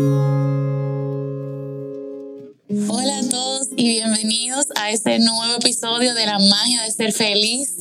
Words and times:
a 3.18 3.30
todos 3.30 3.68
y 3.76 3.90
bienvenidos 3.90 4.68
a 4.76 4.90
este 4.90 5.20
nuevo 5.20 5.56
episodio 5.56 6.14
de 6.14 6.26
La 6.26 6.40
magia 6.40 6.84
de 6.84 6.92
ser 6.94 7.12
feliz. 7.12 7.76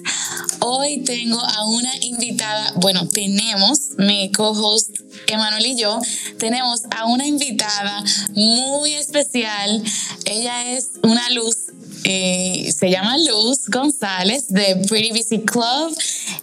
Hoy 0.59 1.05
tengo 1.05 1.39
a 1.39 1.69
una 1.69 1.93
invitada, 2.01 2.73
bueno, 2.79 3.07
tenemos 3.07 3.91
mi 3.97 4.33
co-host 4.33 4.91
Emanuel 5.29 5.67
y 5.67 5.77
yo, 5.77 6.01
tenemos 6.41 6.83
a 6.91 7.07
una 7.07 7.29
invitada 7.29 8.03
muy 8.31 8.95
especial. 8.95 9.81
Ella 10.25 10.73
es 10.73 10.91
una 11.05 11.31
luz 11.31 11.64
eh, 12.05 12.73
se 12.77 12.91
llama 12.91 13.17
Luz 13.19 13.69
González 13.69 14.49
de 14.49 14.77
Pretty 14.89 15.11
Busy 15.11 15.41
Club 15.41 15.97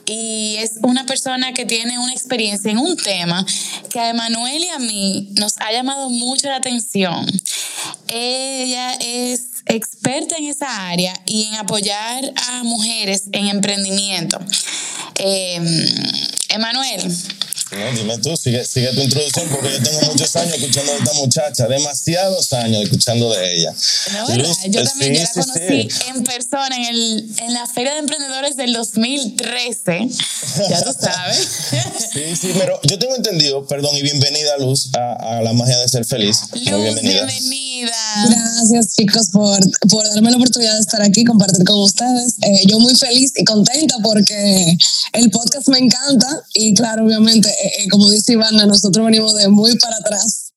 y 0.06 0.56
es 0.58 0.74
una 0.82 1.06
persona 1.06 1.54
que 1.54 1.66
tiene 1.66 2.00
una 2.00 2.12
experiencia 2.12 2.72
en 2.72 2.80
un 2.80 2.98
tema 2.98 3.46
que 3.90 4.00
a 4.00 4.10
Emanuel 4.10 4.64
y 4.64 4.70
a 4.70 4.80
mí 4.80 5.30
nos 5.34 5.58
ha 5.60 5.72
llamado 5.72 6.10
mucho 6.10 6.48
la 6.48 6.58
atención. 6.58 7.26
Ella 8.08 8.94
es 8.94 9.64
experta 9.68 10.36
en 10.38 10.46
esa 10.46 10.90
área 10.90 11.14
y 11.26 11.44
en 11.46 11.56
apoyar 11.56 12.34
a 12.50 12.64
mujeres 12.64 13.26
en 13.32 13.48
emprendimiento. 13.48 14.40
Eh, 15.20 15.62
Emanuel, 16.50 17.16
no, 17.72 17.92
dime 17.94 18.18
tú, 18.18 18.36
sigue, 18.36 18.66
sigue, 18.66 18.90
tu 18.94 19.02
introducción 19.02 19.48
porque 19.50 19.72
yo 19.72 19.82
tengo 19.82 20.02
muchos 20.12 20.36
años 20.36 20.56
escuchando 20.56 20.92
de 20.92 20.98
esta 21.00 21.14
muchacha, 21.14 21.68
demasiados 21.68 22.54
años 22.54 22.84
escuchando 22.84 23.32
de 23.34 23.56
ella. 23.56 23.74
No, 24.14 24.36
Luz, 24.36 24.58
yo 24.70 24.84
también 24.84 25.16
sí, 25.16 25.22
la 25.22 25.30
conocí 25.30 25.90
sí, 25.90 26.02
en 26.10 26.24
persona 26.24 26.76
en, 26.76 26.84
el, 26.84 27.30
en 27.38 27.54
la 27.54 27.66
Feria 27.68 27.94
de 27.94 28.00
Emprendedores 28.00 28.58
del 28.58 28.74
2013, 28.74 30.08
ya 30.70 30.84
tú 30.84 30.94
sabes. 31.00 31.48
sí, 32.14 32.36
sí, 32.36 32.52
pero 32.58 32.80
yo 32.84 33.00
tengo 33.00 33.16
entendido, 33.16 33.66
perdón, 33.66 33.96
y 33.96 34.02
bienvenida 34.02 34.58
Luz 34.58 34.90
a, 34.94 35.38
a 35.38 35.42
la 35.42 35.54
magia 35.54 35.78
de 35.80 35.88
ser 35.88 36.06
feliz. 36.06 36.42
Luz, 36.54 36.72
Muy 36.72 36.82
bienvenida. 36.82 37.26
bienvenida. 37.26 37.72
Gracias 38.30 38.96
chicos 38.96 39.30
por, 39.32 39.60
por 39.90 40.08
darme 40.14 40.30
la 40.30 40.38
oportunidad 40.38 40.74
de 40.74 40.82
estar 40.82 41.02
aquí, 41.02 41.24
compartir 41.24 41.64
con 41.64 41.82
ustedes. 41.82 42.36
Eh, 42.42 42.64
yo 42.68 42.80
muy 42.80 42.96
feliz 42.96 43.32
y 43.36 43.44
contenta 43.44 43.96
porque 44.04 44.78
el 45.14 45.30
podcast 45.32 45.68
me 45.70 45.80
encanta 45.80 46.28
y 46.54 46.74
claro, 46.74 47.06
obviamente 47.06 47.50
eh, 47.64 47.88
como 47.90 48.10
dice 48.10 48.34
Ivana, 48.34 48.66
nosotros 48.66 49.06
venimos 49.06 49.36
de 49.36 49.48
muy 49.50 49.78
para 49.78 49.96
atrás. 49.98 50.51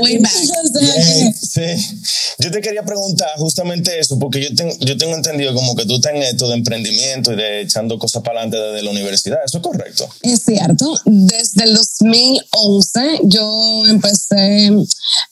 Way 0.00 0.18
back. 0.18 0.32
Yeah, 0.80 1.32
sí. 1.32 2.02
Yo 2.38 2.50
te 2.50 2.60
quería 2.60 2.84
preguntar 2.84 3.30
justamente 3.38 3.98
eso, 3.98 4.18
porque 4.18 4.42
yo, 4.42 4.54
tengo, 4.54 4.74
yo 4.80 4.96
tengo 4.96 5.14
entendido 5.14 5.54
como 5.54 5.74
que 5.74 5.86
tú 5.86 5.96
estás 5.96 6.14
en 6.14 6.22
esto 6.22 6.48
de 6.48 6.56
emprendimiento 6.56 7.32
y 7.32 7.36
de 7.36 7.62
echando 7.62 7.98
cosas 7.98 8.22
para 8.22 8.40
adelante 8.40 8.58
desde 8.58 8.82
la 8.82 8.90
universidad. 8.90 9.38
¿Eso 9.44 9.58
es 9.58 9.62
correcto? 9.62 10.08
Es 10.22 10.42
cierto. 10.44 10.94
Desde 11.04 11.64
el 11.64 11.74
2011 11.74 13.20
yo 13.24 13.84
empecé 13.88 14.70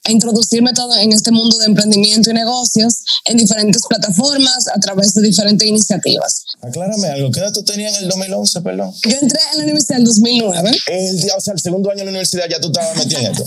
a 0.05 0.11
introducirme 0.11 0.73
todo 0.73 0.97
en 0.97 1.13
este 1.13 1.31
mundo 1.31 1.59
de 1.59 1.67
emprendimiento 1.67 2.31
y 2.31 2.35
negocios 2.35 3.03
en 3.27 3.37
diferentes 3.37 3.83
plataformas 3.89 4.69
a 4.69 4.81
través 4.81 5.15
de 5.15 5.23
diferentes 5.23 5.67
iniciativas. 5.67 6.45
Aclárame 6.63 7.09
algo, 7.09 7.31
¿qué 7.31 7.41
edad 7.41 7.53
tú 7.53 7.63
tenías 7.63 7.97
en 7.99 8.05
el 8.05 8.09
2011, 8.09 8.61
perdón? 8.63 8.95
Yo 9.05 9.17
entré 9.21 9.39
en 9.53 9.59
la 9.59 9.65
universidad 9.65 9.97
en 9.99 10.03
el 10.03 10.09
2009. 10.09 10.71
El 10.87 11.21
día, 11.21 11.35
o 11.37 11.41
sea, 11.41 11.55
el 11.55 11.61
segundo 11.61 11.91
año 11.91 12.01
en 12.01 12.07
la 12.07 12.11
universidad 12.11 12.45
ya 12.49 12.61
tú 12.61 12.69
estabas 12.69 12.97
metido 12.97 13.21
en 13.21 13.33
esto. 13.33 13.45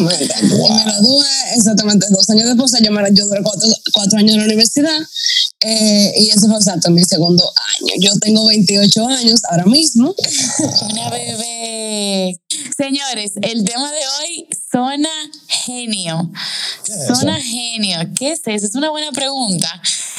Exactamente. 0.00 0.34
Y 0.68 0.72
me 0.72 0.84
gradué 0.84 1.26
exactamente 1.56 2.06
dos 2.10 2.28
años 2.30 2.48
después, 2.48 2.72
yo, 2.82 2.90
me, 2.90 3.02
yo 3.12 3.26
duré 3.26 3.42
cuatro, 3.42 3.68
cuatro 3.92 4.18
años 4.18 4.32
en 4.32 4.38
la 4.38 4.44
universidad 4.44 4.98
eh, 5.60 6.12
y 6.18 6.28
ese 6.28 6.46
fue 6.46 6.56
exacto 6.56 6.90
mi 6.90 7.02
segundo 7.04 7.42
año. 7.80 7.94
Yo 7.98 8.18
tengo 8.18 8.46
28 8.46 9.06
años 9.06 9.40
ahora 9.50 9.64
mismo. 9.64 10.14
Una 10.90 11.10
bebé. 11.10 12.38
Señores, 12.76 13.32
el 13.40 13.64
tema 13.64 13.90
de 13.90 13.98
hoy, 13.98 14.48
zona 14.70 15.08
genio. 15.48 16.30
Zona 17.06 17.40
genio. 17.40 17.98
¿Qué 18.14 18.32
es 18.32 18.40
eso? 18.44 18.66
Es 18.66 18.74
una 18.74 18.90
buena 18.90 19.10
pregunta. 19.12 19.68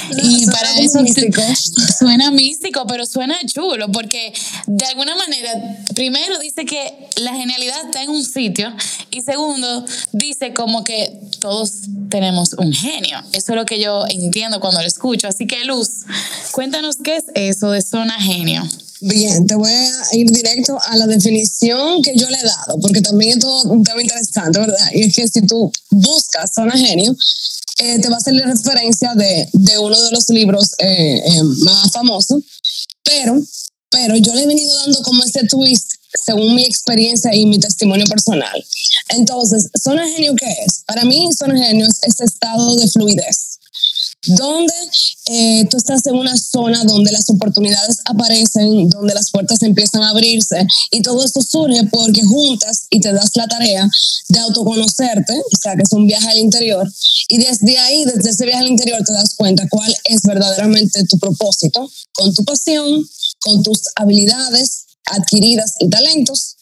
No, 0.09 0.31
y 0.31 0.45
para 0.47 0.73
eso 0.79 1.01
místico. 1.01 1.41
suena 1.99 2.31
místico, 2.31 2.85
pero 2.87 3.05
suena 3.05 3.35
chulo, 3.45 3.91
porque 3.91 4.33
de 4.67 4.85
alguna 4.85 5.15
manera, 5.15 5.51
primero 5.93 6.39
dice 6.39 6.65
que 6.65 7.09
la 7.17 7.33
genialidad 7.33 7.85
está 7.85 8.03
en 8.03 8.09
un 8.09 8.23
sitio 8.23 8.73
y 9.11 9.21
segundo, 9.21 9.64
dice 10.11 10.53
como 10.53 10.83
que 10.83 11.19
todos 11.39 11.71
tenemos 12.09 12.53
un 12.53 12.73
genio. 12.73 13.19
Eso 13.33 13.53
es 13.53 13.55
lo 13.55 13.65
que 13.65 13.79
yo 13.79 14.05
entiendo 14.07 14.59
cuando 14.59 14.81
lo 14.81 14.87
escucho. 14.87 15.27
Así 15.27 15.47
que 15.47 15.63
Luz, 15.65 16.01
cuéntanos 16.51 16.97
qué 17.03 17.17
es 17.17 17.25
eso 17.33 17.71
de 17.71 17.81
zona 17.81 18.13
genio. 18.19 18.63
Bien, 19.01 19.45
te 19.45 19.55
voy 19.55 19.69
a 19.69 20.15
ir 20.15 20.31
directo 20.31 20.79
a 20.81 20.95
la 20.95 21.05
definición 21.05 22.01
que 22.01 22.15
yo 22.15 22.29
le 22.29 22.37
he 22.37 22.43
dado, 22.43 22.79
porque 22.79 23.01
también 23.01 23.37
es 23.37 23.39
todo 23.39 23.71
un 23.71 23.83
tema 23.83 24.01
interesante, 24.01 24.57
¿verdad? 24.57 24.87
Y 24.93 25.03
es 25.03 25.15
que 25.15 25.27
si 25.27 25.41
tú 25.41 25.71
buscas 25.91 26.53
zona 26.53 26.77
genio, 26.77 27.15
eh, 27.79 27.99
te 27.99 28.07
va 28.07 28.15
a 28.15 28.17
hacer 28.17 28.33
la 28.33 28.45
referencia 28.45 29.13
de, 29.15 29.49
de, 29.51 29.77
uno 29.79 30.01
de 30.01 30.11
los 30.11 30.29
libros 30.29 30.71
eh, 30.79 31.17
eh, 31.17 31.43
más 31.43 31.91
famosos, 31.91 32.41
pero, 33.03 33.37
pero 33.89 34.15
yo 34.15 34.33
le 34.33 34.43
he 34.43 34.47
venido 34.47 34.73
dando 34.79 35.01
como 35.03 35.23
ese 35.23 35.45
twist 35.45 35.94
según 36.23 36.55
mi 36.55 36.63
experiencia 36.63 37.33
y 37.33 37.45
mi 37.45 37.59
testimonio 37.59 38.05
personal. 38.05 38.65
Entonces, 39.09 39.69
zona 39.81 40.07
genio, 40.07 40.35
¿qué 40.35 40.49
es? 40.65 40.83
Para 40.85 41.03
mí, 41.03 41.29
zona 41.37 41.57
genio 41.57 41.85
es 41.85 41.99
ese 42.03 42.25
estado 42.25 42.75
de 42.75 42.87
fluidez 42.87 43.55
donde 44.27 44.73
eh, 45.27 45.65
tú 45.69 45.77
estás 45.77 46.05
en 46.07 46.15
una 46.15 46.37
zona 46.37 46.83
donde 46.83 47.11
las 47.11 47.29
oportunidades 47.29 47.99
aparecen, 48.05 48.89
donde 48.89 49.13
las 49.13 49.31
puertas 49.31 49.61
empiezan 49.63 50.03
a 50.03 50.09
abrirse 50.09 50.65
y 50.91 51.01
todo 51.01 51.23
esto 51.23 51.41
surge 51.41 51.83
porque 51.91 52.23
juntas 52.23 52.87
y 52.89 52.99
te 52.99 53.13
das 53.13 53.31
la 53.35 53.47
tarea 53.47 53.87
de 54.29 54.39
autoconocerte, 54.39 55.33
o 55.33 55.57
sea 55.61 55.75
que 55.75 55.83
es 55.83 55.91
un 55.91 56.07
viaje 56.07 56.27
al 56.27 56.39
interior 56.39 56.91
y 57.29 57.37
desde 57.37 57.77
ahí, 57.79 58.05
desde 58.05 58.29
ese 58.29 58.45
viaje 58.45 58.61
al 58.61 58.69
interior 58.69 59.03
te 59.03 59.13
das 59.13 59.35
cuenta 59.35 59.67
cuál 59.69 59.95
es 60.05 60.21
verdaderamente 60.23 61.03
tu 61.05 61.17
propósito 61.17 61.89
con 62.13 62.33
tu 62.33 62.43
pasión, 62.43 63.07
con 63.41 63.63
tus 63.63 63.81
habilidades 63.95 64.85
adquiridas 65.05 65.75
y 65.79 65.89
talentos 65.89 66.57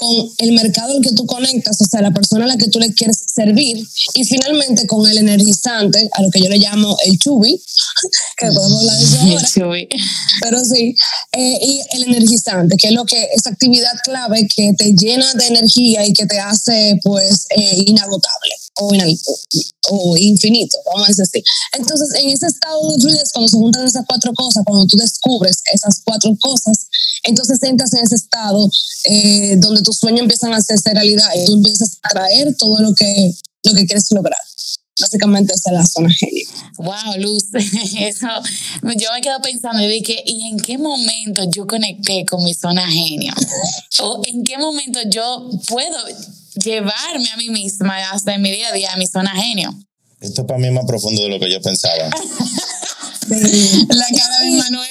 con 0.00 0.32
el 0.38 0.52
mercado 0.52 0.94
al 0.94 1.02
que 1.02 1.12
tú 1.12 1.26
conectas, 1.26 1.78
o 1.82 1.84
sea, 1.84 2.00
la 2.00 2.10
persona 2.10 2.46
a 2.46 2.48
la 2.48 2.56
que 2.56 2.68
tú 2.68 2.80
le 2.80 2.94
quieres 2.94 3.18
servir, 3.34 3.86
y 4.14 4.24
finalmente 4.24 4.86
con 4.86 5.06
el 5.06 5.18
energizante, 5.18 6.08
a 6.12 6.22
lo 6.22 6.30
que 6.30 6.40
yo 6.40 6.48
le 6.48 6.56
llamo 6.56 6.96
el 7.04 7.18
chubi, 7.18 7.62
que 8.38 8.46
podemos 8.46 8.80
hablar 8.80 8.96
de 8.96 9.04
eso 9.04 9.20
ahora. 9.20 9.46
El 9.46 9.46
chubi. 9.46 9.88
Pero 10.40 10.64
sí, 10.64 10.94
eh, 11.32 11.58
y 11.60 11.80
el 11.96 12.04
energizante, 12.04 12.78
que 12.78 12.88
es 12.88 12.94
lo 12.94 13.04
que, 13.04 13.28
esa 13.34 13.50
actividad 13.50 13.92
clave 14.02 14.48
que 14.56 14.72
te 14.72 14.94
llena 14.94 15.34
de 15.34 15.46
energía 15.48 16.06
y 16.06 16.14
que 16.14 16.24
te 16.24 16.38
hace, 16.40 16.98
pues, 17.04 17.46
eh, 17.50 17.84
inagotable 17.86 18.54
o, 18.76 18.92
o 19.90 20.16
infinito, 20.16 20.78
vamos 20.86 21.08
a 21.08 21.08
decir 21.08 21.24
así. 21.24 21.44
Entonces, 21.72 22.08
en 22.22 22.30
ese 22.30 22.46
estado 22.46 22.90
de 22.92 23.00
fluidez, 23.00 23.32
cuando 23.32 23.48
se 23.48 23.56
juntan 23.56 23.86
esas 23.86 24.04
cuatro 24.06 24.32
cosas, 24.32 24.62
cuando 24.64 24.86
tú 24.86 24.96
descubres 24.96 25.62
esas 25.74 26.00
cuatro 26.04 26.34
cosas, 26.40 26.86
entonces 27.24 27.62
entras 27.62 27.92
en 27.94 28.04
ese 28.04 28.14
estado 28.14 28.70
eh, 29.04 29.56
donde 29.58 29.82
tus 29.82 29.98
sueños 29.98 30.20
empiezan 30.22 30.52
a 30.52 30.56
hacerse 30.56 30.92
realidad 30.92 31.28
y 31.36 31.44
tú 31.44 31.54
empiezas 31.54 31.98
a 32.02 32.08
traer 32.10 32.54
todo 32.56 32.80
lo 32.80 32.94
que, 32.94 33.32
lo 33.64 33.74
que 33.74 33.86
quieres 33.86 34.10
lograr. 34.12 34.40
Básicamente 35.00 35.54
esa 35.54 35.70
es 35.70 35.76
la 35.76 35.86
zona 35.86 36.10
genio. 36.12 36.46
Wow, 36.76 37.20
Luz, 37.20 37.44
eso, 37.54 38.26
yo 38.82 39.08
me 39.14 39.20
quedo 39.22 39.40
pensando 39.42 39.82
y 39.82 39.88
dije, 39.88 40.22
¿y 40.26 40.50
en 40.50 40.58
qué 40.58 40.76
momento 40.76 41.42
yo 41.50 41.66
conecté 41.66 42.26
con 42.26 42.44
mi 42.44 42.52
zona 42.52 42.86
genio? 42.86 43.32
¿O 44.00 44.20
en 44.26 44.44
qué 44.44 44.58
momento 44.58 45.00
yo 45.08 45.48
puedo 45.68 45.96
llevarme 46.62 47.30
a 47.32 47.36
mí 47.38 47.48
misma 47.48 48.10
hasta 48.10 48.34
en 48.34 48.42
mi 48.42 48.50
día 48.50 48.68
a 48.68 48.72
día 48.72 48.92
a 48.92 48.96
mi 48.96 49.06
zona 49.06 49.30
genio? 49.30 49.74
Esto 50.20 50.46
para 50.46 50.60
mí 50.60 50.66
es 50.66 50.72
más 50.74 50.84
profundo 50.84 51.22
de 51.22 51.28
lo 51.30 51.40
que 51.40 51.50
yo 51.50 51.62
pensaba. 51.62 52.10
Sí. 53.30 53.86
La 53.88 54.06
cara 54.16 54.38
de 54.40 54.50
Manuel. 54.50 54.88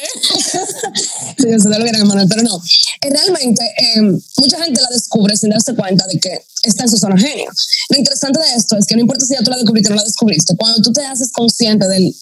sí, 1.38 1.48
yo 1.50 1.60
sé 1.60 1.70
lo 1.70 1.86
era 1.86 2.06
Manuel, 2.06 2.28
pero 2.30 2.44
no. 2.44 2.62
Realmente, 3.02 3.64
eh, 3.66 4.02
mucha 4.38 4.64
gente 4.64 4.82
la 4.82 4.90
descubre 4.90 5.36
sin 5.36 5.50
darse 5.50 5.76
cuenta 5.76 6.06
de 6.08 6.20
que 6.20 6.46
está 6.64 6.84
en 6.84 6.90
su 6.90 6.98
zona 6.98 7.18
genio. 7.18 7.50
Lo 7.90 7.98
interesante 7.98 8.40
de 8.40 8.54
esto 8.56 8.78
es 8.78 8.86
que 8.86 8.96
no 8.96 9.02
importa 9.02 9.26
si 9.26 9.34
ya 9.34 9.42
tú 9.42 9.52
la 9.52 9.58
descubriste 9.58 9.90
o 9.90 9.92
no 9.92 9.98
la 9.98 10.06
descubriste, 10.06 10.56
cuando 10.58 10.82
tú 10.82 10.92
te 10.94 11.06
haces 11.06 11.32
consciente 11.32 11.88
del, 11.88 12.16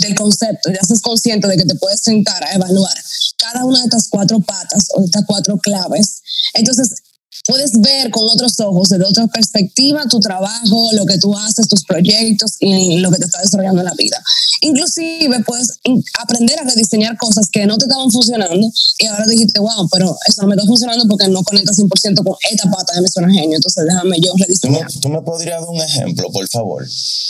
del 0.00 0.14
concepto, 0.14 0.70
te 0.70 0.78
haces 0.78 1.00
consciente 1.00 1.48
de 1.48 1.56
que 1.56 1.64
te 1.64 1.74
puedes 1.74 2.00
sentar 2.00 2.42
a 2.44 2.54
evaluar 2.54 2.94
cada 3.36 3.64
una 3.64 3.78
de 3.78 3.84
estas 3.84 4.08
cuatro 4.08 4.40
patas 4.40 4.88
o 4.94 5.00
de 5.00 5.06
estas 5.06 5.24
cuatro 5.26 5.58
claves, 5.58 6.22
entonces 6.54 7.02
puedes 7.48 7.72
ver 7.80 8.10
con 8.10 8.28
otros 8.28 8.60
ojos, 8.60 8.90
desde 8.90 9.06
otra 9.06 9.26
perspectiva, 9.26 10.04
tu 10.08 10.20
trabajo, 10.20 10.90
lo 10.92 11.06
que 11.06 11.16
tú 11.16 11.34
haces, 11.34 11.66
tus 11.66 11.82
proyectos 11.84 12.56
y 12.60 12.98
lo 12.98 13.10
que 13.10 13.16
te 13.16 13.24
está 13.24 13.40
desarrollando 13.40 13.80
en 13.80 13.86
la 13.86 13.94
vida. 13.94 14.22
Inclusive 14.60 15.42
puedes 15.44 15.78
aprender 16.20 16.60
a 16.60 16.64
rediseñar 16.64 17.16
cosas 17.16 17.48
que 17.50 17.66
no 17.66 17.78
te 17.78 17.86
estaban 17.86 18.10
funcionando 18.10 18.70
y 18.98 19.06
ahora 19.06 19.24
dijiste, 19.26 19.60
wow, 19.60 19.88
pero 19.90 20.14
eso 20.28 20.42
no 20.42 20.48
me 20.48 20.56
está 20.56 20.66
funcionando 20.66 21.06
porque 21.08 21.26
no 21.28 21.42
conecta 21.42 21.72
100% 21.72 22.22
con 22.22 22.36
esta 22.50 22.70
pata 22.70 22.94
de 22.94 23.00
mi 23.00 23.08
zona 23.08 23.32
genio, 23.32 23.56
entonces 23.56 23.84
déjame 23.86 24.20
yo 24.20 24.32
rediseñar. 24.36 24.86
¿Tú 24.86 24.94
me, 24.94 25.00
¿Tú 25.00 25.08
me 25.08 25.22
podrías 25.22 25.60
dar 25.60 25.70
un 25.70 25.80
ejemplo, 25.80 26.30
por 26.30 26.46
favor? 26.48 26.86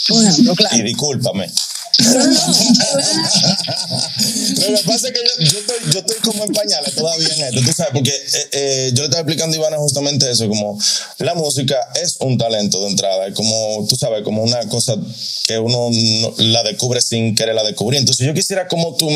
Un 0.09 0.27
ejemplo, 0.27 0.53
claro. 0.55 0.77
Y 0.77 0.81
discúlpame. 0.81 1.49
Lo 4.69 4.77
que 4.77 4.83
pasa 4.85 5.07
es 5.07 5.13
que 5.13 5.19
yo, 5.45 5.59
estoy, 5.59 5.75
yo 5.91 5.99
estoy 5.99 6.17
como 6.23 6.43
en 6.45 6.53
pañales 6.53 6.95
todavía 6.95 7.27
en 7.27 7.41
esto, 7.41 7.61
tú 7.61 7.73
sabes, 7.73 7.93
porque 7.93 8.11
eh, 8.11 8.49
eh, 8.51 8.91
yo 8.93 9.03
le 9.03 9.05
estaba 9.05 9.21
explicando 9.21 9.55
a 9.55 9.59
Ivana 9.59 9.77
justamente 9.77 10.29
eso, 10.29 10.47
como 10.47 10.79
la 11.19 11.33
música 11.35 11.75
es 12.01 12.17
un 12.19 12.37
talento 12.37 12.81
de 12.81 12.87
entrada, 12.89 13.27
es 13.27 13.33
como, 13.33 13.85
tú 13.89 13.95
sabes, 13.95 14.23
como 14.23 14.43
una 14.43 14.67
cosa 14.67 14.95
que 15.45 15.59
uno 15.59 15.89
la 16.37 16.63
descubre 16.63 17.01
sin 17.01 17.35
querer 17.35 17.55
la 17.55 17.63
descubrir. 17.63 17.99
Entonces 17.99 18.25
yo 18.25 18.33
quisiera 18.33 18.67
como 18.67 18.95
tú, 18.95 19.09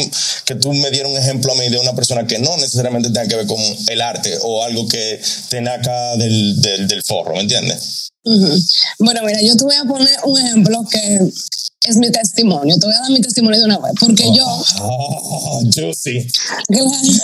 que 0.46 0.56
tú 0.56 0.74
me 0.74 0.90
dieras 0.92 1.12
un 1.12 1.18
ejemplo 1.18 1.52
a 1.52 1.56
mí 1.56 1.70
de 1.70 1.78
una 1.78 1.94
persona 1.96 2.26
que 2.26 2.40
no 2.40 2.58
necesariamente 2.58 3.10
tenga 3.10 3.28
que 3.28 3.36
ver 3.36 3.48
con 3.48 3.62
el 3.88 4.02
arte 4.02 4.38
o 4.42 4.64
algo 4.64 4.88
que 4.88 5.22
te 5.50 5.62
naca 5.62 6.16
del, 6.18 6.62
del, 6.62 6.88
del 6.88 7.04
forro, 7.04 7.36
¿me 7.36 7.42
entiendes? 7.42 8.10
Bueno, 9.00 9.22
mira, 9.26 9.42
yo 9.42 9.56
te 9.58 9.64
voy 9.66 9.76
a 9.76 9.84
poner 9.84 10.18
un 10.24 10.40
ejemplo 10.40 10.86
que 10.90 11.20
es 11.88 11.98
mi 11.98 12.12
testimonio. 12.12 12.78
Te 12.78 12.86
voy 12.86 12.96
a 12.96 13.02
dar 13.02 13.12
mi 13.12 13.22
testimonio 13.22 13.60
de 13.60 13.66
una 13.66 13.80
vez, 13.80 13.94
porque 14.00 14.24
yo... 14.34 14.46
Oh, 14.82 15.62
yo 15.66 15.94
sí. 15.94 16.28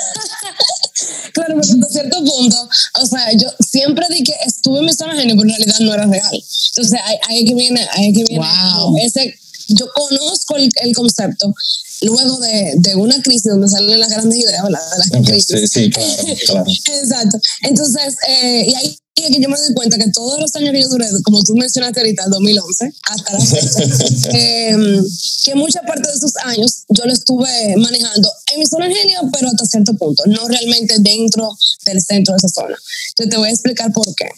Claro, 1.34 1.56
pero 1.62 1.62
hasta 1.62 1.90
cierto 1.90 2.18
punto, 2.24 2.70
o 3.02 3.06
sea, 3.06 3.32
yo 3.34 3.48
siempre 3.60 4.06
di 4.10 4.24
que 4.24 4.34
estuve 4.46 4.80
en 4.80 4.86
mi 4.86 4.94
zona 4.94 5.16
genio, 5.16 5.36
pero 5.38 5.50
en 5.50 5.56
realidad 5.56 5.80
no 5.80 5.94
era 5.94 6.06
real. 6.06 6.44
Entonces, 6.70 7.00
ahí, 7.28 7.46
que 7.46 7.56
viene, 7.56 7.88
ahí 7.94 8.12
que 8.12 8.26
viene 8.26 8.46
wow. 8.46 8.98
ese, 8.98 9.40
yo 9.70 9.88
conozco 9.94 10.58
el, 10.58 10.70
el 10.82 10.94
concepto 10.94 11.54
luego 12.02 12.40
de, 12.40 12.74
de, 12.78 12.96
una 12.96 13.22
crisis 13.22 13.44
donde 13.44 13.68
salen 13.68 14.00
las 14.00 14.10
grandes 14.10 14.40
ideas, 14.40 14.64
¿verdad? 14.64 14.80
De 14.92 14.98
las 14.98 15.28
crisis. 15.28 15.46
Sí, 15.46 15.68
sí, 15.68 15.90
claro, 15.90 16.36
claro. 16.46 16.66
Exacto. 17.02 17.40
Entonces, 17.64 18.16
eh, 18.28 18.66
y 18.68 18.76
ahí 18.76 18.98
es 19.16 19.30
que 19.32 19.42
yo 19.42 19.50
me 19.50 19.58
doy 19.58 19.74
cuenta 19.74 19.98
que 19.98 20.10
todos 20.12 20.40
los 20.40 20.56
años 20.56 20.72
que 20.72 20.82
yo 20.82 20.90
duré, 20.90 21.08
como 21.24 21.44
tú 21.44 21.56
mencionaste 21.56 22.00
ahorita, 22.00 22.24
el 22.26 22.32
2011, 22.32 22.94
hasta 23.04 23.34
la 23.34 23.40
fecha, 23.40 24.30
eh, 24.38 25.02
que 25.44 25.56
mucha 25.56 25.82
parte 25.82 26.08
de 26.08 26.16
esos 26.16 26.36
años 26.44 26.84
yo 26.90 27.06
lo 27.06 27.12
estuve 27.12 27.76
manejando 27.78 28.32
en 28.54 28.60
mi 28.60 28.66
zona 28.66 28.88
genio, 28.88 29.22
pero 29.34 29.48
hasta 29.48 29.66
cierto 29.66 29.94
punto, 29.96 30.24
no 30.28 30.48
realmente 30.48 30.96
dentro 31.00 31.58
del 31.86 32.02
centro 32.02 32.34
de 32.34 32.38
esa 32.38 32.50
zona. 32.50 32.78
Entonces 33.10 33.30
te 33.30 33.38
voy 33.38 33.50
a 33.50 33.52
explicar 33.52 33.92
por 33.92 34.06
qué. 34.16 34.30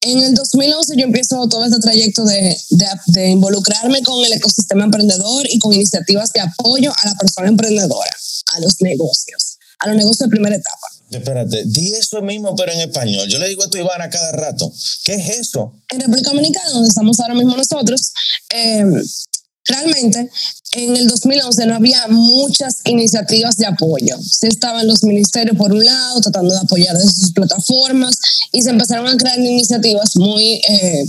En 0.00 0.22
el 0.22 0.34
2011 0.34 0.94
yo 0.96 1.04
empiezo 1.04 1.48
todo 1.48 1.64
este 1.64 1.80
trayecto 1.80 2.24
de, 2.24 2.56
de, 2.70 2.86
de, 3.06 3.28
involucrarme 3.30 4.02
con 4.02 4.24
el 4.24 4.32
ecosistema 4.32 4.84
emprendedor 4.84 5.44
y 5.50 5.58
con 5.58 5.72
iniciativas 5.72 6.32
de 6.32 6.40
apoyo 6.40 6.92
a 6.92 7.06
la 7.08 7.14
persona 7.16 7.48
emprendedora, 7.48 8.10
a 8.54 8.60
los 8.60 8.80
negocios, 8.80 9.58
a 9.80 9.88
los 9.88 9.96
negocios 9.96 10.28
de 10.28 10.28
primera 10.28 10.54
etapa. 10.54 10.86
Espérate, 11.10 11.64
di 11.64 11.94
eso 11.94 12.20
mismo, 12.22 12.54
pero 12.54 12.70
en 12.70 12.80
español. 12.80 13.26
Yo 13.28 13.38
le 13.38 13.48
digo 13.48 13.64
esto 13.64 13.78
a 13.78 13.80
Ivana 13.80 14.10
cada 14.10 14.30
rato. 14.32 14.70
¿Qué 15.04 15.14
es 15.14 15.38
eso? 15.40 15.72
En 15.90 16.00
República 16.00 16.30
Dominicana, 16.30 16.70
donde 16.70 16.88
estamos 16.88 17.18
ahora 17.18 17.34
mismo 17.34 17.56
nosotros, 17.56 18.12
eh, 18.50 18.84
realmente 19.68 20.30
en 20.72 20.96
el 20.96 21.08
2011 21.08 21.66
no 21.66 21.76
había 21.76 22.06
muchas 22.08 22.80
iniciativas 22.84 23.56
de 23.56 23.66
apoyo. 23.66 24.18
Se 24.22 24.48
estaban 24.48 24.86
los 24.86 25.02
ministerios 25.04 25.56
por 25.56 25.72
un 25.72 25.84
lado 25.84 26.20
tratando 26.20 26.54
de 26.54 26.60
apoyar 26.60 26.96
desde 26.96 27.12
sus 27.12 27.32
plataformas 27.32 28.18
y 28.52 28.62
se 28.62 28.70
empezaron 28.70 29.06
a 29.06 29.16
crear 29.16 29.38
iniciativas 29.38 30.16
muy, 30.16 30.60
eh, 30.68 31.04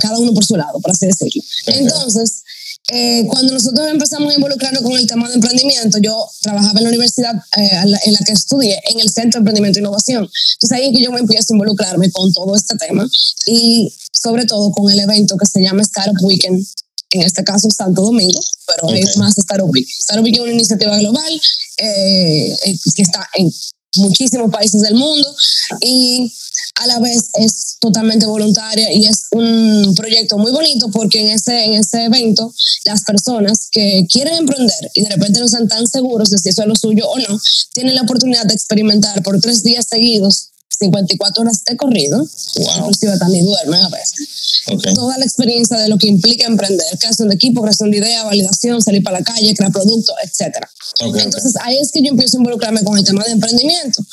cada 0.00 0.18
uno 0.18 0.32
por 0.34 0.44
su 0.44 0.56
lado, 0.56 0.80
por 0.80 0.92
así 0.92 1.06
decirlo. 1.06 1.42
Okay. 1.62 1.80
Entonces, 1.80 2.42
eh, 2.90 3.26
cuando 3.28 3.54
nosotros 3.54 3.88
empezamos 3.88 4.32
a 4.32 4.34
involucrarnos 4.34 4.82
con 4.82 4.92
el 4.92 5.06
tema 5.06 5.28
de 5.28 5.36
emprendimiento, 5.36 5.98
yo 5.98 6.26
trabajaba 6.42 6.78
en 6.78 6.84
la 6.84 6.88
universidad 6.90 7.34
eh, 7.56 7.70
en 8.04 8.12
la 8.12 8.18
que 8.26 8.32
estudié, 8.32 8.80
en 8.90 9.00
el 9.00 9.08
Centro 9.08 9.38
de 9.38 9.42
Emprendimiento 9.42 9.78
e 9.78 9.82
Innovación. 9.82 10.28
Entonces 10.54 10.72
ahí 10.72 10.88
es 10.88 10.96
que 10.96 11.02
yo 11.02 11.12
me 11.12 11.20
empiezo 11.20 11.52
a 11.52 11.56
involucrarme 11.56 12.10
con 12.10 12.32
todo 12.32 12.54
este 12.56 12.76
tema 12.76 13.08
y 13.46 13.92
sobre 14.12 14.46
todo 14.46 14.70
con 14.72 14.90
el 14.90 14.98
evento 15.00 15.36
que 15.36 15.46
se 15.46 15.62
llama 15.62 15.82
Startup 15.82 16.22
Weekend, 16.22 16.66
en 17.12 17.22
este 17.22 17.44
caso 17.44 17.68
Santo 17.70 18.02
Domingo, 18.02 18.40
pero 18.66 18.88
okay. 18.88 19.04
hay 19.04 19.18
más. 19.18 19.36
Startup 19.36 19.70
Weekend 19.70 20.34
es 20.34 20.40
una 20.40 20.52
iniciativa 20.52 20.98
global 20.98 21.40
eh, 21.78 22.56
que 22.94 23.02
está 23.02 23.28
en 23.34 23.52
muchísimos 23.96 24.50
países 24.50 24.80
del 24.80 24.94
mundo 24.94 25.34
y 25.80 26.32
a 26.76 26.86
la 26.86 26.98
vez 27.00 27.28
es 27.34 27.76
totalmente 27.78 28.26
voluntaria 28.26 28.92
y 28.92 29.06
es 29.06 29.26
un 29.32 29.94
proyecto 29.94 30.38
muy 30.38 30.50
bonito 30.50 30.90
porque 30.90 31.20
en 31.20 31.28
ese, 31.28 31.64
en 31.64 31.74
ese 31.74 32.04
evento 32.04 32.52
las 32.86 33.02
personas 33.02 33.68
que 33.70 34.06
quieren 34.10 34.34
emprender 34.34 34.90
y 34.94 35.02
de 35.02 35.10
repente 35.10 35.40
no 35.40 35.46
están 35.46 35.68
tan 35.68 35.86
seguros 35.86 36.30
de 36.30 36.38
si 36.38 36.48
eso 36.48 36.62
es 36.62 36.68
lo 36.68 36.76
suyo 36.76 37.08
o 37.08 37.18
no, 37.18 37.38
tienen 37.74 37.94
la 37.94 38.02
oportunidad 38.02 38.46
de 38.46 38.54
experimentar 38.54 39.22
por 39.22 39.38
tres 39.40 39.62
días 39.62 39.86
seguidos 39.88 40.51
54 40.78 41.42
horas 41.42 41.64
de 41.64 41.76
corrido, 41.76 42.18
wow. 42.18 42.78
inclusive 42.78 43.18
también 43.18 43.44
duermen 43.44 43.82
a 43.82 43.88
veces. 43.88 44.62
Okay. 44.66 44.94
Toda 44.94 45.18
la 45.18 45.24
experiencia 45.24 45.78
de 45.78 45.88
lo 45.88 45.98
que 45.98 46.06
implica 46.08 46.46
emprender, 46.46 46.86
creación 46.98 47.28
de 47.28 47.34
equipo, 47.34 47.62
creación 47.62 47.90
de 47.90 47.98
idea, 47.98 48.24
validación, 48.24 48.80
salir 48.82 49.02
para 49.02 49.18
la 49.18 49.24
calle, 49.24 49.54
crear 49.54 49.72
productos, 49.72 50.14
etc. 50.24 50.56
Okay, 51.00 51.22
Entonces 51.22 51.54
okay. 51.56 51.74
ahí 51.74 51.80
es 51.80 51.90
que 51.92 52.02
yo 52.02 52.10
empiezo 52.10 52.36
a 52.36 52.40
involucrarme 52.40 52.82
con 52.84 52.96
el 52.96 53.04
tema 53.04 53.24
de 53.24 53.32
emprendimiento. 53.32 54.04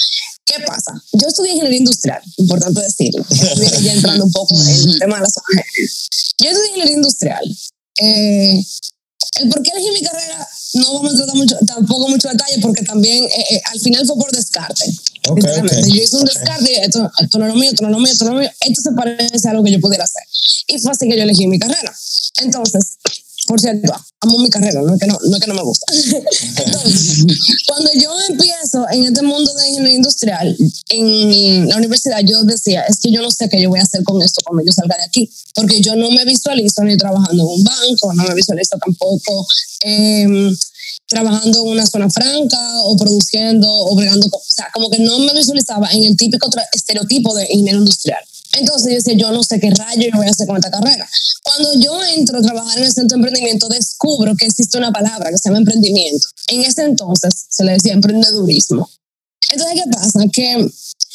¿Qué 0.46 0.56
pasa? 0.66 0.94
Yo 1.14 1.28
estudié 1.28 1.52
ingeniería 1.52 1.80
industrial, 1.80 2.22
importante 2.38 2.82
decirlo. 2.82 3.24
Ya 3.84 3.94
entrando 3.94 4.26
un 4.26 4.32
poco 4.32 4.56
en 4.60 4.68
el 4.68 5.00
tema 5.00 5.18
de 5.18 5.22
la 5.22 5.30
zona 5.30 5.64
Yo 6.40 6.50
estudié 6.50 6.68
ingeniería 6.70 6.96
industrial. 6.96 7.58
Eh, 8.02 8.64
el 9.42 9.50
por 9.50 9.62
qué 9.62 9.72
elegí 9.72 9.92
mi 9.92 10.02
carrera 10.02 10.48
no 10.74 10.94
vamos 10.94 11.14
a 11.14 11.18
tratar 11.18 11.36
mucho, 11.36 11.58
tampoco 11.66 12.10
mucho 12.10 12.30
detalle 12.30 12.60
porque 12.62 12.84
también 12.84 13.24
eh, 13.24 13.46
eh, 13.52 13.62
al 13.72 13.80
final 13.80 14.06
fue 14.06 14.16
por 14.18 14.32
descarte. 14.32 14.86
Okay, 15.30 15.60
okay. 15.60 15.84
Yo 15.94 16.04
hice 16.04 16.18
un 16.18 16.26
descarte 16.26 16.82
esto, 16.82 17.12
esto 17.20 17.38
no 17.40 17.46
es 17.46 17.54
lo 17.54 17.60
mío, 17.60 17.70
esto 17.70 17.84
no 17.84 17.90
es 17.90 17.94
lo 17.94 18.00
mío, 18.00 18.12
esto 18.12 18.26
no 18.26 18.32
es 18.32 18.36
lo 18.36 18.42
mío. 18.42 18.52
Esto 18.62 18.82
se 18.82 18.92
parece 18.94 19.48
a 19.48 19.52
algo 19.52 19.64
que 19.64 19.72
yo 19.72 19.80
pudiera 19.80 20.04
hacer. 20.04 20.24
Y 20.68 20.80
fue 20.80 20.92
así 20.92 21.08
que 21.08 21.18
yo 21.18 21.24
elegí 21.24 21.48
mi 21.48 21.60
carrera. 21.60 21.94
Entonces, 22.42 22.98
por 23.50 23.60
cierto, 23.60 23.92
amo 24.22 24.38
mi 24.38 24.50
carrera, 24.52 24.80
no 24.84 24.94
es 24.94 25.00
que 25.00 25.08
no, 25.08 25.18
no, 25.28 25.36
es 25.36 25.42
que 25.42 25.48
no 25.48 25.56
me 25.56 25.64
gusta. 25.64 25.92
Entonces, 26.66 27.26
cuando 27.68 27.90
yo 28.00 28.12
empiezo 28.30 28.86
en 28.92 29.06
este 29.06 29.24
mundo 29.24 29.52
de 29.56 29.70
ingeniería 29.70 29.96
industrial, 29.96 30.56
en 30.90 31.68
la 31.68 31.78
universidad, 31.78 32.20
yo 32.24 32.44
decía, 32.44 32.84
es 32.84 33.00
que 33.00 33.12
yo 33.12 33.24
no 33.24 33.32
sé 33.32 33.50
qué 33.50 33.60
yo 33.60 33.70
voy 33.70 33.80
a 33.80 33.84
hacer 33.84 34.04
con 34.04 34.22
esto 34.22 34.42
cuando 34.46 34.64
yo 34.64 34.72
salga 34.72 34.98
de 34.98 35.04
aquí, 35.06 35.28
porque 35.56 35.82
yo 35.82 35.96
no 35.96 36.12
me 36.12 36.26
visualizo 36.26 36.84
ni 36.84 36.96
trabajando 36.96 37.42
en 37.42 37.60
un 37.60 37.64
banco, 37.64 38.14
no 38.14 38.24
me 38.26 38.36
visualizo 38.36 38.78
tampoco 38.78 39.48
eh, 39.84 40.52
trabajando 41.08 41.66
en 41.66 41.72
una 41.72 41.88
zona 41.88 42.08
franca 42.08 42.60
o 42.84 42.96
produciendo 42.98 43.68
o 43.68 43.96
bregando, 43.96 44.28
o 44.28 44.42
sea, 44.48 44.70
como 44.72 44.92
que 44.92 45.00
no 45.00 45.18
me 45.18 45.34
visualizaba 45.34 45.92
en 45.92 46.06
el 46.06 46.16
típico 46.16 46.52
estereotipo 46.72 47.34
de 47.34 47.48
ingeniero 47.50 47.80
industrial. 47.80 48.24
Entonces 48.54 48.90
yo 48.90 48.96
decía, 48.96 49.14
yo 49.14 49.32
no 49.32 49.44
sé 49.44 49.60
qué 49.60 49.70
rayo 49.70 50.10
yo 50.12 50.18
voy 50.18 50.28
a 50.28 50.32
hacer 50.32 50.48
con 50.48 50.58
esta 50.58 50.72
carrera. 50.72 51.08
Cuando 51.44 51.74
yo 51.76 52.04
entro 52.16 52.40
a 52.40 52.42
trabajar 52.42 52.78
en 52.78 52.86
el 52.86 52.92
centro 52.92 53.18
de 53.18 53.22
emprendimiento, 53.24 53.68
descubro 53.68 54.36
que 54.36 54.46
existe 54.46 54.78
una 54.78 54.92
palabra 54.92 55.30
que 55.30 55.38
se 55.38 55.50
llama 55.50 55.60
emprendimiento. 55.60 56.28
En 56.48 56.62
ese 56.62 56.84
entonces 56.84 57.46
se 57.50 57.64
le 57.64 57.74
decía 57.74 57.94
emprendedurismo. 57.94 58.90
Entonces, 59.52 59.82
¿qué 59.82 59.90
pasa? 59.92 60.20
Que 60.32 60.70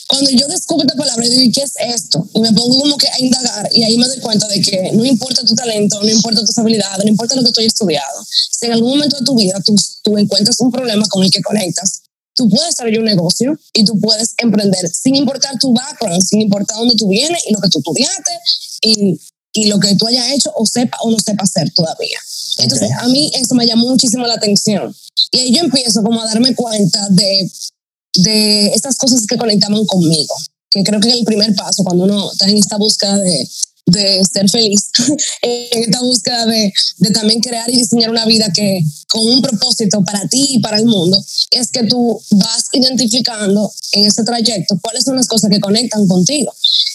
cuando 0.06 0.31
yo 0.31 0.46
descubro 0.48 0.86
esta 0.86 0.96
palabra, 0.96 1.26
digo, 1.26 1.52
¿qué 1.54 1.62
es 1.62 1.72
esto? 1.78 2.28
Y 2.34 2.40
me 2.40 2.52
pongo 2.52 2.78
como 2.78 2.96
que 2.98 3.08
a 3.08 3.20
indagar 3.20 3.69
y 3.72 3.84
ahí 3.84 3.96
me 3.96 4.06
doy 4.06 4.20
cuenta 4.20 4.46
de 4.48 4.60
que 4.60 4.90
no 4.92 5.04
importa 5.04 5.44
tu 5.44 5.54
talento, 5.54 6.03
no 6.03 6.08
importa 6.08 6.44
tus 6.44 6.58
habilidades, 6.58 7.05
no 7.05 7.10
importa 7.10 7.36
lo 7.36 7.43
que 7.43 7.53
tú 7.53 7.60
hayas 7.60 7.72
estudiado. 7.72 8.24
Si 8.29 8.67
en 8.67 8.72
algún 8.72 8.91
momento 8.91 9.19
de 9.19 9.24
tu 9.24 9.34
vida 9.34 9.60
tú, 9.64 9.74
tú 10.03 10.19
encuentras 10.19 10.60
un 10.60 10.70
problema 10.70 11.06
con 11.08 11.24
el 11.24 11.31
que 11.31 11.41
conectas, 11.43 12.03
tú 12.34 12.48
puedes 12.48 12.69
desarrollar 12.69 13.00
un 13.00 13.06
negocio 13.06 13.58
y 13.72 13.84
tú 13.84 13.98
puedes 14.00 14.34
emprender 14.38 14.88
sin 14.88 15.14
importar 15.14 15.58
tu 15.58 15.72
background, 15.72 16.22
sin 16.22 16.43
importar 16.43 16.76
dónde 16.76 16.96
tú 16.96 17.08
vienes 17.08 17.43
y 17.46 17.53
lo 17.53 17.60
que 17.60 17.69
tú 17.69 17.79
estudiaste 17.79 18.32
y, 18.82 19.20
y 19.55 19.67
lo 19.67 19.79
que 19.79 19.94
tú 19.96 20.06
hayas 20.06 20.31
hecho 20.32 20.53
o 20.56 20.67
sepa 20.67 20.98
o 21.03 21.10
no 21.10 21.19
sepa 21.19 21.44
hacer 21.44 21.72
todavía. 21.72 22.19
Entonces, 22.58 22.91
okay. 22.93 23.06
a 23.06 23.08
mí 23.08 23.31
eso 23.34 23.55
me 23.55 23.67
llamó 23.67 23.88
muchísimo 23.88 24.26
la 24.26 24.34
atención. 24.34 24.94
Y 25.31 25.41
ahí 25.41 25.55
yo 25.55 25.62
empiezo 25.62 26.03
como 26.03 26.20
a 26.20 26.26
darme 26.26 26.55
cuenta 26.55 27.08
de, 27.10 27.50
de 28.17 28.69
estas 28.69 28.96
cosas 28.96 29.26
que 29.26 29.36
conectaban 29.36 29.84
conmigo, 29.86 30.34
que 30.70 30.82
creo 30.82 31.00
que 31.00 31.08
es 31.08 31.14
el 31.14 31.24
primer 31.24 31.55
paso 31.55 31.84
cuando 31.84 32.05
uno 32.05 32.32
está 32.32 32.48
en 32.48 32.58
esta 32.58 32.76
búsqueda 32.76 33.19
de, 33.19 33.48
de 33.86 34.22
ser 34.24 34.48
feliz, 34.48 34.91
en 35.43 35.82
esta 35.82 36.00
búsqueda 36.00 36.46
de, 36.46 36.72
de, 36.98 37.10
también 37.10 37.41
crear 37.41 37.69
y 37.69 37.76
diseñar 37.76 38.10
una 38.10 38.24
vida 38.24 38.50
que 38.55 38.81
con 39.08 39.26
un 39.29 39.43
propósito 39.43 40.03
para 40.05 40.26
ti 40.29 40.46
y 40.50 40.60
para 40.60 40.79
el 40.79 40.86
mundo, 40.86 41.22
es 41.50 41.70
que 41.70 41.84
tú 41.84 42.20
vas 42.31 42.69
identificando 42.72 43.70
en 43.93 44.06
ese 44.06 44.24
trayecto 44.24 44.79
cuáles 44.81 45.05
son 45.05 45.17
las 45.17 45.26
cosas 45.26 45.50
que 45.50 45.60
conectan 45.60 46.06
contigo. 46.06 46.53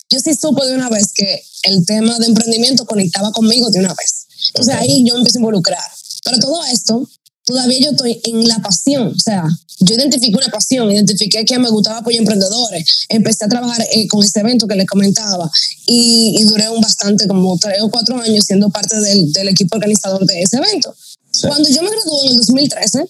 Yo 0.10 0.20
sí 0.20 0.34
supe 0.34 0.66
de 0.66 0.76
una 0.76 0.90
vez 0.90 1.14
que 1.14 1.44
el 1.64 1.86
tema 1.86 2.18
de 2.18 2.26
emprendimiento 2.26 2.86
conectaba 2.86 3.32
conmigo 3.32 3.70
de 3.70 3.80
una 3.80 3.94
vez. 3.94 4.26
Entonces 4.48 4.76
okay. 4.76 4.90
ahí 4.90 5.06
yo 5.06 5.14
me 5.14 5.20
empecé 5.20 5.38
a 5.38 5.42
involucrar. 5.42 5.92
Pero 6.24 6.40
todo 6.40 6.64
esto, 6.66 7.08
todavía 7.50 7.80
yo 7.80 7.90
estoy 7.90 8.22
en 8.26 8.48
la 8.48 8.60
pasión, 8.60 9.08
o 9.08 9.20
sea, 9.20 9.44
yo 9.80 9.96
identifiqué 9.96 10.38
una 10.38 10.50
pasión, 10.50 10.92
identifiqué 10.92 11.44
que 11.44 11.58
me 11.58 11.68
gustaba 11.72 11.98
apoyar 11.98 12.20
emprendedores, 12.20 13.08
empecé 13.10 13.46
a 13.46 13.48
trabajar 13.48 13.82
eh, 13.92 14.08
con 14.08 14.24
ese 14.24 14.42
evento 14.42 14.68
que 14.68 14.76
les 14.76 14.86
comentaba 14.86 15.50
y, 15.88 16.36
y, 16.40 16.44
duré 16.44 16.70
un 16.70 16.80
bastante, 16.80 17.28
como 17.28 17.58
tres 17.58 17.82
o 17.82 17.90
cuatro 17.90 18.22
años 18.22 18.46
siendo 18.46 18.70
parte 18.70 19.00
del, 19.00 19.32
del 19.32 19.48
equipo 19.48 19.78
organizador 19.78 20.24
de 20.28 20.44
ese 20.44 20.58
evento. 20.58 20.94
Sí. 21.32 21.48
Cuando 21.48 21.68
yo 21.68 21.82
me 21.82 21.90
gradué 21.90 22.26
en 22.26 22.30
el 22.30 22.38
2013, 22.38 23.06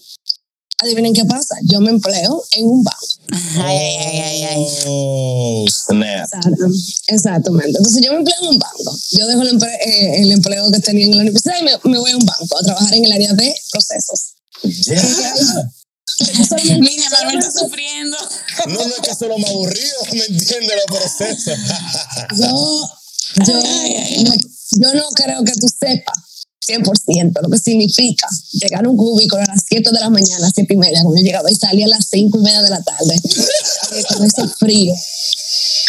adivinen 0.82 1.12
qué 1.12 1.24
pasa, 1.24 1.56
yo 1.64 1.80
me 1.80 1.90
empleo 1.90 2.42
en 2.52 2.66
un 2.66 2.82
banco. 2.84 3.06
Ay, 3.62 3.76
ay, 3.76 4.18
ay, 4.20 4.42
ay, 4.44 4.66
Oh, 4.86 5.64
snap. 5.68 6.24
Exacto, 6.24 6.66
exactamente. 7.08 7.78
Entonces 7.78 8.02
yo 8.04 8.12
me 8.12 8.18
empleo 8.18 8.36
en 8.42 8.48
un 8.48 8.58
banco. 8.58 8.98
Yo 9.12 9.26
dejo 9.26 9.42
el, 9.42 9.58
empre- 9.58 9.78
eh, 9.86 10.22
el 10.22 10.32
empleo 10.32 10.70
que 10.70 10.80
tenía 10.80 11.04
en 11.06 11.10
la 11.16 11.22
universidad 11.22 11.54
y 11.60 11.64
me, 11.64 11.72
me 11.84 11.98
voy 11.98 12.10
a 12.12 12.16
un 12.16 12.24
banco 12.26 12.58
a 12.58 12.62
trabajar 12.62 12.94
en 12.94 13.04
el 13.04 13.12
área 13.12 13.32
de 13.34 13.54
procesos. 13.70 14.34
Ya. 14.62 15.02
Mira, 16.80 17.08
Manuel 17.10 17.38
está 17.38 17.52
sufriendo. 17.60 18.16
No, 18.66 18.74
no 18.74 18.80
es 18.94 19.00
que 19.02 19.14
solo 19.14 19.38
me 19.38 19.48
aburrido, 19.48 19.96
¿me 20.12 20.24
entiendes? 20.26 20.76
Los 20.76 20.98
procesos. 20.98 21.58
Yo, 22.36 22.90
yo, 23.46 23.54
no, 23.54 24.34
yo 24.72 24.94
no 24.94 25.08
creo 25.14 25.44
que 25.44 25.52
tú 25.52 25.66
sepas 25.68 26.16
100% 26.78 27.42
lo 27.42 27.48
que 27.48 27.58
significa 27.58 28.26
llegar 28.52 28.84
a 28.84 28.88
un 28.88 28.96
cubículo 28.96 29.42
a 29.42 29.46
las 29.46 29.64
7 29.68 29.90
de 29.90 30.00
la 30.00 30.10
mañana, 30.10 30.50
7 30.54 30.74
y 30.74 30.76
media, 30.76 31.02
cuando 31.02 31.20
yo 31.20 31.26
llegaba 31.26 31.50
y 31.50 31.54
salía 31.54 31.86
a 31.86 31.88
las 31.88 32.06
5 32.10 32.38
y 32.38 32.42
media 32.42 32.62
de 32.62 32.70
la 32.70 32.82
tarde, 32.82 33.16
con 34.08 34.24
ese 34.24 34.48
frío. 34.58 34.94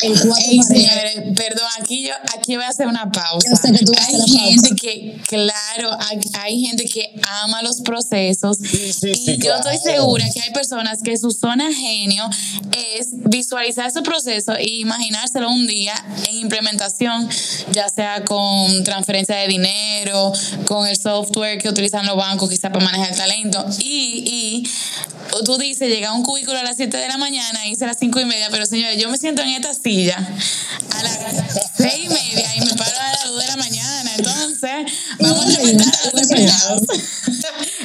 En 0.04 0.14
cuatro 0.14 0.36
Ey, 0.50 0.64
señores, 0.64 1.16
perdón, 1.36 1.68
aquí 1.80 2.08
yo 2.08 2.14
aquí 2.36 2.56
voy 2.56 2.66
a 2.66 2.70
hacer 2.70 2.88
una 2.88 3.12
pausa. 3.12 3.48
Yo 3.50 3.56
sé 3.56 3.72
que 3.72 3.86
tú 3.86 3.92
vas 3.92 4.04
a 4.04 4.08
hay 4.08 4.30
gente 4.30 4.70
pausa. 4.70 4.76
que, 4.82 5.22
claro, 5.28 5.98
hay, 6.00 6.20
hay 6.40 6.62
gente 6.62 6.86
que 6.86 7.14
ama 7.24 7.62
los 7.62 7.82
procesos 7.82 8.58
Sí, 8.58 8.94
sí, 8.94 9.10
y 9.12 9.16
sí, 9.16 9.38
yo 9.38 9.56
estoy 9.56 9.78
segura 9.78 10.26
que 10.34 10.42
hay 10.42 10.52
personas 10.52 11.02
que 11.04 11.18
su 11.18 11.32
zona 11.32 11.72
genio 11.74 12.28
es 12.72 13.10
visualizar 13.12 13.88
ese 13.88 14.02
proceso 14.02 14.56
e 14.56 14.68
imaginárselo 14.68 15.50
un 15.50 15.68
día 15.68 15.94
en 16.30 16.38
implementación, 16.38 17.30
ya 17.72 17.90
sea 17.90 18.24
con 18.26 18.84
transferencia 18.84 19.36
de 19.36 19.48
dinero, 19.48 20.32
con 20.66 20.88
el 20.88 20.98
software 20.98 21.60
que 21.60 21.70
utilizan 21.70 22.06
los 22.06 22.16
bancos 22.16 22.50
quizá 22.50 22.72
para 22.72 22.84
manejar 22.84 23.12
el 23.12 23.18
talento 23.18 23.66
y, 23.80 24.64
y 24.64 24.70
o 25.34 25.44
tú 25.44 25.58
dices, 25.58 25.88
llega 25.90 26.10
a 26.10 26.14
un 26.14 26.24
cubículo 26.24 26.58
a 26.58 26.64
las 26.64 26.78
7 26.78 26.96
de 26.96 27.08
la 27.08 27.18
mañana, 27.18 27.66
hice 27.68 27.86
a 27.86 27.88
las 27.88 27.98
5 28.00 28.20
y 28.20 28.26
media, 28.26 28.50
pero 28.52 28.66
señores, 28.66 29.02
yo 29.02 29.10
me 29.10 29.18
siento 29.18 29.42
en 29.42 29.50
esta 29.56 29.74
silla 29.74 30.18
a 30.92 31.04
las 31.04 31.20
6 31.78 31.94
y 32.04 32.10
media 32.10 32.56
y 32.58 32.62
me 32.62 32.74
paro 32.76 32.92
a 33.00 33.12
las 33.12 33.24
2 33.26 33.40
de 33.40 33.48
la 33.48 33.58
mañana. 33.58 34.12
Entonces, 34.18 34.72
vamos 35.20 35.46
a 35.46 35.48
respetar 35.50 35.94
a 35.96 36.74
los. 36.76 36.82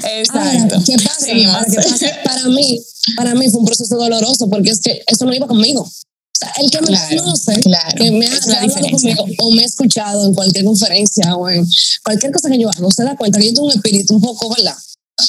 Ahora, 0.02 0.18
Exacto. 0.18 0.82
¿qué 0.87 0.96
pasa? 0.96 1.26
Ahora, 1.32 1.66
¿qué 1.70 1.76
pasa? 1.76 2.06
Para 2.25 2.44
mí, 2.49 2.82
para 3.16 3.35
mí 3.35 3.50
fue 3.50 3.61
un 3.61 3.66
proceso 3.66 3.96
doloroso 3.96 4.49
porque 4.49 4.70
es 4.70 4.80
que 4.80 5.02
eso 5.06 5.25
no 5.25 5.35
iba 5.35 5.46
conmigo. 5.46 5.82
O 5.82 6.38
sea, 6.38 6.52
el 6.62 6.70
que 6.70 6.80
me 6.82 6.87
Claro, 6.88 7.16
conoce, 7.25 7.61
claro. 7.61 7.96
que 7.96 8.11
me 8.11 8.26
ha, 8.26 8.32
hablado 8.37 8.90
conmigo 8.90 9.25
o 9.38 9.50
me 9.52 9.62
ha 9.62 9.66
escuchado 9.66 10.26
en 10.26 10.35
cualquier 10.35 10.64
conferencia 10.66 11.35
o 11.35 11.49
en 11.49 11.66
cualquier 12.04 12.30
cosa 12.32 12.50
que 12.50 12.58
yo 12.58 12.68
hago, 12.68 12.90
se 12.90 13.04
da 13.04 13.16
cuenta 13.16 13.38
que 13.38 13.46
yo 13.46 13.54
tengo 13.54 13.68
un 13.68 13.73
espíritu 13.75 14.14
un 14.14 14.20
poco, 14.20 14.54
¿verdad? 14.54 14.76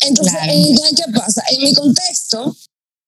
Entonces, 0.02 0.34
Claro. 0.34 0.52
entonces, 0.52 0.94
¿qué 1.06 1.12
pasa? 1.14 1.44
En 1.50 1.62
mi 1.64 1.74
contexto, 1.74 2.58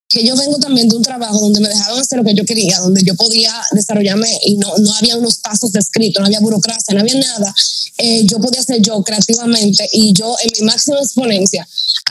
que 0.09 0.23
yo 0.25 0.35
vengo 0.35 0.57
también 0.57 0.89
de 0.89 0.95
un 0.95 1.03
trabajo 1.03 1.39
donde 1.39 1.59
me 1.59 1.69
dejaban 1.69 1.99
hacer 1.99 2.17
lo 2.17 2.25
que 2.25 2.33
yo 2.33 2.43
quería, 2.43 2.79
donde 2.79 3.03
yo 3.03 3.13
podía 3.15 3.53
desarrollarme 3.71 4.27
y 4.43 4.57
no, 4.57 4.75
no 4.79 4.91
había 4.95 5.15
unos 5.15 5.37
pasos 5.37 5.71
descritos, 5.71 6.19
no 6.19 6.25
había 6.25 6.39
burocracia, 6.39 6.95
no 6.95 7.01
había 7.01 7.13
nada. 7.15 7.53
Eh, 7.99 8.23
yo 8.25 8.39
podía 8.39 8.63
ser 8.63 8.81
yo 8.81 9.01
creativamente 9.03 9.87
y 9.93 10.11
yo 10.13 10.35
en 10.41 10.49
mi 10.59 10.65
máxima 10.65 10.97
exponencia. 10.99 11.67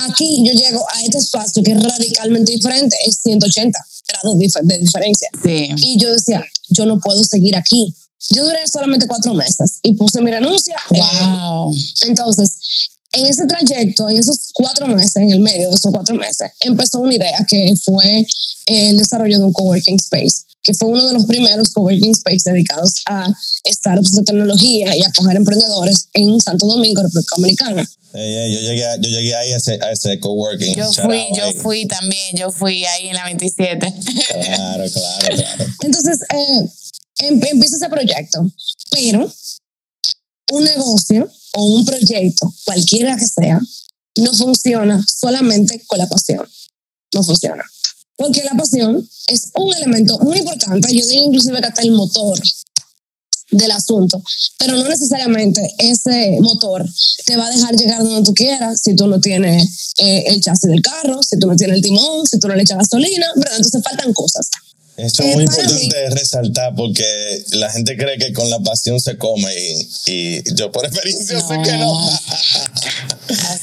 Aquí 0.08 0.44
yo 0.46 0.52
llego 0.52 0.86
a 0.94 1.02
este 1.02 1.18
espacio 1.18 1.60
que 1.62 1.72
es 1.72 1.82
radicalmente 1.82 2.52
diferente, 2.52 2.96
es 3.04 3.18
180 3.22 3.78
grados 4.08 4.38
de 4.62 4.78
diferencia. 4.78 5.28
Sí. 5.42 5.68
Y 5.76 5.98
yo 5.98 6.12
decía, 6.12 6.44
yo 6.68 6.86
no 6.86 7.00
puedo 7.00 7.24
seguir 7.24 7.56
aquí. 7.56 7.92
Yo 8.30 8.44
duré 8.44 8.66
solamente 8.68 9.06
cuatro 9.08 9.34
meses 9.34 9.78
y 9.82 9.94
puse 9.94 10.20
mi 10.20 10.30
renuncia. 10.30 10.76
eh, 10.92 11.00
Wow. 11.00 11.74
entonces, 12.06 12.52
en 13.12 13.26
ese 13.26 13.46
trayecto, 13.46 14.08
en 14.08 14.18
esos 14.18 14.50
cuatro 14.52 14.86
meses, 14.86 15.16
en 15.16 15.30
el 15.30 15.40
medio 15.40 15.68
de 15.70 15.74
esos 15.76 15.90
cuatro 15.92 16.14
meses, 16.14 16.50
empezó 16.60 17.00
una 17.00 17.14
idea 17.14 17.44
que 17.48 17.74
fue 17.82 18.26
el 18.66 18.96
desarrollo 18.98 19.38
de 19.38 19.44
un 19.44 19.52
coworking 19.52 19.96
space, 19.96 20.44
que 20.62 20.74
fue 20.74 20.88
uno 20.88 21.06
de 21.06 21.14
los 21.14 21.24
primeros 21.26 21.70
coworking 21.72 22.10
space 22.12 22.42
dedicados 22.50 22.94
a 23.06 23.26
startups 23.66 24.12
de 24.12 24.22
tecnología 24.24 24.94
y 24.96 25.02
a 25.02 25.12
coger 25.12 25.36
emprendedores 25.36 26.08
en 26.12 26.38
Santo 26.40 26.66
Domingo, 26.66 27.02
República 27.02 27.34
Dominicana. 27.36 27.90
Ey, 28.14 28.34
ey, 28.34 28.54
yo, 28.54 28.60
llegué, 28.60 28.84
a- 28.86 28.96
yo 28.96 29.08
llegué 29.10 29.34
ahí 29.36 29.52
a 29.52 29.56
ese, 29.56 29.78
a 29.82 29.90
ese 29.92 30.18
coworking. 30.18 30.74
Yo 30.74 30.92
fui, 30.92 31.26
yo 31.34 31.44
ahí. 31.44 31.52
fui 31.54 31.86
también, 31.86 32.36
yo 32.36 32.50
fui 32.50 32.84
ahí 32.84 33.08
en 33.08 33.14
la 33.14 33.24
27. 33.24 33.78
Claro, 34.28 34.84
claro, 34.90 35.36
claro. 35.36 35.64
Entonces, 35.82 36.18
eh, 36.34 36.68
em- 37.26 37.40
empieza 37.42 37.76
ese 37.76 37.88
proyecto, 37.88 38.50
pero 38.90 39.30
un 40.52 40.64
negocio 40.64 41.30
un 41.62 41.84
proyecto, 41.84 42.52
cualquiera 42.64 43.16
que 43.16 43.26
sea, 43.26 43.60
no 44.16 44.32
funciona 44.34 45.04
solamente 45.06 45.82
con 45.86 45.98
la 45.98 46.08
pasión. 46.08 46.46
No 47.14 47.22
funciona. 47.22 47.64
Porque 48.16 48.42
la 48.42 48.54
pasión 48.56 49.08
es 49.28 49.50
un 49.54 49.74
elemento 49.74 50.18
muy 50.18 50.38
importante, 50.38 50.88
yo 50.92 51.06
diría 51.06 51.22
inclusive 51.22 51.60
que 51.60 51.66
hasta 51.66 51.82
el 51.82 51.92
motor 51.92 52.38
del 53.50 53.70
asunto, 53.70 54.22
pero 54.58 54.76
no 54.76 54.86
necesariamente 54.88 55.62
ese 55.78 56.36
motor 56.40 56.84
te 57.24 57.36
va 57.36 57.46
a 57.46 57.50
dejar 57.50 57.76
llegar 57.76 58.02
donde 58.02 58.22
tú 58.22 58.34
quieras 58.34 58.82
si 58.82 58.94
tú 58.94 59.06
no 59.06 59.20
tienes 59.20 59.94
eh, 59.98 60.24
el 60.26 60.42
chasis 60.42 60.68
del 60.68 60.82
carro, 60.82 61.22
si 61.22 61.38
tú 61.38 61.46
no 61.46 61.56
tienes 61.56 61.76
el 61.76 61.82
timón, 61.82 62.26
si 62.26 62.38
tú 62.38 62.48
no 62.48 62.54
le 62.54 62.62
echas 62.62 62.76
gasolina, 62.76 63.26
¿verdad? 63.36 63.56
Entonces 63.56 63.82
faltan 63.82 64.12
cosas. 64.12 64.50
Eso 64.98 65.22
Eh, 65.22 65.30
es 65.30 65.34
muy 65.36 65.44
importante 65.44 66.10
resaltar 66.10 66.74
porque 66.74 67.44
la 67.52 67.70
gente 67.70 67.96
cree 67.96 68.18
que 68.18 68.32
con 68.32 68.50
la 68.50 68.58
pasión 68.58 69.00
se 69.00 69.16
come 69.16 69.54
y, 69.54 69.88
y 70.06 70.54
yo 70.54 70.72
por 70.72 70.84
experiencia 70.86 71.40
sé 71.40 71.54
que 71.62 71.76
no. 71.76 72.10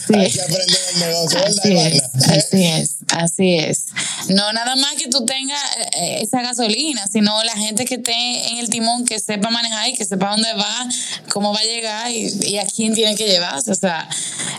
Así 0.05 0.13
Hay 0.19 0.27
es. 0.27 0.33
que 0.33 0.41
aprender 0.41 0.79
el 0.93 0.99
negocio, 0.99 1.39
¿verdad, 1.39 1.57
Así 1.57 1.73
es, 1.75 2.03
así 2.29 2.65
es, 2.65 2.95
así 3.09 3.55
es. 3.55 3.85
No 4.29 4.53
nada 4.53 4.75
más 4.75 4.93
que 4.95 5.07
tú 5.09 5.25
tengas 5.25 5.59
eh, 5.97 6.19
esa 6.21 6.41
gasolina, 6.41 7.05
sino 7.11 7.43
la 7.43 7.53
gente 7.53 7.85
que 7.85 7.95
esté 7.95 8.49
en 8.49 8.57
el 8.59 8.69
timón, 8.69 9.05
que 9.05 9.19
sepa 9.19 9.49
manejar 9.49 9.89
y 9.89 9.93
que 9.93 10.05
sepa 10.05 10.31
dónde 10.31 10.53
va, 10.53 10.87
cómo 11.31 11.53
va 11.53 11.59
a 11.59 11.63
llegar 11.63 12.11
y, 12.11 12.27
y 12.47 12.57
a 12.57 12.65
quién 12.65 12.93
tiene 12.93 13.15
que 13.15 13.25
llevarse. 13.25 13.71
O 13.71 13.75
sea, 13.75 14.07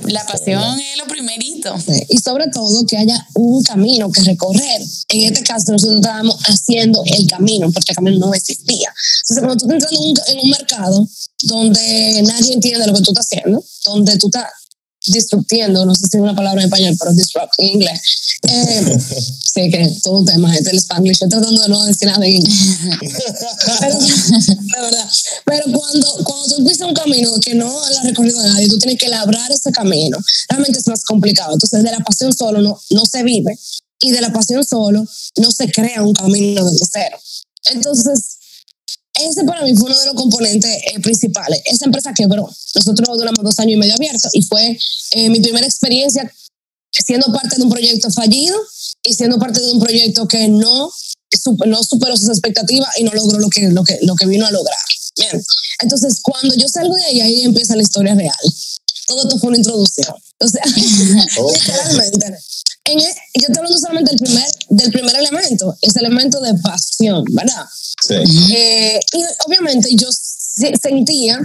la 0.02 0.24
pasión 0.26 0.80
es 0.80 0.98
lo 0.98 1.06
primerito. 1.06 1.74
y 2.08 2.18
sobre 2.18 2.48
todo 2.48 2.84
que 2.86 2.96
haya 2.96 3.26
un 3.34 3.62
camino 3.62 4.10
que 4.10 4.22
recorrer. 4.22 4.82
En 5.08 5.20
este 5.22 5.42
caso 5.42 5.72
nosotros 5.72 5.96
estábamos 5.96 6.36
haciendo 6.44 7.02
el 7.06 7.26
camino 7.26 7.70
porque 7.72 7.92
el 7.92 7.96
camino 7.96 8.26
no 8.26 8.34
existía. 8.34 8.92
Entonces 9.22 9.44
cuando 9.44 9.56
tú 9.56 9.72
estás 9.72 9.92
entrando 9.92 10.22
en 10.28 10.38
un 10.40 10.50
mercado 10.50 11.08
donde 11.42 12.22
nadie 12.22 12.54
entiende 12.54 12.86
lo 12.86 12.94
que 12.94 13.02
tú 13.02 13.12
estás 13.12 13.26
haciendo, 13.26 13.64
donde 13.84 14.16
tú 14.18 14.26
estás 14.26 14.50
disruptiendo, 15.06 15.84
no 15.84 15.94
sé 15.94 16.06
si 16.10 16.16
es 16.16 16.22
una 16.22 16.34
palabra 16.34 16.62
en 16.62 16.66
español, 16.66 16.96
pero 16.98 17.12
disrupt 17.12 17.52
en 17.58 17.68
inglés. 17.68 18.00
Eh, 18.42 18.98
sí, 19.54 19.70
que 19.70 19.96
todo 20.02 20.20
un 20.20 20.24
tema 20.24 20.54
es 20.54 20.66
el 20.66 20.78
spanglish. 20.78 21.12
Estoy 21.12 21.28
tratando 21.28 21.62
de 21.62 21.68
no 21.68 21.84
decir 21.84 22.08
nada 22.08 22.26
en 22.26 22.34
inglés. 22.34 22.54
pero, 23.80 23.98
de 23.98 24.80
verdad. 24.80 25.10
Pero 25.44 25.64
cuando, 25.72 26.24
cuando 26.24 26.48
tú 26.48 26.54
empiezas 26.58 26.88
un 26.88 26.94
camino 26.94 27.30
que 27.40 27.54
no 27.54 27.66
lo 27.66 27.98
ha 27.98 28.02
recorrido 28.02 28.42
nadie, 28.42 28.68
tú 28.68 28.78
tienes 28.78 28.98
que 28.98 29.08
labrar 29.08 29.50
ese 29.50 29.72
camino. 29.72 30.18
Realmente 30.48 30.78
es 30.78 30.86
más 30.88 31.04
complicado. 31.04 31.54
Entonces, 31.54 31.82
de 31.82 31.90
la 31.90 32.00
pasión 32.00 32.32
solo 32.32 32.60
no, 32.60 32.80
no 32.90 33.04
se 33.04 33.22
vive 33.22 33.58
y 34.00 34.10
de 34.10 34.20
la 34.20 34.32
pasión 34.32 34.64
solo 34.64 35.06
no 35.36 35.50
se 35.50 35.70
crea 35.70 36.02
un 36.02 36.12
camino 36.12 36.64
desde 36.64 36.86
cero. 36.92 37.18
Entonces, 37.72 38.35
ese 39.24 39.44
para 39.44 39.62
mí 39.62 39.74
fue 39.74 39.86
uno 39.90 39.98
de 39.98 40.06
los 40.06 40.14
componentes 40.14 40.70
eh, 40.70 41.00
principales. 41.00 41.60
Esa 41.64 41.86
empresa 41.86 42.12
quebró. 42.14 42.48
Nosotros 42.74 43.18
duramos 43.18 43.44
dos 43.44 43.58
años 43.58 43.74
y 43.74 43.76
medio 43.76 43.94
abiertos 43.94 44.30
y 44.34 44.42
fue 44.42 44.78
eh, 45.12 45.28
mi 45.30 45.40
primera 45.40 45.66
experiencia 45.66 46.30
siendo 46.90 47.32
parte 47.32 47.56
de 47.56 47.62
un 47.62 47.70
proyecto 47.70 48.10
fallido 48.10 48.56
y 49.02 49.14
siendo 49.14 49.38
parte 49.38 49.60
de 49.60 49.70
un 49.70 49.80
proyecto 49.80 50.26
que 50.26 50.48
no, 50.48 50.90
no 51.66 51.82
superó 51.82 52.16
sus 52.16 52.28
expectativas 52.28 52.88
y 52.98 53.04
no 53.04 53.12
logró 53.12 53.38
lo 53.38 53.50
que, 53.50 53.68
lo 53.68 53.84
que, 53.84 53.98
lo 54.02 54.14
que 54.16 54.26
vino 54.26 54.46
a 54.46 54.50
lograr. 54.50 54.78
Bien. 55.18 55.42
Entonces, 55.82 56.20
cuando 56.22 56.54
yo 56.56 56.68
salgo 56.68 56.94
de 56.94 57.04
ahí, 57.04 57.20
ahí 57.20 57.42
empieza 57.42 57.76
la 57.76 57.82
historia 57.82 58.14
real. 58.14 58.34
Todo 59.06 59.22
esto 59.22 59.38
fue 59.38 59.48
una 59.48 59.58
introducción. 59.58 60.14
O 60.38 60.48
sea, 60.48 60.62
literalmente. 60.66 62.38
En 62.88 62.98
e- 62.98 63.02
yo 63.34 63.46
estoy 63.48 63.56
hablando 63.56 63.78
solamente 63.78 64.10
del 64.12 64.18
primer, 64.20 64.44
del 64.68 64.90
primer 64.92 65.16
elemento, 65.16 65.76
ese 65.82 65.98
elemento 66.00 66.40
de 66.40 66.54
pasión, 66.62 67.24
¿verdad? 67.30 67.64
Sí. 68.00 68.14
Eh, 68.54 69.00
y 69.12 69.22
obviamente 69.46 69.88
yo 69.96 70.08
se- 70.12 70.74
sentía 70.80 71.38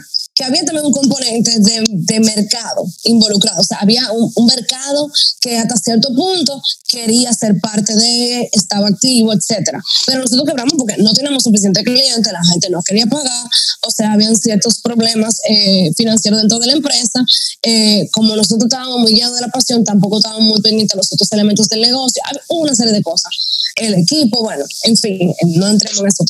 había 0.44 0.64
también 0.64 0.86
un 0.86 0.92
componente 0.92 1.52
de, 1.60 2.20
mercado 2.20 2.86
involucrado. 3.04 3.62
O 3.62 3.64
sea, 3.64 3.78
había 3.80 4.12
un, 4.12 4.32
un 4.36 4.46
mercado 4.46 5.12
que 5.40 5.58
hasta 5.58 5.76
cierto 5.78 6.14
punto 6.14 6.62
quería 6.88 7.34
ser 7.34 7.60
parte 7.60 7.96
de, 7.96 8.50
estaba 8.52 8.88
activo, 8.88 9.34
etcétera. 9.34 9.82
Pero 10.06 10.22
nosotros 10.22 10.46
quebramos 10.48 10.74
porque 10.78 10.98
no 10.98 11.14
teníamos 11.14 11.44
suficiente 11.44 11.84
cliente, 11.84 12.32
la 12.32 12.44
gente 12.44 12.70
no 12.70 12.82
quería 12.84 13.06
pagar, 13.06 13.48
o 13.88 13.92
sea, 13.92 14.14
habían 14.14 14.36
ciertos 14.36 14.80
problemas 14.80 15.40
eh, 15.50 15.92
financieros 15.96 16.40
dentro 16.40 16.60
de 16.60 16.68
la 16.68 16.74
empresa. 16.74 17.24
Eh, 17.64 18.08
como 18.12 18.36
nosotros 18.36 18.66
estábamos 18.66 19.00
muy 19.00 19.14
guiados 19.14 19.36
de 19.36 19.42
la 19.42 19.50
pasión, 19.50 19.84
tampoco 19.84 20.18
estábamos 20.18 20.48
muy 20.48 20.62
pendientes 20.62 20.96
de 20.96 20.98
los 20.98 21.14
otros 21.14 21.32
elementos 21.32 21.70
del 21.70 21.82
negocio. 21.82 22.22
Había 22.26 22.42
una 22.50 22.76
serie 22.76 22.94
de 22.94 23.02
cosas. 23.02 23.32
El 23.76 23.94
equipo, 23.96 24.44
bueno, 24.44 24.66
en 24.84 24.98
fin, 24.98 25.34
no 25.58 25.68
entremos 25.70 26.00
en 26.00 26.08
eso. 26.08 26.26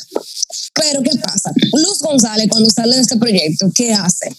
Pero, 0.74 1.02
¿qué 1.02 1.18
pasa? 1.20 1.52
Luz 1.74 2.00
González, 2.00 2.48
cuando 2.50 2.70
sale 2.70 2.96
de 2.96 3.02
este 3.02 3.18
proyecto, 3.18 3.72
¿qué 3.74 3.94
hace? 3.94 4.34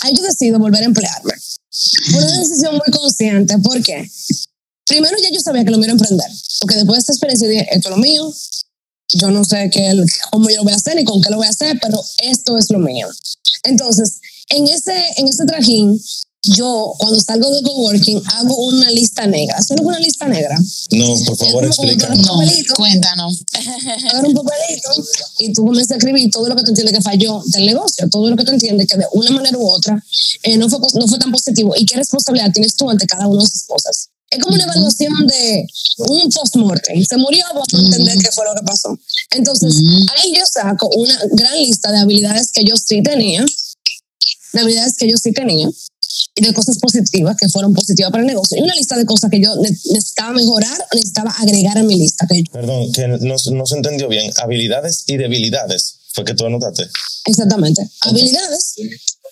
Ahí 0.00 0.14
yo 0.14 0.22
decido 0.22 0.58
volver 0.58 0.82
a 0.82 0.86
emplearme. 0.86 1.32
Una 2.14 2.38
decisión 2.38 2.72
muy 2.74 2.92
consciente. 2.92 3.58
¿Por 3.58 3.82
qué? 3.82 4.08
primero 4.92 5.16
ya 5.22 5.30
yo 5.30 5.40
sabía 5.40 5.64
que 5.64 5.70
lo 5.70 5.78
mío 5.78 5.90
emprender, 5.90 6.30
porque 6.60 6.76
después 6.76 6.96
de 6.96 7.00
esta 7.00 7.12
experiencia 7.12 7.48
dije, 7.48 7.66
esto 7.70 7.88
es 7.88 7.96
lo 7.96 8.02
mío, 8.02 8.32
yo 9.14 9.30
no 9.30 9.44
sé 9.44 9.70
qué, 9.72 9.90
cómo 10.30 10.50
yo 10.50 10.56
lo 10.56 10.64
voy 10.64 10.72
a 10.72 10.76
hacer 10.76 10.96
ni 10.96 11.04
con 11.04 11.20
qué 11.22 11.30
lo 11.30 11.36
voy 11.36 11.46
a 11.46 11.50
hacer, 11.50 11.78
pero 11.80 12.02
esto 12.18 12.58
es 12.58 12.70
lo 12.70 12.78
mío. 12.78 13.08
Entonces, 13.64 14.20
en 14.48 14.68
ese, 14.68 14.94
en 15.16 15.28
ese 15.28 15.46
trajín, 15.46 15.98
yo 16.44 16.94
cuando 16.98 17.20
salgo 17.20 17.50
de 17.50 17.62
coworking 17.62 18.22
hago 18.34 18.66
una 18.66 18.90
lista 18.90 19.26
negra. 19.26 19.56
¿Haces 19.56 19.76
una 19.80 19.98
lista 19.98 20.26
negra? 20.26 20.58
No, 20.90 21.14
por 21.24 21.36
favor, 21.36 21.64
explica. 21.64 22.08
No, 22.14 22.40
cuéntanos. 22.76 23.42
Agarra 24.10 24.28
un 24.28 24.34
papelito 24.34 24.90
y 25.38 25.52
tú 25.52 25.64
comienzas 25.64 25.92
a 25.92 25.96
escribir 25.98 26.30
todo 26.30 26.48
lo 26.48 26.56
que 26.56 26.62
tú 26.62 26.70
entiendes 26.70 26.94
que 26.94 27.02
falló 27.02 27.42
del 27.46 27.66
negocio, 27.66 28.08
todo 28.08 28.28
lo 28.28 28.36
que 28.36 28.44
tú 28.44 28.52
entiendes 28.52 28.86
que 28.88 28.96
de 28.96 29.06
una 29.12 29.30
manera 29.30 29.56
u 29.56 29.66
otra 29.66 30.02
eh, 30.42 30.56
no, 30.56 30.68
fue, 30.68 30.78
no 30.94 31.06
fue 31.06 31.18
tan 31.18 31.30
positivo 31.30 31.74
y 31.76 31.86
qué 31.86 31.96
responsabilidad 31.96 32.52
tienes 32.52 32.74
tú 32.74 32.90
ante 32.90 33.06
cada 33.06 33.28
una 33.28 33.42
de 33.42 33.48
esas 33.48 33.64
cosas. 33.64 34.08
Es 34.30 34.38
como 34.38 34.54
una 34.54 34.64
evaluación 34.64 35.26
de 35.26 35.66
un 35.98 36.30
post-mortem. 36.30 37.04
Se 37.04 37.18
murió, 37.18 37.44
vamos 37.52 37.68
a 37.74 37.76
entender 37.76 38.16
qué 38.18 38.32
fue 38.32 38.46
lo 38.46 38.54
que 38.54 38.62
pasó. 38.64 38.98
Entonces, 39.30 39.76
ahí 40.16 40.32
yo 40.34 40.42
saco 40.50 40.88
una 40.96 41.18
gran 41.32 41.58
lista 41.58 41.92
de 41.92 41.98
habilidades 41.98 42.50
que 42.50 42.64
yo 42.64 42.74
sí 42.76 43.02
tenía, 43.02 43.44
de 44.54 44.60
habilidades 44.60 44.96
que 44.96 45.10
yo 45.10 45.18
sí 45.18 45.32
tenía, 45.32 45.68
de 46.36 46.52
cosas 46.52 46.78
positivas 46.78 47.36
que 47.36 47.48
fueron 47.48 47.74
positivas 47.74 48.10
para 48.10 48.22
el 48.22 48.26
negocio. 48.26 48.58
Y 48.58 48.62
una 48.62 48.74
lista 48.74 48.96
de 48.96 49.04
cosas 49.04 49.30
que 49.30 49.40
yo 49.40 49.54
necesitaba 49.56 50.32
mejorar 50.32 50.80
o 50.80 50.94
necesitaba 50.94 51.30
agregar 51.38 51.78
a 51.78 51.82
mi 51.82 51.96
lista. 51.96 52.26
Perdón, 52.52 52.92
que 52.92 53.08
no, 53.08 53.36
no, 53.52 53.66
se 53.66 53.76
entendió 53.76 54.08
bien. 54.08 54.30
Habilidades 54.36 55.04
y 55.06 55.16
debilidades. 55.16 55.96
Fue 56.14 56.24
que 56.24 56.34
tú 56.34 56.44
anotaste. 56.44 56.86
Exactamente. 57.26 57.88
Habilidades 58.00 58.74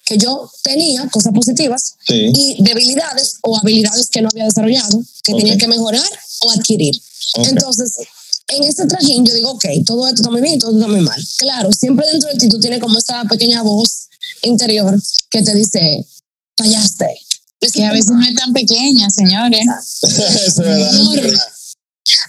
que 0.05 0.19
yo 0.19 0.51
tenía, 0.63 1.07
cosas 1.09 1.33
positivas, 1.33 1.95
y 2.09 2.63
debilidades 2.63 3.37
o 3.43 3.57
habilidades 3.57 4.09
que 4.11 4.23
no 4.23 4.29
había 4.33 4.45
desarrollado, 4.45 5.03
que 5.23 5.35
tenía 5.35 5.57
que 5.57 5.69
mejorar 5.69 6.11
o 6.41 6.51
adquirir. 6.51 7.01
Entonces, 7.37 7.97
en 8.49 8.65
este 8.65 8.87
trajín 8.87 9.25
yo 9.25 9.35
digo, 9.35 9.51
ok, 9.51 9.65
todo 9.87 10.09
esto 10.09 10.23
está 10.23 10.31
muy 10.31 10.41
bien 10.41 10.55
y 10.55 10.59
todo 10.59 10.73
está 10.73 10.89
muy 10.89 11.01
mal. 11.01 11.23
Claro, 11.39 11.71
siempre 11.73 12.07
dentro 12.11 12.29
de 12.31 12.39
ti 12.39 12.49
tú 12.49 12.59
tienes 12.59 12.81
como 12.81 12.99
esa 12.99 13.25
pequeña 13.25 13.63
voz 13.63 14.09
interior 14.43 15.01
que 15.31 15.43
te 15.43 15.55
dice, 15.55 16.05
fallaste. 16.63 17.21
Es 17.61 17.73
que 17.73 17.85
a 17.85 17.93
veces 17.93 18.11
no 18.11 18.23
es 18.23 18.35
tan 18.35 18.53
pequeña, 18.53 19.09
señores. 19.11 19.67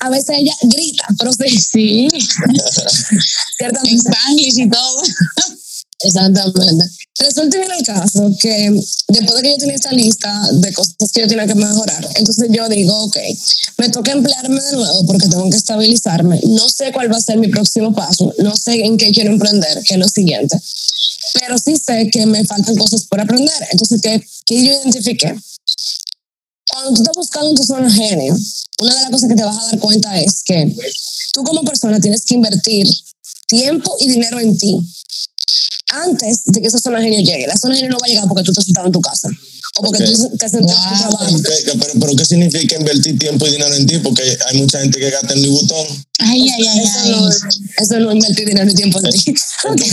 A 0.01 0.09
veces 0.09 0.29
ella 0.37 0.53
grita, 0.63 1.07
pero 1.17 1.31
sí. 1.31 1.57
Sí. 1.57 2.07
en 3.59 3.97
Spanglish 3.97 4.59
y 4.59 4.69
todo. 4.69 5.01
Exactamente. 6.03 6.85
Resulta 7.19 7.57
en 7.57 7.71
el 7.71 7.83
caso 7.83 8.31
que 8.39 8.71
después 9.09 9.35
de 9.35 9.41
que 9.43 9.51
yo 9.51 9.57
tenía 9.57 9.75
esta 9.75 9.91
lista 9.91 10.47
de 10.53 10.73
cosas 10.73 10.95
que 11.13 11.21
yo 11.21 11.27
tenía 11.27 11.45
que 11.45 11.55
mejorar, 11.55 12.07
entonces 12.15 12.49
yo 12.49 12.67
digo, 12.69 12.97
ok, 13.03 13.17
me 13.77 13.89
toca 13.89 14.11
emplearme 14.11 14.61
de 14.61 14.71
nuevo 14.71 15.05
porque 15.05 15.27
tengo 15.27 15.49
que 15.49 15.57
estabilizarme. 15.57 16.39
No 16.47 16.67
sé 16.69 16.91
cuál 16.91 17.11
va 17.11 17.17
a 17.17 17.21
ser 17.21 17.37
mi 17.37 17.49
próximo 17.49 17.93
paso, 17.93 18.33
no 18.39 18.55
sé 18.55 18.83
en 18.85 18.97
qué 18.97 19.11
quiero 19.11 19.31
emprender, 19.31 19.83
que 19.83 19.93
es 19.93 19.99
lo 19.99 20.07
siguiente, 20.07 20.57
pero 21.39 21.57
sí 21.57 21.75
sé 21.75 22.09
que 22.11 22.25
me 22.25 22.43
faltan 22.45 22.75
cosas 22.75 23.03
por 23.03 23.19
aprender. 23.19 23.67
Entonces, 23.71 24.01
¿qué, 24.01 24.25
qué 24.45 24.65
yo 24.65 24.71
identifiqué? 24.71 25.35
Cuando 26.71 26.93
tú 26.93 27.01
estás 27.01 27.15
buscando 27.15 27.53
tu 27.53 27.63
zona 27.63 27.91
genio, 27.91 28.35
una 28.81 28.95
de 28.95 29.01
las 29.01 29.11
cosas 29.11 29.29
que 29.29 29.35
te 29.35 29.43
vas 29.43 29.57
a 29.57 29.65
dar 29.67 29.79
cuenta 29.79 30.19
es 30.19 30.41
que 30.43 30.75
tú 31.33 31.43
como 31.43 31.63
persona 31.63 31.99
tienes 31.99 32.23
que 32.23 32.35
invertir 32.35 32.87
tiempo 33.47 33.95
y 33.99 34.07
dinero 34.07 34.39
en 34.39 34.57
ti 34.57 34.77
antes 35.91 36.43
de 36.45 36.61
que 36.61 36.67
esa 36.67 36.79
zona 36.79 37.01
genio 37.01 37.19
llegue. 37.19 37.47
La 37.47 37.57
zona 37.57 37.75
genio 37.75 37.91
no 37.91 37.97
va 37.97 38.05
a 38.05 38.09
llegar 38.09 38.27
porque 38.27 38.43
tú 38.43 38.51
estás 38.51 38.65
sentado 38.65 38.87
en 38.87 38.93
tu 38.93 39.01
casa 39.01 39.29
o 39.77 39.83
porque 39.83 40.03
tú 40.03 40.37
te 40.37 40.45
has 40.45 40.51
sentado 40.51 40.79
en 40.79 40.89
tu 40.89 40.99
trabajo. 40.99 41.35
pero, 41.43 41.99
pero, 41.99 42.15
¿qué 42.15 42.25
significa 42.25 42.75
invertir 42.77 43.19
tiempo 43.19 43.47
y 43.47 43.51
dinero 43.51 43.73
en 43.73 43.85
ti? 43.85 43.97
Porque 43.99 44.37
hay 44.47 44.57
mucha 44.57 44.81
gente 44.81 44.99
que 44.99 45.09
gasta 45.09 45.33
en 45.33 45.41
mi 45.41 45.49
botón. 45.49 45.87
Ay, 46.23 46.49
ay, 46.49 46.67
ay, 46.67 46.79
eso, 46.79 47.09
No, 47.09 47.29
eso 47.29 47.99
no 47.99 48.09
es 48.11 48.15
invertir 48.15 48.47
dinero 48.47 48.69
y 48.69 48.75
tiempo 48.75 48.99
en 48.99 49.09
ti. 49.11 49.33
¿Qué, 49.77 49.83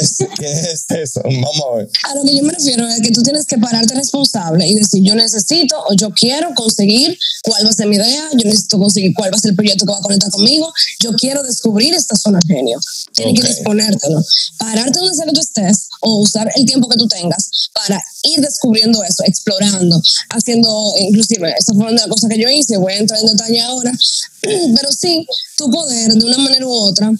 es, 0.00 0.16
¿Qué 0.38 0.52
es 0.52 0.84
eso? 0.88 1.20
Vamos 1.24 1.62
a 1.72 1.76
ver. 1.76 1.88
A 2.04 2.14
lo 2.14 2.22
que 2.24 2.36
yo 2.36 2.42
me 2.42 2.52
refiero 2.52 2.86
es 2.88 3.00
que 3.00 3.10
tú 3.10 3.22
tienes 3.22 3.46
que 3.46 3.58
pararte 3.58 3.94
responsable 3.94 4.66
y 4.66 4.74
decir, 4.74 5.02
yo 5.02 5.14
necesito 5.14 5.76
o 5.88 5.94
yo 5.94 6.10
quiero 6.10 6.54
conseguir 6.54 7.18
cuál 7.42 7.64
va 7.64 7.70
a 7.70 7.72
ser 7.72 7.86
mi 7.86 7.96
idea, 7.96 8.28
yo 8.32 8.44
necesito 8.44 8.78
conseguir 8.78 9.14
cuál 9.14 9.32
va 9.32 9.36
a 9.36 9.40
ser 9.40 9.50
el 9.50 9.56
proyecto 9.56 9.86
que 9.86 9.92
va 9.92 9.98
a 9.98 10.02
conectar 10.02 10.30
conmigo, 10.30 10.72
yo 11.00 11.12
quiero 11.14 11.42
descubrir 11.42 11.94
esta 11.94 12.16
zona 12.16 12.40
genio. 12.46 12.78
Tienes 13.14 13.40
que 13.40 13.48
disponértelo. 13.48 14.22
Pararte 14.58 14.98
donde 14.98 15.14
sea 15.14 15.26
que 15.26 15.32
tú 15.32 15.40
estés 15.40 15.88
o 16.00 16.18
usar 16.18 16.50
el 16.56 16.64
tiempo 16.64 16.88
que 16.88 16.96
tú 16.96 17.08
tengas 17.08 17.50
para 17.74 18.02
ir 18.22 18.40
descubriendo 18.40 19.02
eso, 19.02 19.22
explorando, 19.24 20.00
haciendo, 20.30 20.92
inclusive, 20.98 21.54
esa 21.58 21.72
fue 21.74 21.82
una 21.82 21.90
de 21.90 21.96
las 21.96 22.06
cosas 22.08 22.30
que 22.30 22.40
yo 22.40 22.48
hice, 22.48 22.76
voy 22.76 22.92
a 22.92 22.98
entrar 22.98 23.20
en 23.20 23.26
detalle 23.26 23.60
ahora, 23.60 23.92
pero 24.42 24.92
sí, 24.92 25.26
tu 25.56 25.70
poder 25.70 26.12
de 26.12 26.24
una 26.24 26.38
manera 26.38 26.66
u 26.66 26.72
otra, 26.72 27.10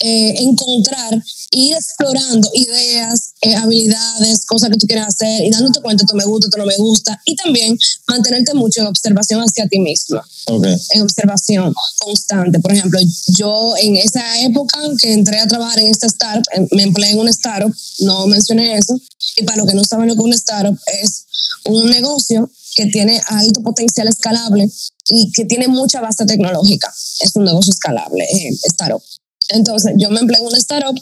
eh, 0.00 0.34
encontrar, 0.38 1.22
ir 1.50 1.74
explorando 1.74 2.48
ideas, 2.54 3.32
eh, 3.40 3.54
habilidades, 3.56 4.46
cosas 4.46 4.70
que 4.70 4.76
tú 4.76 4.86
quieres 4.86 5.06
hacer 5.06 5.44
y 5.44 5.50
dándote 5.50 5.80
cuenta, 5.80 6.04
esto 6.04 6.14
me 6.14 6.24
gusta, 6.24 6.46
esto 6.46 6.58
no 6.58 6.66
me 6.66 6.76
gusta, 6.76 7.20
y 7.24 7.34
también 7.34 7.76
mantenerte 8.06 8.54
mucho 8.54 8.80
en 8.80 8.86
observación 8.86 9.40
hacia 9.40 9.66
ti 9.66 9.80
mismo, 9.80 10.20
en 10.46 11.02
observación 11.02 11.74
constante. 11.98 12.60
Por 12.60 12.72
ejemplo, 12.72 13.00
yo 13.36 13.74
en 13.76 13.96
esa 13.96 14.40
época 14.42 14.78
que 15.00 15.12
entré 15.12 15.40
a 15.40 15.48
trabajar 15.48 15.80
en 15.80 15.88
esta 15.88 16.06
startup, 16.06 16.68
me 16.70 16.84
empleé 16.84 17.10
en 17.10 17.18
un 17.18 17.28
startup, 17.28 17.74
no 18.00 18.26
mencioné 18.28 18.76
eso, 18.76 18.98
y 19.36 19.42
para 19.42 19.58
los 19.58 19.66
que 19.66 19.74
no 19.74 19.84
saben 19.84 20.08
lo 20.08 20.14
que 20.14 20.20
es 20.20 20.24
un 20.24 20.32
startup, 20.32 20.78
es 21.02 21.24
un 21.64 21.90
negocio 21.90 22.50
que 22.78 22.86
tiene 22.86 23.20
alto 23.26 23.60
potencial 23.60 24.06
escalable 24.06 24.70
y 25.08 25.32
que 25.32 25.44
tiene 25.46 25.66
mucha 25.66 26.00
base 26.00 26.24
tecnológica. 26.24 26.88
Es 27.18 27.34
un 27.34 27.44
negocio 27.44 27.72
escalable, 27.72 28.22
eh, 28.22 28.56
startup. 28.66 29.02
Entonces, 29.48 29.94
yo 29.96 30.10
me 30.10 30.20
empleé 30.20 30.38
en 30.38 30.46
una 30.46 30.58
startup 30.58 30.96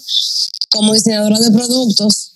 como 0.70 0.94
diseñadora 0.94 1.38
de 1.38 1.50
productos 1.50 2.32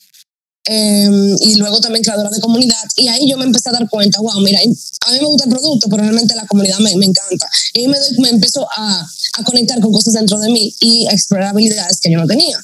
em, 0.66 1.36
y 1.40 1.54
luego 1.54 1.80
también 1.80 2.04
creadora 2.04 2.28
de 2.28 2.38
comunidad. 2.38 2.84
Y 2.96 3.08
ahí 3.08 3.30
yo 3.30 3.38
me 3.38 3.46
empecé 3.46 3.70
a 3.70 3.72
dar 3.72 3.88
cuenta, 3.88 4.20
wow, 4.20 4.40
mira, 4.40 4.60
a 4.60 5.12
mí 5.12 5.18
me 5.18 5.26
gusta 5.26 5.44
el 5.44 5.50
producto, 5.50 5.88
pero 5.88 6.02
realmente 6.02 6.34
la 6.34 6.46
comunidad 6.46 6.78
me, 6.80 6.94
me 6.96 7.06
encanta. 7.06 7.48
Y 7.72 7.88
me, 7.88 7.96
me 8.18 8.28
empiezo 8.28 8.68
a, 8.76 9.08
a 9.38 9.44
conectar 9.44 9.80
con 9.80 9.90
cosas 9.90 10.12
dentro 10.12 10.38
de 10.38 10.50
mí 10.50 10.74
y 10.80 11.06
a 11.06 11.12
explorar 11.12 11.48
habilidades 11.48 11.98
que 12.02 12.12
yo 12.12 12.18
no 12.18 12.26
tenía. 12.26 12.58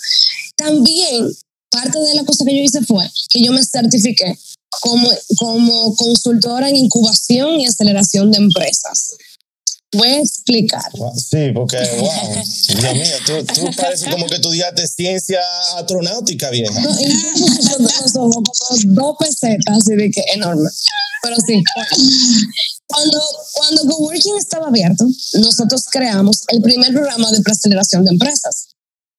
También 0.56 1.26
parte 1.70 1.98
de 2.00 2.14
la 2.16 2.24
cosa 2.24 2.44
que 2.44 2.54
yo 2.54 2.62
hice 2.62 2.82
fue 2.82 3.10
que 3.30 3.42
yo 3.42 3.50
me 3.52 3.64
certifiqué 3.64 4.38
como, 4.80 5.10
como 5.38 5.94
consultora 5.96 6.68
en 6.68 6.76
incubación 6.76 7.60
y 7.60 7.66
aceleración 7.66 8.30
de 8.30 8.38
empresas. 8.38 9.16
Voy 9.92 10.08
a 10.08 10.20
explicar. 10.20 10.90
Sí, 11.14 11.52
porque, 11.54 11.76
wow, 12.00 12.44
Dios 12.80 12.94
mío, 12.94 13.16
tú, 13.26 13.54
tú 13.54 13.70
pareces 13.76 14.08
como 14.10 14.26
que 14.26 14.34
estudiaste 14.34 14.86
ciencia 14.86 15.40
astronáutica, 15.76 16.50
vieja. 16.50 16.80
No, 16.80 16.90
y 17.00 18.12
como 18.12 18.42
dos 18.84 19.16
pesetas, 19.18 19.78
así 19.78 19.94
de 19.94 20.10
que 20.10 20.22
enorme. 20.34 20.68
Pero 21.22 21.36
sí, 21.46 21.62
cuando, 22.86 23.20
cuando 23.52 23.86
Coworking 23.86 24.36
estaba 24.38 24.68
abierto, 24.68 25.06
nosotros 25.34 25.86
creamos 25.90 26.42
el 26.48 26.62
primer 26.62 26.92
programa 26.92 27.30
de 27.32 27.40
preaceleración 27.40 28.04
de 28.04 28.12
empresas 28.12 28.75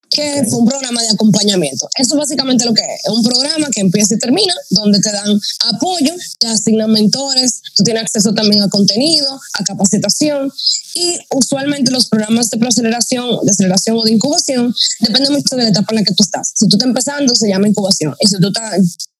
que 0.09 0.43
fue 0.49 0.59
un 0.59 0.67
programa 0.67 1.01
de 1.01 1.09
acompañamiento. 1.09 1.89
Eso 1.97 2.15
es 2.15 2.19
básicamente 2.19 2.65
lo 2.65 2.73
que 2.73 2.81
es. 2.81 3.05
Es 3.05 3.11
un 3.11 3.23
programa 3.23 3.69
que 3.71 3.81
empieza 3.81 4.15
y 4.15 4.19
termina, 4.19 4.53
donde 4.69 4.99
te 4.99 5.11
dan 5.11 5.39
apoyo, 5.73 6.13
te 6.39 6.47
asignan 6.47 6.91
mentores, 6.91 7.61
tú 7.75 7.83
tienes 7.83 8.03
acceso 8.03 8.33
también 8.33 8.63
a 8.63 8.69
contenido, 8.69 9.39
a 9.53 9.63
capacitación 9.63 10.51
y 10.95 11.17
usualmente 11.31 11.91
los 11.91 12.07
programas 12.07 12.49
de 12.49 12.67
aceleración, 12.67 13.39
de 13.43 13.51
aceleración 13.51 13.97
o 13.97 14.03
de 14.03 14.11
incubación, 14.11 14.73
depende 14.99 15.29
mucho 15.29 15.55
de 15.55 15.63
la 15.63 15.69
etapa 15.69 15.87
en 15.91 15.95
la 15.97 16.03
que 16.03 16.13
tú 16.13 16.23
estás. 16.23 16.51
Si 16.55 16.67
tú 16.67 16.77
estás 16.77 16.87
empezando, 16.87 17.35
se 17.35 17.47
llama 17.47 17.67
incubación. 17.67 18.15
Y 18.19 18.27
si 18.27 18.39
tú 18.39 18.51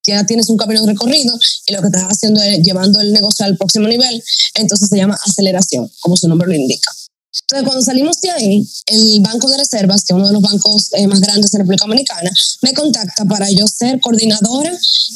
ya 0.06 0.26
tienes 0.26 0.50
un 0.50 0.58
camino 0.58 0.86
recorrido 0.86 1.38
y 1.66 1.74
lo 1.74 1.82
que 1.82 1.88
estás 1.88 2.04
haciendo 2.04 2.42
es 2.42 2.60
llevando 2.64 3.00
el 3.02 3.12
negocio 3.14 3.46
al 3.46 3.58
próximo 3.58 3.88
nivel, 3.88 4.24
entonces 4.56 4.88
se 4.90 4.98
llama 4.98 5.18
aceleración, 5.26 5.92
como 6.00 6.16
su 6.16 6.28
nombre 6.28 6.48
lo 6.48 6.56
indica. 6.56 6.92
Entonces, 7.42 7.66
cuando 7.66 7.82
salimos 7.82 8.20
de 8.22 8.32
ahí, 8.32 8.68
el 8.88 9.22
Banco 9.22 9.50
de 9.50 9.58
Reservas, 9.58 10.04
que 10.04 10.14
es 10.14 10.18
uno 10.18 10.28
de 10.28 10.34
los 10.34 10.42
bancos 10.42 10.90
eh, 10.94 11.08
más 11.08 11.22
grandes 11.22 11.54
en 11.54 11.60
República 11.60 11.86
Dominicana, 11.86 12.32
me 12.62 12.74
contacta 12.74 13.26
para 13.26 13.50
yo 13.50 13.68
ser 13.68 14.00
coordinadora 14.00 14.72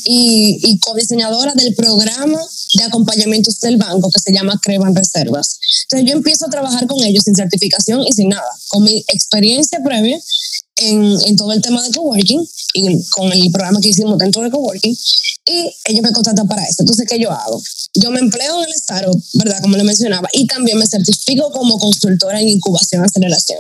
y, 0.06 0.60
y 0.62 0.80
codiseñadora 0.80 1.54
del 1.56 1.74
programa 1.76 2.40
de 2.76 2.84
acompañamientos 2.84 3.60
del 3.60 3.78
banco 3.78 4.10
que 4.12 4.20
se 4.20 4.34
llama 4.34 4.60
Creban 4.62 4.96
Reservas. 4.96 5.60
Entonces, 5.84 6.10
yo 6.10 6.18
empiezo 6.18 6.46
a 6.46 6.50
trabajar 6.50 6.88
con 6.88 7.02
ellos 7.04 7.24
sin 7.24 7.36
certificación 7.36 8.02
y 8.08 8.12
sin 8.14 8.30
nada, 8.30 8.52
con 8.70 8.84
mi 8.84 9.04
experiencia 9.08 9.80
previa 9.84 10.20
en, 10.78 11.18
en, 11.26 11.36
todo 11.36 11.52
el 11.52 11.62
tema 11.62 11.84
de 11.84 11.92
coworking 11.92 12.48
y 12.74 13.04
con 13.10 13.32
el 13.32 13.52
programa 13.52 13.82
que 13.82 13.90
hicimos 13.90 14.18
dentro 14.18 14.42
de 14.42 14.50
coworking 14.50 14.96
y 15.46 15.74
ellos 15.86 16.02
me 16.04 16.12
contratan 16.12 16.48
para 16.48 16.64
eso. 16.64 16.78
Entonces, 16.80 17.08
¿qué 17.08 17.20
yo 17.20 17.32
hago? 17.32 17.62
Yo 17.96 18.12
me 18.12 18.20
empleo 18.20 18.64
en 18.64 18.70
el 18.70 18.76
startup, 18.76 19.22
¿verdad? 19.34 19.62
Como 19.62 19.78
le 19.78 19.84
mencionaba, 19.84 20.30
y 20.34 20.48
también 20.48 20.78
me 20.78 20.88
certifico 20.88 21.52
como 21.52 21.78
consultora 21.80 22.40
en 22.40 22.50
incubación 22.50 23.04
y 23.04 23.06
aceleración. 23.06 23.60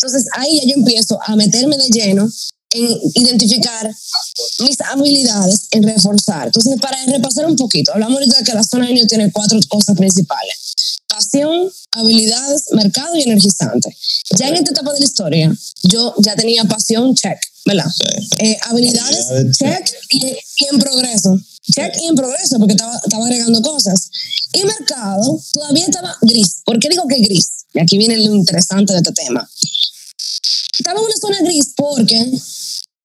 Entonces, 0.00 0.28
ahí 0.32 0.60
ya 0.60 0.68
yo 0.68 0.74
empiezo 0.76 1.18
a 1.22 1.36
meterme 1.36 1.76
de 1.76 1.88
lleno 1.88 2.28
en 2.70 3.00
identificar 3.14 3.90
mis 4.60 4.80
habilidades, 4.80 5.68
en 5.70 5.82
reforzar. 5.84 6.46
Entonces, 6.46 6.76
para 6.80 7.04
repasar 7.06 7.46
un 7.46 7.56
poquito, 7.56 7.92
hablamos 7.92 8.18
ahorita 8.18 8.38
de 8.38 8.44
que 8.44 8.52
la 8.52 8.62
zona 8.62 8.86
genio 8.86 9.06
tiene 9.06 9.32
cuatro 9.32 9.58
cosas 9.68 9.96
principales. 9.96 10.74
Pasión, 11.06 11.70
habilidades, 11.92 12.64
mercado 12.72 13.16
y 13.16 13.22
energizante. 13.22 13.96
Ya 14.36 14.48
en 14.48 14.56
esta 14.56 14.72
etapa 14.72 14.92
de 14.92 15.00
la 15.00 15.04
historia, 15.06 15.56
yo 15.84 16.14
ya 16.18 16.36
tenía 16.36 16.64
pasión, 16.64 17.14
check, 17.14 17.38
¿verdad? 17.64 17.90
Eh, 18.38 18.58
habilidades, 18.62 19.26
check 19.56 19.90
y, 20.10 20.26
y, 20.26 20.66
en 20.70 20.78
progreso. 20.78 21.38
Check 21.74 21.96
y 22.02 22.06
en 22.06 22.14
progreso, 22.14 22.58
porque 22.58 22.74
estaba, 22.74 22.96
estaba 23.02 23.24
agregando 23.24 23.62
cosas. 23.62 24.10
Y 24.52 24.64
mercado 24.64 25.40
todavía 25.52 25.86
estaba 25.86 26.16
gris. 26.22 26.62
¿Por 26.64 26.78
qué 26.78 26.88
digo 26.88 27.06
que 27.08 27.20
gris? 27.20 27.64
Y 27.74 27.80
aquí 27.80 27.98
viene 27.98 28.16
lo 28.18 28.34
interesante 28.34 28.92
de 28.92 28.98
este 28.98 29.12
tema. 29.12 29.48
Estaba 30.78 31.00
en 31.00 31.06
una 31.06 31.16
zona 31.20 31.38
gris 31.42 31.72
porque 31.76 32.30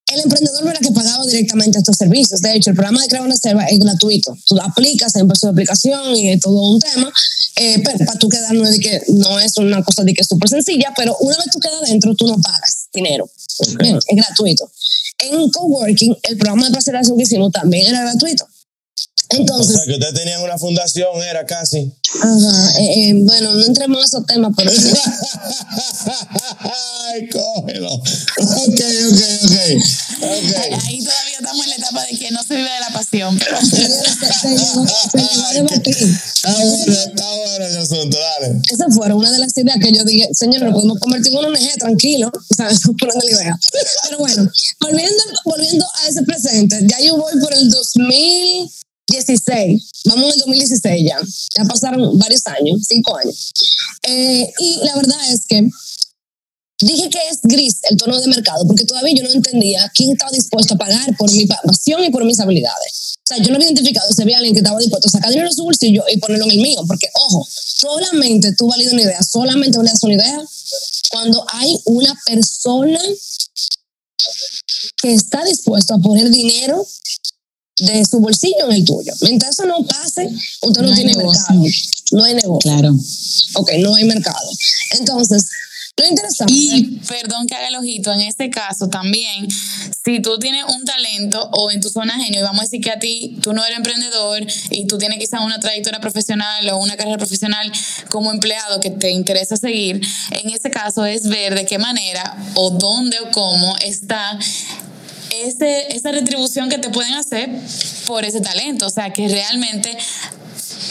el 0.07 0.21
emprendedor 0.21 0.63
no 0.63 0.71
era 0.71 0.79
que 0.79 0.91
pagaba 0.91 1.25
directamente 1.25 1.77
estos 1.77 1.97
servicios. 1.97 2.41
De 2.41 2.55
hecho, 2.55 2.69
el 2.69 2.75
programa 2.75 3.01
de 3.01 3.07
Crear 3.07 3.23
una 3.23 3.33
Reserva 3.33 3.65
es 3.65 3.79
gratuito. 3.79 4.35
Tú 4.45 4.59
aplicas, 4.61 5.15
hay 5.15 5.21
un 5.21 5.27
proceso 5.27 5.47
de 5.47 5.51
aplicación 5.51 6.15
y 6.15 6.29
es 6.29 6.39
todo 6.39 6.69
un 6.69 6.79
tema. 6.79 7.11
Eh, 7.55 7.81
pero 7.83 8.05
para 8.05 8.19
tú 8.19 8.29
quedar 8.29 8.53
no 8.53 8.65
es, 8.65 8.71
de 8.71 8.79
que, 8.79 9.01
no 9.09 9.39
es 9.39 9.57
una 9.57 9.83
cosa 9.83 10.03
de 10.03 10.13
que 10.13 10.21
es 10.21 10.27
súper 10.27 10.49
sencilla, 10.49 10.91
pero 10.95 11.15
una 11.19 11.37
vez 11.37 11.47
tú 11.51 11.59
quedas 11.59 11.81
dentro, 11.81 12.15
tú 12.15 12.27
no 12.27 12.39
pagas 12.41 12.87
dinero. 12.93 13.29
Bien, 13.79 13.95
es 13.95 14.15
gratuito. 14.15 14.69
En 15.19 15.49
coworking, 15.49 16.17
el 16.23 16.37
programa 16.37 16.67
de 16.67 16.73
parcelación 16.73 17.17
que 17.17 17.23
hicimos 17.23 17.51
también 17.51 17.87
era 17.87 18.01
gratuito. 18.01 18.47
Entonces, 19.35 19.75
o 19.75 19.79
sea, 19.79 19.85
que 19.85 19.93
ustedes 19.93 20.13
tenían 20.13 20.41
una 20.41 20.57
fundación, 20.57 21.21
era 21.29 21.45
casi. 21.45 21.91
Ajá, 22.21 22.79
eh, 22.79 23.09
eh, 23.09 23.13
bueno, 23.15 23.53
no 23.53 23.65
entremos 23.65 23.99
en 23.99 24.05
esos 24.05 24.25
temas, 24.25 24.51
pero. 24.55 24.71
Ay, 26.59 27.29
cógelo. 27.29 27.93
Ok, 27.93 28.03
ok, 28.37 29.21
ok. 29.43 29.57
okay. 30.17 30.73
Ahí 30.85 31.03
todavía 31.03 31.37
estamos 31.39 31.63
en 31.63 31.69
la 31.69 31.75
etapa 31.75 32.05
de 32.05 32.17
que 32.17 32.31
no 32.31 32.43
se 32.43 32.55
vive 32.55 32.69
de 32.69 32.79
la 32.79 32.89
pasión. 32.93 33.39
Pero... 33.39 33.57
Está 36.43 36.55
bueno, 36.55 36.91
está 36.91 37.35
bueno 37.35 37.65
el 37.65 37.77
asunto, 37.77 38.17
dale. 38.17 38.61
Esa 38.69 38.87
fue 38.89 39.13
una 39.13 39.31
de 39.31 39.39
las 39.39 39.57
ideas 39.57 39.77
que 39.79 39.93
yo 39.93 40.03
dije, 40.03 40.27
señor, 40.33 40.61
lo 40.63 40.73
podemos 40.73 40.99
convertir 40.99 41.31
en 41.31 41.39
una 41.39 41.47
ONG, 41.47 41.77
tranquilo. 41.79 42.31
O 42.53 42.55
sea, 42.55 42.69
eso 42.69 42.93
por 42.99 43.09
la 43.15 43.31
idea. 43.31 43.57
Pero 44.03 44.17
bueno, 44.19 44.47
volviendo, 44.79 45.23
volviendo 45.45 45.85
a 45.85 46.07
ese 46.07 46.21
presente, 46.23 46.79
ya 46.83 46.99
yo 46.99 47.17
voy 47.17 47.33
por 47.41 47.53
el 47.53 47.69
2000. 47.69 48.69
16, 49.09 49.91
vamos 50.05 50.25
en 50.25 50.31
el 50.31 50.39
2016 50.39 51.05
ya, 51.07 51.19
ya 51.57 51.65
pasaron 51.65 52.17
varios 52.17 52.45
años, 52.47 52.81
cinco 52.87 53.15
años. 53.17 53.51
Eh, 54.07 54.51
y 54.59 54.77
la 54.83 54.95
verdad 54.95 55.19
es 55.31 55.45
que 55.45 55.69
dije 56.79 57.09
que 57.09 57.19
es 57.29 57.39
gris 57.43 57.79
el 57.83 57.97
tono 57.97 58.19
de 58.19 58.27
mercado, 58.27 58.65
porque 58.65 58.85
todavía 58.85 59.13
yo 59.15 59.23
no 59.23 59.31
entendía 59.31 59.89
quién 59.93 60.11
estaba 60.11 60.31
dispuesto 60.31 60.75
a 60.75 60.77
pagar 60.77 61.15
por 61.17 61.31
mi 61.31 61.45
pasión 61.45 62.03
y 62.03 62.09
por 62.09 62.25
mis 62.25 62.39
habilidades. 62.39 63.15
O 63.17 63.27
sea, 63.27 63.37
yo 63.37 63.49
no 63.49 63.55
había 63.55 63.67
identificado 63.67 64.11
si 64.11 64.21
había 64.21 64.37
alguien 64.37 64.53
que 64.53 64.61
estaba 64.61 64.79
dispuesto 64.79 65.07
a 65.07 65.11
sacar 65.11 65.29
dinero 65.29 65.49
de 65.49 65.55
su 65.55 65.63
bolsillo 65.63 66.03
y 66.11 66.17
ponerlo 66.17 66.45
en 66.45 66.51
el 66.51 66.61
mío, 66.61 66.81
porque 66.87 67.07
ojo, 67.13 67.47
solamente 67.49 68.53
tú 68.57 68.67
validas 68.67 68.93
una 68.93 69.03
idea, 69.03 69.21
solamente 69.21 69.77
validas 69.77 70.03
una 70.03 70.13
idea 70.15 70.41
cuando 71.09 71.45
hay 71.51 71.79
una 71.85 72.19
persona 72.25 72.99
que 75.01 75.13
está 75.13 75.43
dispuesto 75.43 75.93
a 75.93 75.99
poner 75.99 76.29
dinero 76.31 76.85
de 77.79 78.05
su 78.05 78.19
bolsillo 78.19 78.69
en 78.69 78.75
el 78.77 78.85
tuyo. 78.85 79.13
Mientras 79.21 79.51
eso 79.51 79.65
no 79.65 79.83
pase, 79.85 80.29
usted 80.61 80.81
no, 80.81 80.89
no 80.89 80.95
tiene 80.95 81.15
mercado. 81.15 81.63
No 82.11 82.23
hay 82.23 82.33
negocio. 82.35 82.59
Claro. 82.59 82.95
Ok, 83.55 83.71
no 83.79 83.95
hay 83.95 84.03
mercado. 84.03 84.49
Entonces, 84.91 85.47
lo 85.95 86.07
interesante. 86.07 86.51
Y 86.51 86.99
perdón 87.07 87.45
que 87.45 87.53
haga 87.53 87.67
el 87.67 87.75
ojito, 87.75 88.11
en 88.11 88.21
este 88.21 88.49
caso 88.49 88.89
también, 88.89 89.47
si 90.03 90.19
tú 90.21 90.39
tienes 90.39 90.63
un 90.65 90.83
talento 90.85 91.49
o 91.53 91.69
en 91.69 91.81
tu 91.81 91.89
zona 91.89 92.15
genio, 92.15 92.39
y 92.39 92.43
vamos 92.43 92.61
a 92.61 92.63
decir 92.63 92.81
que 92.81 92.89
a 92.89 92.97
ti 92.97 93.37
tú 93.43 93.53
no 93.53 93.63
eres 93.63 93.77
emprendedor 93.77 94.43
y 94.71 94.87
tú 94.87 94.97
tienes 94.97 95.19
quizás 95.19 95.41
una 95.41 95.59
trayectoria 95.59 95.99
profesional 95.99 96.67
o 96.69 96.77
una 96.77 96.97
carrera 96.97 97.17
profesional 97.17 97.71
como 98.09 98.31
empleado 98.31 98.79
que 98.79 98.89
te 98.89 99.11
interesa 99.11 99.55
seguir, 99.55 100.01
en 100.31 100.49
ese 100.49 100.71
caso 100.71 101.05
es 101.05 101.27
ver 101.27 101.53
de 101.53 101.65
qué 101.65 101.77
manera 101.77 102.37
o 102.55 102.71
dónde 102.71 103.19
o 103.19 103.29
cómo 103.31 103.77
está 103.77 104.39
ese, 105.41 105.95
esa 105.95 106.11
retribución 106.11 106.69
que 106.69 106.77
te 106.77 106.89
pueden 106.89 107.13
hacer 107.13 107.49
por 108.07 108.25
ese 108.25 108.41
talento. 108.41 108.87
O 108.87 108.89
sea, 108.89 109.11
que 109.11 109.27
realmente 109.27 109.97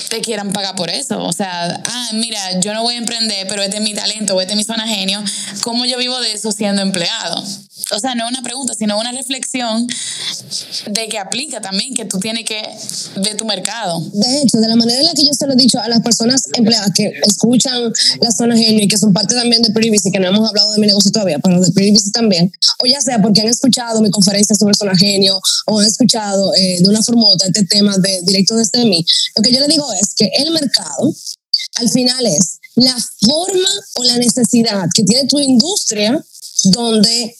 te 0.09 0.21
quieran 0.21 0.53
pagar 0.53 0.75
por 0.75 0.91
eso. 0.91 1.23
O 1.23 1.33
sea, 1.33 1.83
ah, 1.85 2.11
mira, 2.15 2.61
yo 2.61 2.75
no 2.75 2.83
voy 2.83 2.95
a 2.95 2.99
emprender, 2.99 3.47
pero 3.49 3.63
este 3.63 3.77
es 3.77 3.83
mi 3.83 3.95
talento, 3.95 4.41
este 4.41 4.53
es 4.53 4.57
mi 4.57 4.65
zona 4.65 4.87
genio. 4.87 5.23
¿Cómo 5.63 5.85
yo 5.85 5.99
vivo 5.99 6.19
de 6.21 6.33
eso 6.33 6.53
siendo 6.53 6.83
empleado? 6.83 7.43
O 7.91 7.99
sea, 7.99 8.15
no 8.15 8.27
una 8.29 8.43
pregunta, 8.43 8.75
sino 8.75 8.99
una 8.99 9.13
reflexión 9.13 9.87
de 10.91 11.09
que 11.09 11.19
aplica 11.19 11.61
también, 11.61 11.95
que 11.95 12.05
tú 12.05 12.19
tienes 12.19 12.45
que 12.45 12.63
ver 13.17 13.37
tu 13.37 13.45
mercado. 13.45 14.01
De 14.13 14.43
hecho, 14.43 14.59
de 14.59 14.69
la 14.69 14.77
manera 14.77 15.01
en 15.01 15.07
la 15.07 15.13
que 15.15 15.23
yo 15.23 15.33
se 15.33 15.47
lo 15.47 15.55
he 15.55 15.57
dicho 15.57 15.79
a 15.81 15.89
las 15.89 16.01
personas 16.01 16.49
empleadas 16.55 16.91
que 16.95 17.13
escuchan 17.27 17.93
la 18.21 18.31
zona 18.31 18.57
genio 18.57 18.85
y 18.85 18.89
que 18.89 18.99
son 18.99 19.13
parte 19.13 19.35
también 19.35 19.63
de 19.63 19.71
Privacy, 19.71 20.11
que 20.11 20.21
no 20.21 20.29
hemos 20.29 20.49
hablado 20.49 20.73
de 20.73 20.81
mi 20.81 20.87
negocio 20.87 21.11
todavía, 21.11 21.39
pero 21.39 21.61
de 21.61 21.73
Privacy 21.73 22.11
también, 22.13 22.53
o 22.79 22.87
ya 22.87 23.01
sea 23.01 23.21
porque 23.21 23.41
han 23.41 23.49
escuchado 23.49 24.01
mi 24.01 24.11
conferencia 24.11 24.55
sobre 24.57 24.75
zona 24.75 24.97
genio 24.97 25.41
o 25.67 25.81
han 25.81 25.87
escuchado 25.87 26.55
eh, 26.55 26.79
de 26.81 26.89
una 26.89 27.01
otra 27.01 27.49
este 27.49 27.65
tema 27.67 27.97
de 27.99 28.23
directo 28.23 28.57
desde 28.57 28.85
mí, 28.85 29.05
lo 29.37 29.43
que 29.43 29.53
yo 29.53 29.61
le 29.61 29.69
digo 29.69 29.82
es 29.93 30.15
que 30.15 30.31
el 30.39 30.51
mercado 30.53 31.15
al 31.77 31.89
final 31.91 32.27
es 32.27 32.59
la 32.77 32.97
forma 33.27 33.69
o 33.97 34.05
la 34.05 34.19
necesidad 34.19 34.89
que 34.95 35.05
tiene 35.05 35.29
tu 35.29 35.39
industria 35.39 36.25
donde 36.65 37.37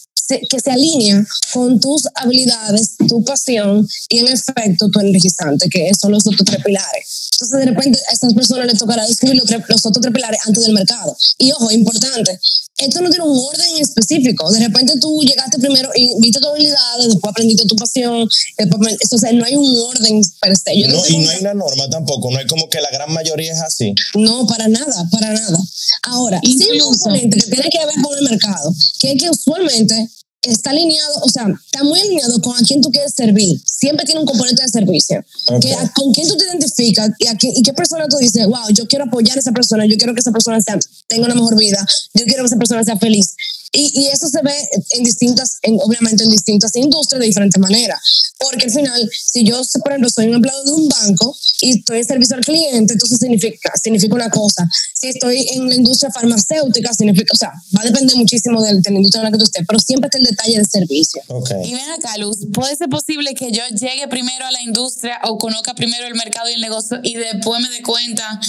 que 0.49 0.61
se 0.61 0.71
alinea 0.71 1.27
con 1.53 1.81
tus 1.81 2.05
habilidades, 2.15 2.97
tu 3.09 3.23
pasión 3.25 3.87
y 4.09 4.19
en 4.19 4.29
efecto 4.29 4.89
tu 4.91 5.01
energizante, 5.01 5.69
que 5.69 5.91
son 5.95 6.13
los 6.13 6.27
otros 6.27 6.45
tres 6.45 6.63
pilares. 6.65 7.29
Entonces 7.33 7.59
de 7.59 7.67
repente 7.67 7.99
a 8.09 8.13
estas 8.13 8.33
personas 8.35 8.67
les 8.67 8.79
tocará 8.79 9.07
descubrir 9.07 9.37
los, 9.37 9.51
los 9.51 9.87
otros 9.87 10.01
tres 10.01 10.15
pilares 10.15 10.41
antes 10.47 10.65
del 10.65 10.73
mercado. 10.73 11.17
Y 11.39 11.53
ojo, 11.53 11.71
importante, 11.71 12.39
esto 12.83 13.01
no 13.01 13.11
tiene 13.11 13.25
un 13.25 13.39
orden 13.39 13.81
específico. 13.81 14.51
De 14.51 14.61
repente 14.61 14.95
tú 15.01 15.23
llegaste 15.23 15.59
primero 15.59 15.91
y 15.95 16.11
viste 16.21 16.41
tus 16.41 16.49
habilidades, 16.49 17.09
después 17.09 17.31
aprendiste 17.31 17.67
tu 17.67 17.77
pasión. 17.77 18.29
Después, 18.59 18.97
o 19.11 19.19
sea, 19.19 19.33
no 19.33 19.45
hay 19.45 19.57
un 19.57 19.77
orden 19.79 20.21
per 20.41 20.57
se. 20.57 20.75
no, 20.75 20.97
no 20.97 21.09
y 21.09 21.19
no 21.19 21.31
hay 21.31 21.41
una 21.41 21.55
norma 21.55 21.89
tampoco. 21.89 22.31
No 22.31 22.39
hay 22.39 22.47
como 22.47 22.69
que 22.69 22.81
la 22.81 22.91
gran 22.91 23.13
mayoría 23.13 23.53
es 23.53 23.61
así. 23.61 23.95
No, 24.15 24.47
para 24.47 24.69
nada, 24.69 25.09
para 25.11 25.33
nada. 25.33 25.59
Ahora, 26.05 26.41
sí 26.45 26.59
hay 26.71 26.81
un 26.81 26.95
componente 26.95 27.39
que 27.39 27.51
tiene 27.51 27.71
que 27.71 27.79
ver 27.79 27.97
con 28.03 28.19
el 28.19 28.25
mercado, 28.25 28.75
que 28.99 29.13
es 29.13 29.23
que 29.23 29.31
usualmente 29.31 30.09
está 30.43 30.71
alineado, 30.71 31.21
o 31.23 31.29
sea, 31.29 31.47
está 31.65 31.85
muy 31.85 32.01
alineado 32.01 32.41
con 32.41 32.57
a 32.57 32.61
quién 32.67 32.81
tú 32.81 32.91
quieres 32.91 33.15
servir. 33.15 33.61
Siempre 33.65 34.05
tiene 34.05 34.21
un 34.21 34.27
componente 34.27 34.63
de 34.63 34.69
servicio. 34.69 35.25
Okay. 35.47 35.71
Que 35.71 35.77
a, 35.77 35.93
con 35.93 36.13
quién 36.13 36.29
tú 36.29 36.37
te 36.37 36.45
identificas 36.45 37.11
y, 37.19 37.27
a 37.27 37.37
qué, 37.37 37.53
y 37.55 37.63
qué 37.63 37.73
persona 37.73 38.07
tú 38.09 38.17
dices, 38.17 38.47
wow, 38.47 38.69
yo 38.73 38.87
quiero 38.87 39.05
apoyar 39.05 39.37
a 39.37 39.41
esa 39.41 39.53
persona, 39.53 39.87
yo 39.87 39.97
quiero 39.97 40.15
que 40.15 40.21
esa 40.21 40.33
persona 40.33 40.61
sea, 40.61 40.79
tenga 41.07 41.27
una 41.27 41.35
mejor 41.35 41.57
vida, 41.57 41.85
yo 42.15 42.25
quiero 42.25 42.43
que 42.43 42.49
esa 42.49 42.57
persona 42.57 42.83
sea 42.85 42.97
feliz. 42.97 43.35
Y, 43.75 44.03
y 44.03 44.09
eso 44.09 44.29
se 44.29 44.43
ve 44.43 44.53
en 44.91 45.03
distintas, 45.03 45.57
en, 45.63 45.79
obviamente 45.81 46.25
en 46.25 46.31
distintas 46.31 46.77
industrias 46.77 47.21
de 47.21 47.27
diferentes 47.27 47.59
maneras. 47.59 47.99
Porque 48.39 48.67
al 48.67 48.71
final, 48.71 49.11
si 49.13 49.45
yo, 49.45 49.63
por 49.83 49.93
ejemplo, 49.93 50.11
soy 50.11 50.27
un 50.27 50.35
empleado 50.35 50.63
de 50.65 50.73
un 50.73 50.89
banco 50.89 51.35
y 51.63 51.79
estoy 51.79 52.01
en 52.01 52.05
servicio 52.05 52.37
al 52.37 52.45
cliente, 52.45 52.93
entonces 52.93 53.19
significa, 53.19 53.73
significa 53.83 54.15
una 54.15 54.29
cosa. 54.29 54.69
Si 54.95 55.09
estoy 55.09 55.47
en 55.55 55.69
la 55.71 55.75
industria 55.75 56.11
farmacéutica, 56.11 56.93
significa, 56.93 57.31
o 57.33 57.37
sea, 57.37 57.53
va 57.75 57.81
a 57.81 57.85
depender 57.85 58.15
muchísimo 58.17 58.61
de, 58.61 58.75
de 58.75 58.91
la 58.91 58.97
industria 58.97 59.21
en 59.21 59.25
la 59.25 59.31
que 59.31 59.39
tú 59.39 59.45
estés, 59.45 59.65
pero 59.67 59.79
siempre 59.79 60.09
está 60.09 60.19
el 60.19 60.25
detalle 60.33 60.59
de 60.59 60.65
servicio. 60.65 61.23
Okay. 61.29 61.71
Y 61.71 61.75
ven 61.75 61.91
acá, 61.91 62.17
Luz, 62.19 62.47
¿puede 62.53 62.75
ser 62.77 62.89
posible 62.89 63.35
que 63.35 63.53
yo 63.53 63.63
llegue 63.69 64.09
primero 64.09 64.45
a 64.45 64.51
la 64.51 64.63
industria 64.63 65.21
o 65.25 65.39
conozca 65.39 65.75
primero 65.75 66.07
el 66.07 66.15
mercado 66.15 66.49
y 66.51 66.55
el 66.55 66.61
negocio 66.61 67.01
y 67.03 67.15
después 67.15 67.61
me 67.63 67.69
dé 67.69 67.83
cuenta 67.83 68.41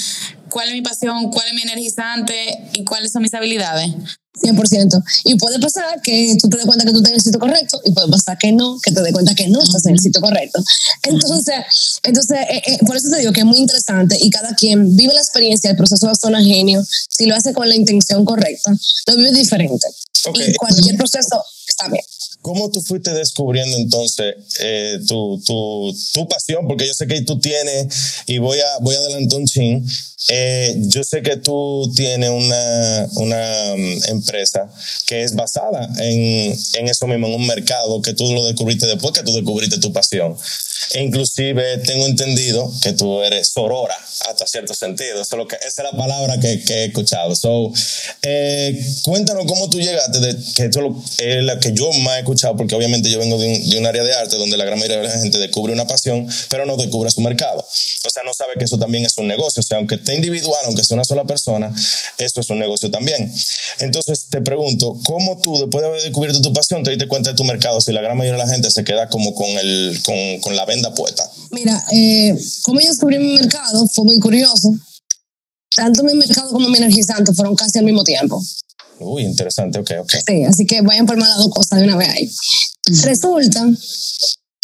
cuál 0.49 0.69
es 0.69 0.73
mi 0.73 0.81
pasión, 0.81 1.31
cuál 1.31 1.47
es 1.47 1.53
mi 1.53 1.61
energizante 1.61 2.69
y 2.73 2.83
cuáles 2.83 3.11
son 3.11 3.21
mis 3.21 3.33
habilidades? 3.33 3.91
100%. 4.41 5.03
Y 5.25 5.35
puede 5.35 5.59
pasar 5.59 6.01
que 6.01 6.35
tú 6.41 6.49
te 6.49 6.57
des 6.57 6.65
cuenta 6.65 6.85
que 6.85 6.91
tú 6.91 6.97
estás 6.97 7.11
en 7.11 7.15
el 7.15 7.21
sitio 7.21 7.39
correcto 7.39 7.81
y 7.85 7.91
puede 7.91 8.07
pasar 8.07 8.37
que 8.37 8.51
no, 8.51 8.79
que 8.81 8.91
te 8.91 9.01
des 9.01 9.13
cuenta 9.13 9.35
que 9.35 9.47
no 9.47 9.61
estás 9.61 9.85
en 9.85 9.93
el 9.93 9.99
sitio 9.99 10.21
correcto. 10.21 10.63
Entonces, 11.03 11.55
entonces 12.03 12.39
eh, 12.49 12.61
eh, 12.65 12.77
por 12.85 12.95
eso 12.97 13.09
te 13.09 13.19
digo 13.19 13.31
que 13.31 13.41
es 13.41 13.45
muy 13.45 13.59
interesante 13.59 14.17
y 14.19 14.29
cada 14.29 14.55
quien 14.55 14.95
vive 14.95 15.13
la 15.13 15.21
experiencia 15.21 15.69
del 15.69 15.77
proceso 15.77 16.07
de 16.07 16.15
zona 16.15 16.41
genio, 16.43 16.83
si 17.09 17.25
lo 17.25 17.35
hace 17.35 17.53
con 17.53 17.69
la 17.69 17.75
intención 17.75 18.25
correcta, 18.25 18.71
lo 19.07 19.15
vive 19.17 19.31
diferente. 19.31 19.87
Okay. 20.25 20.49
Y 20.49 20.55
cualquier 20.55 20.97
proceso 20.97 21.43
bien. 21.89 22.03
¿Cómo 22.43 22.69
tú 22.69 22.81
fuiste 22.81 23.11
descubriendo 23.13 23.77
entonces 23.77 24.35
eh, 24.59 24.99
tu, 25.07 25.41
tu, 25.45 25.95
tu, 26.13 26.27
pasión? 26.27 26.67
Porque 26.67 26.85
yo 26.85 26.93
sé 26.93 27.07
que 27.07 27.21
tú 27.21 27.39
tienes, 27.39 27.87
y 28.27 28.37
voy 28.37 28.59
a, 28.59 28.79
voy 28.81 28.95
a 28.95 28.99
adelantar 28.99 29.39
un 29.39 29.47
chin, 29.47 29.87
eh, 30.27 30.75
yo 30.77 31.03
sé 31.03 31.21
que 31.21 31.37
tú 31.37 31.91
tienes 31.95 32.29
una, 32.29 33.07
una 33.15 33.73
um, 33.73 34.03
empresa 34.07 34.69
que 35.05 35.23
es 35.23 35.35
basada 35.35 35.89
en, 35.99 36.53
en 36.73 36.87
eso 36.87 37.07
mismo, 37.07 37.27
en 37.27 37.35
un 37.35 37.47
mercado 37.47 38.01
que 38.01 38.13
tú 38.13 38.31
lo 38.33 38.45
descubriste 38.45 38.87
después 38.87 39.13
que 39.13 39.23
tú 39.23 39.33
descubriste 39.33 39.79
tu 39.79 39.93
pasión. 39.93 40.37
E 40.93 41.01
inclusive 41.01 41.79
tengo 41.79 42.05
entendido 42.05 42.71
que 42.81 42.93
tú 42.93 43.21
eres 43.21 43.47
sorora 43.49 43.95
hasta 44.29 44.45
cierto 44.45 44.73
sentido. 44.73 45.21
Eso 45.21 45.35
es 45.35 45.37
lo 45.37 45.47
que, 45.47 45.55
esa 45.55 45.83
es 45.83 45.91
la 45.91 45.97
palabra 45.97 46.39
que, 46.39 46.61
que 46.63 46.73
he 46.73 46.85
escuchado. 46.85 47.35
So, 47.35 47.71
eh, 48.21 48.79
cuéntanos 49.03 49.45
cómo 49.45 49.69
tú 49.69 49.79
llegaste, 49.79 50.19
de, 50.19 50.37
que 50.55 50.65
esto 50.65 51.03
es 51.19 51.43
la 51.43 51.59
que 51.59 51.73
yo 51.73 51.91
más 51.93 52.17
he 52.17 52.19
escuchado, 52.19 52.32
porque 52.55 52.75
obviamente 52.75 53.09
yo 53.09 53.19
vengo 53.19 53.37
de 53.37 53.47
un, 53.47 53.69
de 53.69 53.77
un 53.77 53.85
área 53.85 54.03
de 54.03 54.13
arte 54.13 54.37
donde 54.37 54.57
la 54.57 54.65
gran 54.65 54.79
mayoría 54.79 54.97
de 54.97 55.07
la 55.07 55.11
gente 55.11 55.37
descubre 55.37 55.73
una 55.73 55.87
pasión, 55.87 56.27
pero 56.49 56.65
no 56.65 56.77
descubre 56.77 57.09
su 57.11 57.21
mercado. 57.21 57.65
O 58.05 58.09
sea, 58.09 58.23
no 58.23 58.33
sabe 58.33 58.53
que 58.57 58.65
eso 58.65 58.77
también 58.77 59.05
es 59.05 59.17
un 59.17 59.27
negocio. 59.27 59.61
O 59.61 59.63
sea, 59.63 59.77
aunque 59.77 59.95
esté 59.95 60.15
individual, 60.15 60.61
aunque 60.65 60.83
sea 60.83 60.95
una 60.95 61.05
sola 61.05 61.23
persona, 61.25 61.73
eso 62.17 62.41
es 62.41 62.49
un 62.49 62.59
negocio 62.59 62.91
también. 62.91 63.33
Entonces, 63.79 64.27
te 64.29 64.41
pregunto, 64.41 64.99
¿cómo 65.05 65.39
tú, 65.41 65.57
después 65.57 65.81
de 65.81 65.87
haber 65.87 66.01
descubierto 66.01 66.41
tu 66.41 66.53
pasión, 66.53 66.83
te 66.83 66.91
diste 66.91 67.07
cuenta 67.07 67.31
de 67.31 67.35
tu 67.35 67.43
mercado 67.43 67.79
si 67.81 67.91
la 67.91 68.01
gran 68.01 68.17
mayoría 68.17 68.39
de 68.39 68.45
la 68.45 68.51
gente 68.51 68.69
se 68.71 68.83
queda 68.83 69.07
como 69.09 69.33
con, 69.33 69.47
el, 69.49 69.99
con, 70.03 70.39
con 70.41 70.55
la 70.55 70.65
venda 70.65 70.93
puesta? 70.93 71.29
Mira, 71.51 71.83
eh, 71.91 72.35
como 72.63 72.79
yo 72.79 72.87
descubrí 72.87 73.19
mi 73.19 73.35
mercado 73.35 73.87
fue 73.87 74.05
muy 74.05 74.19
curioso. 74.19 74.73
Tanto 75.75 76.03
mi 76.03 76.13
mercado 76.13 76.51
como 76.51 76.69
mi 76.69 76.77
energizante 76.77 77.33
fueron 77.33 77.55
casi 77.55 77.79
al 77.79 77.85
mismo 77.85 78.03
tiempo. 78.03 78.41
Uy, 79.03 79.23
interesante, 79.23 79.79
ok, 79.79 79.91
ok. 80.01 80.13
Sí, 80.25 80.43
así 80.43 80.65
que 80.65 80.81
vayan 80.81 81.05
por 81.05 81.17
las 81.17 81.37
dos 81.37 81.49
cosas 81.49 81.79
de 81.79 81.85
una 81.85 81.95
vez 81.95 82.09
ahí. 82.09 82.31
Resulta 83.03 83.65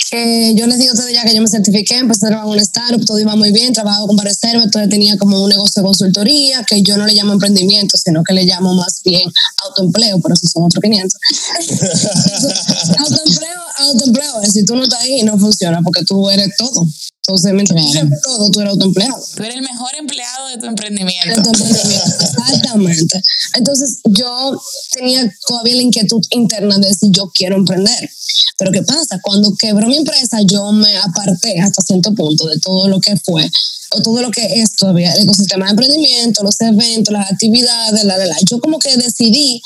que 0.09 0.55
yo 0.55 0.65
les 0.65 0.79
digo 0.79 0.93
ustedes 0.93 1.13
ya 1.13 1.23
que 1.23 1.35
yo 1.35 1.41
me 1.41 1.47
certifiqué, 1.47 1.97
empecé 1.97 2.25
a 2.25 2.29
trabajar 2.29 2.47
en 2.47 2.53
una 2.53 2.61
startup, 2.63 3.05
todo 3.05 3.19
iba 3.19 3.35
muy 3.35 3.51
bien, 3.51 3.73
trabajaba 3.73 4.07
con 4.07 4.15
varios 4.15 4.37
servers, 4.37 4.65
entonces 4.65 4.89
tenía 4.89 5.17
como 5.17 5.43
un 5.43 5.49
negocio 5.49 5.81
de 5.81 5.85
consultoría, 5.85 6.63
que 6.63 6.81
yo 6.81 6.97
no 6.97 7.05
le 7.05 7.13
llamo 7.13 7.33
emprendimiento, 7.33 7.97
sino 7.97 8.23
que 8.23 8.33
le 8.33 8.45
llamo 8.45 8.73
más 8.73 9.01
bien 9.03 9.29
autoempleo, 9.65 10.19
pero 10.19 10.33
eso 10.33 10.47
son 10.47 10.63
otros 10.63 10.81
500. 10.81 11.19
autoempleo, 12.97 13.61
autoempleo, 13.77 14.45
si 14.51 14.65
tú 14.65 14.75
no 14.75 14.83
estás 14.83 15.01
ahí, 15.01 15.21
no 15.23 15.37
funciona, 15.37 15.81
porque 15.83 16.03
tú 16.05 16.29
eres 16.29 16.55
todo. 16.57 16.87
Entonces, 17.29 17.53
mientras 17.53 17.91
tú 17.91 18.09
todo, 18.23 18.49
tú 18.49 18.59
eres 18.61 18.73
autoempleado. 18.73 19.23
Tú 19.35 19.43
eres 19.43 19.57
el 19.57 19.61
mejor 19.61 19.91
empleado 19.99 20.47
de 20.47 20.57
tu 20.57 20.65
emprendimiento. 20.65 21.27
De 21.27 21.43
tu 21.43 21.49
emprendimiento, 21.49 22.25
Exactamente. 22.25 23.21
Entonces, 23.55 23.99
yo 24.05 24.59
tenía 24.93 25.31
todavía 25.47 25.75
la 25.75 25.81
inquietud 25.83 26.21
interna 26.31 26.79
de 26.79 26.91
si 26.91 27.11
yo 27.11 27.29
quiero 27.31 27.55
emprender. 27.55 28.09
Pero 28.57 28.71
¿qué 28.71 28.81
pasa? 28.81 29.19
Cuando 29.21 29.53
quebró 29.55 29.85
mi 29.85 29.97
empresa, 29.97 30.41
yo 30.41 30.71
me 30.71 30.97
aparté 30.97 31.59
hasta 31.59 31.83
cierto 31.83 32.15
punto 32.15 32.47
de 32.47 32.57
todo 32.59 32.87
lo 32.87 32.99
que 32.99 33.15
fue 33.17 33.47
o 33.91 34.01
todo 34.01 34.21
lo 34.21 34.31
que 34.31 34.61
es 34.61 34.75
todavía 34.75 35.13
el 35.13 35.23
ecosistema 35.23 35.65
de 35.65 35.71
emprendimiento, 35.71 36.43
los 36.43 36.59
eventos, 36.61 37.13
las 37.13 37.31
actividades, 37.31 38.03
la, 38.05 38.17
la, 38.17 38.25
la. 38.25 38.37
Yo 38.49 38.59
como 38.59 38.79
que 38.79 38.97
decidí 38.97 39.61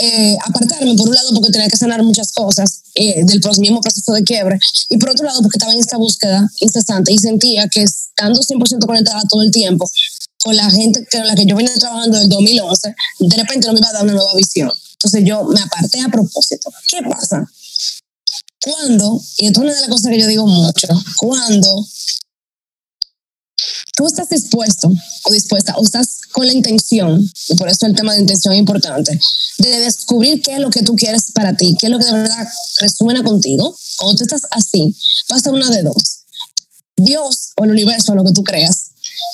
eh, 0.00 0.36
apartarme, 0.46 0.94
por 0.94 1.08
un 1.08 1.14
lado, 1.14 1.30
porque 1.34 1.50
tenía 1.50 1.68
que 1.68 1.76
sanar 1.76 2.02
muchas 2.02 2.32
cosas 2.32 2.81
eh, 2.94 3.24
del 3.24 3.40
mismo 3.58 3.80
proceso 3.80 4.12
de 4.12 4.22
quiebre, 4.22 4.58
y 4.90 4.98
por 4.98 5.10
otro 5.10 5.24
lado, 5.24 5.40
porque 5.42 5.56
estaba 5.56 5.72
en 5.72 5.80
esta 5.80 5.96
búsqueda 5.96 6.50
incesante 6.60 7.12
y 7.12 7.18
sentía 7.18 7.68
que 7.68 7.82
estando 7.82 8.40
100% 8.40 8.86
conectada 8.86 9.22
todo 9.28 9.42
el 9.42 9.50
tiempo 9.50 9.90
con 10.42 10.56
la 10.56 10.68
gente 10.70 11.06
con 11.10 11.26
la 11.26 11.34
que 11.34 11.46
yo 11.46 11.56
venía 11.56 11.74
trabajando 11.74 12.18
el 12.18 12.28
2011, 12.28 12.94
de 13.20 13.36
repente 13.36 13.66
no 13.66 13.74
me 13.74 13.80
iba 13.80 13.88
a 13.88 13.92
dar 13.92 14.02
una 14.02 14.14
nueva 14.14 14.34
visión. 14.34 14.70
Entonces 14.92 15.22
yo 15.24 15.44
me 15.44 15.60
aparté 15.60 16.00
a 16.00 16.08
propósito. 16.08 16.70
¿Qué 16.88 17.00
pasa? 17.02 17.48
Cuando, 18.62 19.20
y 19.38 19.46
esto 19.46 19.60
es 19.60 19.64
una 19.64 19.74
de 19.74 19.80
las 19.80 19.88
cosas 19.88 20.10
que 20.10 20.20
yo 20.20 20.26
digo 20.26 20.46
mucho, 20.46 20.88
cuando 21.16 21.86
tú 24.02 24.08
estás 24.08 24.28
dispuesto 24.28 24.92
o 25.24 25.32
dispuesta 25.32 25.74
o 25.76 25.84
estás 25.84 26.22
con 26.32 26.46
la 26.46 26.52
intención, 26.52 27.24
y 27.48 27.54
por 27.54 27.68
eso 27.68 27.86
el 27.86 27.94
tema 27.94 28.14
de 28.14 28.20
intención 28.20 28.52
es 28.52 28.58
importante, 28.58 29.18
de 29.58 29.78
descubrir 29.80 30.42
qué 30.42 30.54
es 30.54 30.58
lo 30.58 30.70
que 30.70 30.82
tú 30.82 30.96
quieres 30.96 31.30
para 31.32 31.56
ti, 31.56 31.76
qué 31.78 31.86
es 31.86 31.92
lo 31.92 31.98
que 31.98 32.06
de 32.06 32.12
verdad 32.12 32.48
resuena 32.80 33.22
contigo, 33.22 33.76
cuando 33.98 34.16
tú 34.16 34.24
estás 34.24 34.42
así, 34.50 34.94
pasa 35.28 35.50
una 35.50 35.70
de 35.70 35.82
dos. 35.82 36.24
Dios 36.96 37.52
o 37.56 37.64
el 37.64 37.70
universo, 37.70 38.14
lo 38.14 38.24
que 38.24 38.32
tú 38.32 38.42
creas, 38.42 38.90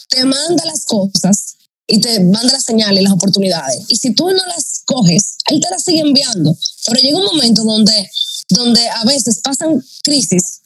te 0.09 0.25
manda 0.25 0.65
las 0.65 0.85
cosas 0.85 1.57
y 1.87 2.01
te 2.01 2.21
manda 2.21 2.53
las 2.53 2.65
señales 2.65 3.03
las 3.03 3.13
oportunidades. 3.13 3.85
Y 3.89 3.97
si 3.97 4.13
tú 4.13 4.29
no 4.29 4.47
las 4.47 4.83
coges, 4.85 5.37
Él 5.47 5.61
te 5.61 5.71
las 5.71 5.83
sigue 5.83 6.01
enviando. 6.01 6.57
Pero 6.87 7.01
llega 7.01 7.19
un 7.19 7.25
momento 7.25 7.65
donde, 7.65 8.11
donde 8.51 8.87
a 8.89 9.05
veces 9.05 9.41
pasan 9.43 9.83
crisis 10.03 10.61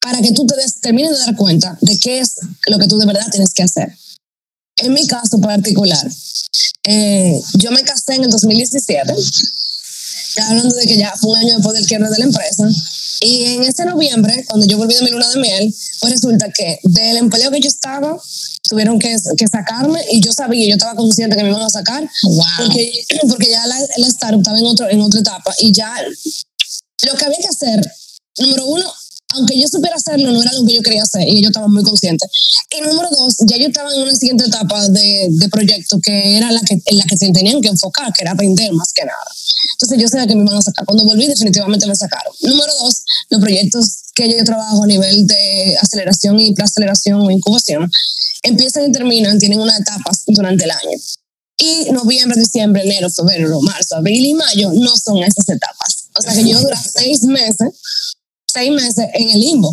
para 0.00 0.20
que 0.22 0.32
tú 0.32 0.46
te 0.46 0.56
des, 0.56 0.80
termines 0.80 1.12
de 1.12 1.18
dar 1.18 1.36
cuenta 1.36 1.78
de 1.80 1.98
qué 1.98 2.20
es 2.20 2.36
lo 2.66 2.78
que 2.78 2.86
tú 2.86 2.98
de 2.98 3.06
verdad 3.06 3.26
tienes 3.30 3.52
que 3.52 3.62
hacer. 3.62 3.96
En 4.78 4.94
mi 4.94 5.06
caso 5.06 5.38
particular, 5.40 6.10
eh, 6.84 7.40
yo 7.58 7.70
me 7.70 7.82
casé 7.82 8.14
en 8.14 8.24
el 8.24 8.30
2017, 8.30 9.14
ya 10.36 10.48
hablando 10.48 10.74
de 10.74 10.86
que 10.86 10.96
ya 10.96 11.12
fue 11.20 11.30
un 11.30 11.36
año 11.36 11.54
después 11.54 11.74
del 11.74 11.86
quiebre 11.86 12.08
de 12.08 12.18
la 12.18 12.24
empresa, 12.24 12.68
y 13.22 13.44
en 13.44 13.64
ese 13.64 13.84
noviembre, 13.84 14.46
cuando 14.48 14.66
yo 14.66 14.78
volví 14.78 14.94
de 14.94 15.02
mi 15.02 15.10
luna 15.10 15.28
de 15.28 15.40
miel, 15.40 15.74
pues 16.00 16.12
resulta 16.14 16.50
que 16.50 16.78
del 16.84 17.18
empleo 17.18 17.50
que 17.50 17.60
yo 17.60 17.68
estaba, 17.68 18.18
tuvieron 18.62 18.98
que, 18.98 19.14
que 19.36 19.46
sacarme 19.46 20.00
y 20.10 20.22
yo 20.22 20.32
sabía, 20.32 20.66
yo 20.66 20.76
estaba 20.76 20.94
consciente 20.94 21.36
que 21.36 21.42
me 21.42 21.50
iban 21.50 21.60
a 21.60 21.68
sacar, 21.68 22.08
Wow. 22.22 22.44
porque, 22.58 23.06
porque 23.28 23.50
ya 23.50 23.66
la, 23.66 23.78
la 23.98 24.06
startup 24.06 24.40
estaba 24.40 24.58
en, 24.58 24.64
otro, 24.64 24.88
en 24.88 25.02
otra 25.02 25.20
etapa 25.20 25.54
y 25.58 25.72
ya 25.72 25.94
lo 27.06 27.14
que 27.14 27.24
había 27.26 27.38
que 27.38 27.48
hacer, 27.48 27.92
número 28.38 28.64
uno, 28.66 28.90
aunque 29.34 29.58
yo 29.60 29.68
supiera 29.68 29.96
hacerlo, 29.96 30.32
no 30.32 30.42
era 30.42 30.52
lo 30.52 30.64
que 30.66 30.74
yo 30.74 30.82
quería 30.82 31.02
hacer 31.02 31.22
y 31.28 31.38
ellos 31.38 31.50
estaban 31.50 31.72
muy 31.72 31.82
conscientes. 31.82 32.28
Y 32.70 32.80
número 32.80 33.08
dos, 33.10 33.36
ya 33.46 33.56
yo 33.56 33.66
estaba 33.66 33.92
en 33.92 34.02
una 34.02 34.14
siguiente 34.14 34.44
etapa 34.46 34.88
de, 34.88 35.28
de 35.30 35.48
proyecto 35.48 36.00
que 36.00 36.36
era 36.36 36.50
la 36.50 36.60
que, 36.60 36.80
en 36.84 36.98
la 36.98 37.04
que 37.04 37.16
se 37.16 37.30
tenían 37.30 37.60
que 37.60 37.68
enfocar, 37.68 38.12
que 38.12 38.22
era 38.22 38.32
aprender 38.32 38.72
más 38.72 38.92
que 38.92 39.04
nada. 39.04 39.30
Entonces 39.72 39.98
yo 39.98 40.08
sabía 40.08 40.26
que 40.26 40.34
me 40.34 40.42
iban 40.42 40.56
a 40.56 40.62
sacar. 40.62 40.84
Cuando 40.84 41.04
volví, 41.04 41.26
definitivamente 41.26 41.86
me 41.86 41.96
sacaron. 41.96 42.32
Número 42.42 42.72
dos, 42.80 43.02
los 43.30 43.40
proyectos 43.40 44.02
que 44.14 44.28
yo 44.28 44.44
trabajo 44.44 44.82
a 44.82 44.86
nivel 44.86 45.26
de 45.26 45.76
aceleración 45.80 46.38
y 46.40 46.54
preaceleración 46.54 47.20
o 47.20 47.30
incubación 47.30 47.90
empiezan 48.42 48.88
y 48.88 48.92
terminan, 48.92 49.38
tienen 49.38 49.60
unas 49.60 49.80
etapas 49.80 50.24
durante 50.26 50.64
el 50.64 50.70
año. 50.70 50.98
Y 51.58 51.90
noviembre, 51.92 52.40
diciembre, 52.40 52.82
enero, 52.84 53.10
febrero, 53.10 53.60
marzo, 53.60 53.96
abril 53.96 54.24
y 54.24 54.34
mayo 54.34 54.72
no 54.74 54.96
son 54.96 55.18
esas 55.18 55.48
etapas. 55.48 56.08
O 56.18 56.22
sea 56.22 56.32
que 56.34 56.48
yo 56.48 56.58
duré 56.60 56.76
seis 56.76 57.22
meses, 57.22 57.68
seis 58.52 58.70
meses 58.70 59.06
en 59.14 59.30
el 59.30 59.40
limbo, 59.40 59.72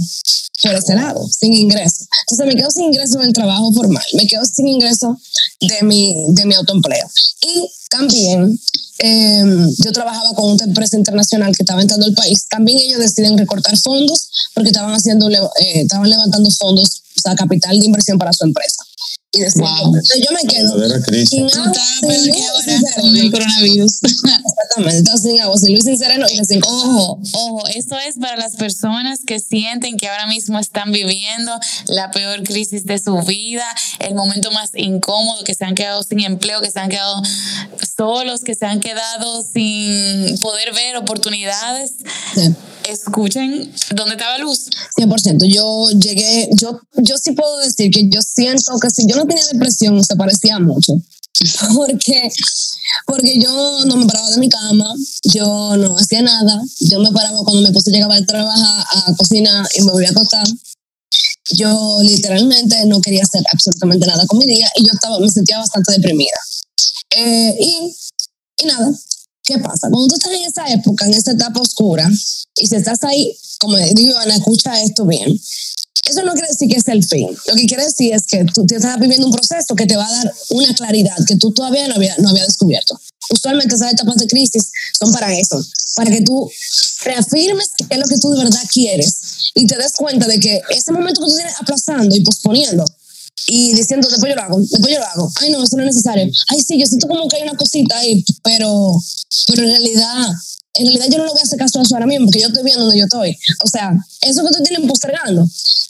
por 0.61 0.73
ese 0.73 0.95
lado, 0.95 1.27
sin 1.27 1.53
ingreso. 1.53 2.05
Entonces 2.21 2.45
me 2.45 2.55
quedo 2.55 2.71
sin 2.71 2.85
ingreso 2.85 3.19
del 3.19 3.33
trabajo 3.33 3.71
formal, 3.73 4.03
me 4.13 4.25
quedo 4.27 4.43
sin 4.45 4.67
ingreso 4.67 5.17
de 5.61 5.83
mi, 5.83 6.25
de 6.29 6.45
mi 6.45 6.55
autoempleo. 6.55 7.07
Y 7.41 7.69
también 7.89 8.59
eh, 8.99 9.43
yo 9.77 9.91
trabajaba 9.91 10.33
con 10.33 10.51
una 10.51 10.65
empresa 10.65 10.97
internacional 10.97 11.55
que 11.55 11.63
estaba 11.63 11.81
entrando 11.81 12.05
al 12.05 12.13
país. 12.13 12.47
También 12.47 12.79
ellos 12.79 12.99
deciden 12.99 13.37
recortar 13.37 13.77
fondos 13.77 14.29
porque 14.53 14.69
estaban 14.69 14.93
haciendo, 14.93 15.29
eh, 15.29 15.81
estaban 15.81 16.09
levantando 16.09 16.49
fondos, 16.51 17.03
o 17.17 17.21
sea, 17.21 17.35
capital 17.35 17.79
de 17.79 17.85
inversión 17.85 18.17
para 18.17 18.33
su 18.33 18.43
empresa. 18.43 18.83
Y 19.37 19.59
Wow. 19.59 19.95
entonces 19.95 20.21
yo 20.27 20.35
me 20.35 20.49
quedo 20.49 20.69
sin 21.25 21.43
agua, 21.59 21.73
sin 21.73 22.07
peor 22.09 22.23
que 22.23 22.29
luz, 22.29 22.93
con 22.95 23.05
el 23.05 23.13
sereno. 23.13 23.31
coronavirus. 23.31 23.99
Exactamente, 24.03 25.17
sin 25.17 25.41
agua, 25.41 25.57
sin 25.57 25.73
luz, 25.75 25.83
sin 25.83 25.97
sereno 25.97 26.25
y 26.31 26.45
sin 26.45 26.61
Ojo, 26.63 27.19
ojo, 27.33 27.67
esto 27.75 27.97
es 27.99 28.15
para 28.19 28.37
las 28.37 28.55
personas 28.55 29.19
que 29.25 29.39
sienten 29.39 29.97
que 29.97 30.07
ahora 30.07 30.27
mismo 30.27 30.59
están 30.59 30.91
viviendo 30.91 31.57
la 31.87 32.11
peor 32.11 32.43
crisis 32.43 32.85
de 32.85 32.99
su 32.99 33.15
vida, 33.21 33.65
el 33.99 34.15
momento 34.15 34.51
más 34.51 34.71
incómodo, 34.75 35.43
que 35.43 35.53
se 35.53 35.65
han 35.65 35.75
quedado 35.75 36.03
sin 36.03 36.19
empleo, 36.21 36.61
que 36.61 36.71
se 36.71 36.79
han 36.79 36.89
quedado 36.89 37.21
solos, 37.97 38.41
que 38.41 38.55
se 38.55 38.65
han 38.65 38.79
quedado 38.79 39.43
sin 39.43 40.37
poder 40.39 40.73
ver 40.73 40.97
oportunidades. 40.97 41.93
Sí. 42.35 42.53
Escuchen 42.89 43.71
dónde 43.95 44.15
estaba 44.15 44.37
luz. 44.37 44.69
100%. 44.97 45.45
Yo 45.47 45.89
llegué, 45.91 46.49
yo, 46.53 46.79
yo 46.95 47.17
sí 47.17 47.31
puedo 47.33 47.59
decir 47.59 47.91
que 47.91 48.07
yo 48.09 48.21
siento 48.21 48.79
que 48.79 48.89
si 48.89 49.05
yo 49.07 49.15
no 49.15 49.25
tenía 49.25 49.45
depresión, 49.51 50.03
se 50.03 50.15
parecía 50.15 50.59
mucho. 50.59 50.93
Porque, 51.75 52.31
porque 53.05 53.39
yo 53.39 53.85
no 53.85 53.97
me 53.97 54.07
paraba 54.07 54.27
de 54.31 54.39
mi 54.39 54.49
cama, 54.49 54.91
yo 55.25 55.77
no 55.77 55.95
hacía 55.95 56.23
nada, 56.23 56.63
yo 56.79 56.99
me 56.99 57.11
paraba 57.11 57.43
cuando 57.43 57.61
mi 57.61 57.67
esposo 57.67 57.91
llegaba 57.91 58.15
de 58.15 58.25
trabajar 58.25 58.85
a 58.89 59.13
cocinar 59.15 59.67
y 59.75 59.83
me 59.83 59.91
volvía 59.91 60.09
a 60.09 60.11
acostar. 60.13 60.47
Yo 61.51 61.99
literalmente 62.01 62.83
no 62.87 62.99
quería 63.01 63.21
hacer 63.21 63.43
absolutamente 63.53 64.07
nada 64.07 64.25
con 64.25 64.39
mi 64.39 64.47
día 64.47 64.67
y 64.77 64.85
yo 64.85 64.93
estaba, 64.93 65.19
me 65.19 65.29
sentía 65.29 65.59
bastante 65.59 65.91
deprimida. 65.91 66.39
Eh, 67.11 67.55
y, 67.59 67.95
y 68.63 68.65
nada, 68.65 68.91
¿qué 69.47 69.57
pasa? 69.59 69.89
Cuando 69.89 70.07
tú 70.07 70.15
estás 70.15 70.33
en 70.33 70.43
esa 70.43 70.67
época, 70.73 71.05
en 71.05 71.13
esa 71.13 71.31
etapa 71.31 71.61
oscura, 71.61 72.07
y 72.59 72.67
si 72.67 72.75
estás 72.75 73.03
ahí, 73.03 73.35
como 73.59 73.77
digo, 73.77 74.11
Ivana, 74.11 74.35
escucha 74.35 74.79
esto 74.81 75.05
bien. 75.05 75.39
Eso 76.09 76.23
no 76.23 76.33
quiere 76.33 76.49
decir 76.49 76.69
que 76.69 76.77
es 76.77 76.87
el 76.87 77.03
fin. 77.03 77.27
Lo 77.47 77.55
que 77.55 77.65
quiere 77.65 77.83
decir 77.83 78.13
es 78.13 78.27
que 78.27 78.45
tú 78.53 78.65
te 78.65 78.75
estás 78.75 78.99
viviendo 78.99 79.27
un 79.27 79.33
proceso 79.33 79.75
que 79.75 79.85
te 79.85 79.95
va 79.95 80.05
a 80.05 80.11
dar 80.11 80.33
una 80.51 80.73
claridad 80.73 81.15
que 81.27 81.35
tú 81.37 81.51
todavía 81.51 81.87
no 81.87 81.95
había, 81.95 82.15
no 82.19 82.29
había 82.29 82.45
descubierto. 82.45 82.99
Usualmente 83.29 83.75
esas 83.75 83.93
etapas 83.93 84.17
de 84.17 84.27
crisis 84.27 84.71
son 84.97 85.11
para 85.11 85.37
eso, 85.37 85.61
para 85.95 86.11
que 86.11 86.21
tú 86.21 86.49
reafirmes 87.03 87.71
qué 87.77 87.95
es 87.95 87.99
lo 87.99 88.05
que 88.07 88.17
tú 88.17 88.29
de 88.31 88.43
verdad 88.43 88.61
quieres 88.71 89.51
y 89.53 89.65
te 89.67 89.77
des 89.77 89.93
cuenta 89.93 90.27
de 90.27 90.39
que 90.39 90.61
ese 90.69 90.91
momento 90.93 91.21
que 91.21 91.27
tú 91.27 91.35
tienes 91.35 91.55
aplazando 91.59 92.15
y 92.15 92.21
posponiendo 92.21 92.85
y 93.45 93.73
diciendo, 93.73 94.07
después 94.09 94.31
yo 94.31 94.35
lo 94.35 94.41
hago, 94.41 94.59
después 94.59 94.93
yo 94.93 94.99
lo 94.99 95.05
hago. 95.05 95.31
Ay, 95.39 95.51
no, 95.51 95.63
eso 95.63 95.77
no 95.77 95.83
es 95.83 95.95
necesario. 95.95 96.29
Ay, 96.47 96.59
sí, 96.61 96.79
yo 96.79 96.85
siento 96.85 97.07
como 97.07 97.27
que 97.27 97.37
hay 97.37 97.43
una 97.43 97.55
cosita 97.55 97.97
ahí, 97.97 98.23
pero, 98.43 98.99
pero 99.47 99.63
en 99.63 99.69
realidad, 99.69 100.27
en 100.73 100.85
realidad 100.85 101.07
yo 101.11 101.17
no 101.19 101.25
lo 101.25 101.31
voy 101.31 101.41
a 101.41 101.43
hacer 101.43 101.59
caso 101.59 101.79
a 101.79 101.83
eso 101.83 101.95
ahora 101.95 102.07
mismo, 102.07 102.25
porque 102.25 102.41
yo 102.41 102.47
estoy 102.47 102.63
viendo 102.63 102.83
donde 102.83 102.99
yo 102.99 103.05
estoy. 103.05 103.37
O 103.63 103.67
sea, 103.67 103.93
eso 104.21 104.43
que 104.43 104.49
tú 104.49 104.63
tienes 104.63 104.87
postergando, 104.87 105.47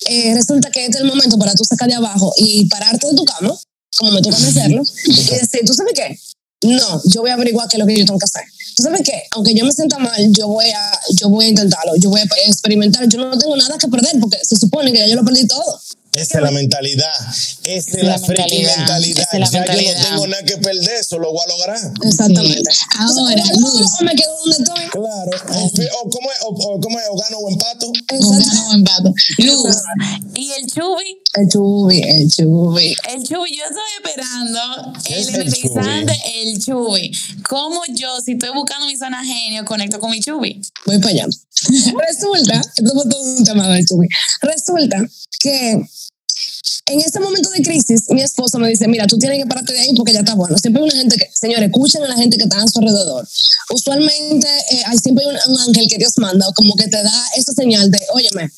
eh, 0.09 0.33
resulta 0.35 0.69
que 0.69 0.85
este 0.85 0.97
es 0.97 1.03
el 1.03 1.07
momento 1.07 1.37
para 1.37 1.53
tú 1.53 1.63
sacar 1.63 1.87
de 1.87 1.95
abajo 1.95 2.33
y 2.37 2.67
pararte 2.67 3.07
de 3.07 3.15
tu 3.15 3.25
cama, 3.25 3.57
como 3.97 4.11
me 4.11 4.21
toca 4.21 4.37
hacerlo, 4.37 4.83
y 5.05 5.13
decir, 5.13 5.61
¿tú 5.65 5.73
sabes 5.73 5.93
qué? 5.95 6.19
No, 6.63 7.01
yo 7.05 7.21
voy 7.21 7.29
a 7.29 7.35
averiguar 7.35 7.67
qué 7.67 7.77
es 7.77 7.79
lo 7.79 7.85
que 7.85 7.97
yo 7.97 8.05
tengo 8.05 8.19
que 8.19 8.25
hacer. 8.25 8.43
¿Tú 8.75 8.83
sabes 8.83 9.01
qué? 9.03 9.23
Aunque 9.31 9.53
yo 9.53 9.63
me 9.65 9.71
sienta 9.71 9.97
mal, 9.99 10.31
yo 10.31 10.47
voy 10.47 10.69
a, 10.69 10.99
yo 11.15 11.29
voy 11.29 11.45
a 11.45 11.49
intentarlo, 11.49 11.95
yo 11.97 12.09
voy 12.09 12.21
a 12.21 12.23
experimentar, 12.47 13.07
yo 13.07 13.19
no 13.19 13.37
tengo 13.37 13.55
nada 13.55 13.77
que 13.77 13.87
perder, 13.87 14.19
porque 14.19 14.37
se 14.43 14.55
supone 14.55 14.91
que 14.91 14.99
ya 14.99 15.07
yo 15.07 15.15
lo 15.15 15.25
perdí 15.25 15.47
todo. 15.47 15.79
Esa 16.17 16.37
es 16.37 16.43
la 16.43 16.51
mentalidad. 16.51 17.11
Esa 17.63 17.97
es 17.97 18.03
la, 18.03 18.17
mentalidad. 18.17 18.71
Es 18.71 19.39
la 19.39 19.45
ya 19.45 19.51
yo 19.51 19.59
mentalidad. 19.59 19.97
no 19.97 20.09
tengo 20.09 20.27
nada 20.27 20.43
que 20.43 20.57
perder, 20.57 20.95
eso 20.99 21.19
lo 21.19 21.31
voy 21.31 21.41
a 21.45 21.51
lograr. 21.51 21.79
Exactamente. 22.03 22.69
Ahora, 22.97 23.43
o 23.43 23.59
Luz. 23.59 23.91
o 23.99 24.03
me 24.03 24.15
quedo 24.15 24.37
donde 24.37 24.57
estoy. 24.57 24.85
Claro. 24.89 25.31
O, 25.49 25.63
o 25.63 25.67
es, 25.67 26.39
o, 26.43 26.49
o 26.49 26.79
cómo 26.79 26.99
es, 26.99 27.05
o 27.09 27.17
gano 27.17 27.37
o 27.37 27.49
empato. 27.49 27.91
Exacto. 28.09 28.37
gano 28.37 28.69
o 28.69 28.73
empate. 28.73 29.09
Luz. 29.39 29.75
Y 30.35 30.51
el 30.51 30.67
Chubi, 30.67 31.17
El 31.33 31.49
chubi, 31.49 32.01
el 32.01 32.29
chubi. 32.29 32.95
el 33.09 33.23
Chubi, 33.23 33.57
yo 33.57 33.63
estoy 33.63 33.91
esperando 34.03 34.93
¿Qué 35.03 35.19
es 35.19 35.27
el 35.27 35.35
energizante, 35.35 36.13
el 36.35 36.63
Chubi. 36.63 37.11
¿Cómo 37.47 37.81
yo, 37.93 38.19
si 38.21 38.33
estoy 38.33 38.49
buscando 38.53 38.87
mi 38.87 38.97
zona 38.97 39.23
genio, 39.23 39.65
conecto 39.65 39.99
con 39.99 40.11
mi 40.11 40.19
Chubi? 40.19 40.61
Voy 40.85 40.99
para 40.99 41.11
allá. 41.11 41.27
Resulta, 42.07 42.61
esto 42.61 42.93
fue 42.93 43.09
todo 43.09 43.21
un 43.21 43.43
tema 43.43 43.67
del 43.69 43.85
chubi. 43.85 44.07
Resulta 44.41 44.97
que 45.39 45.81
en 46.87 47.01
ese 47.01 47.19
momento 47.19 47.49
de 47.49 47.61
crisis, 47.61 48.03
mi 48.09 48.21
esposo 48.21 48.59
me 48.59 48.69
dice, 48.69 48.87
mira, 48.87 49.05
tú 49.07 49.17
tienes 49.17 49.39
que 49.39 49.45
pararte 49.45 49.73
de 49.73 49.79
ahí 49.81 49.93
porque 49.93 50.13
ya 50.13 50.19
está 50.19 50.35
bueno. 50.35 50.57
Siempre 50.57 50.81
hay 50.81 50.89
una 50.89 50.99
gente 50.99 51.17
que, 51.17 51.29
señores, 51.33 51.65
escuchen 51.67 52.03
a 52.03 52.07
la 52.07 52.15
gente 52.15 52.37
que 52.37 52.43
está 52.43 52.61
a 52.61 52.67
su 52.67 52.79
alrededor. 52.79 53.27
Usualmente 53.73 54.47
eh, 54.71 54.81
hay 54.85 54.97
siempre 54.97 55.25
un, 55.25 55.35
un 55.53 55.59
ángel 55.59 55.87
que 55.89 55.97
Dios 55.97 56.13
manda, 56.17 56.45
como 56.55 56.75
que 56.75 56.87
te 56.87 57.03
da 57.03 57.23
esa 57.35 57.51
señal 57.53 57.91
de, 57.91 57.99
óyeme, 58.13 58.49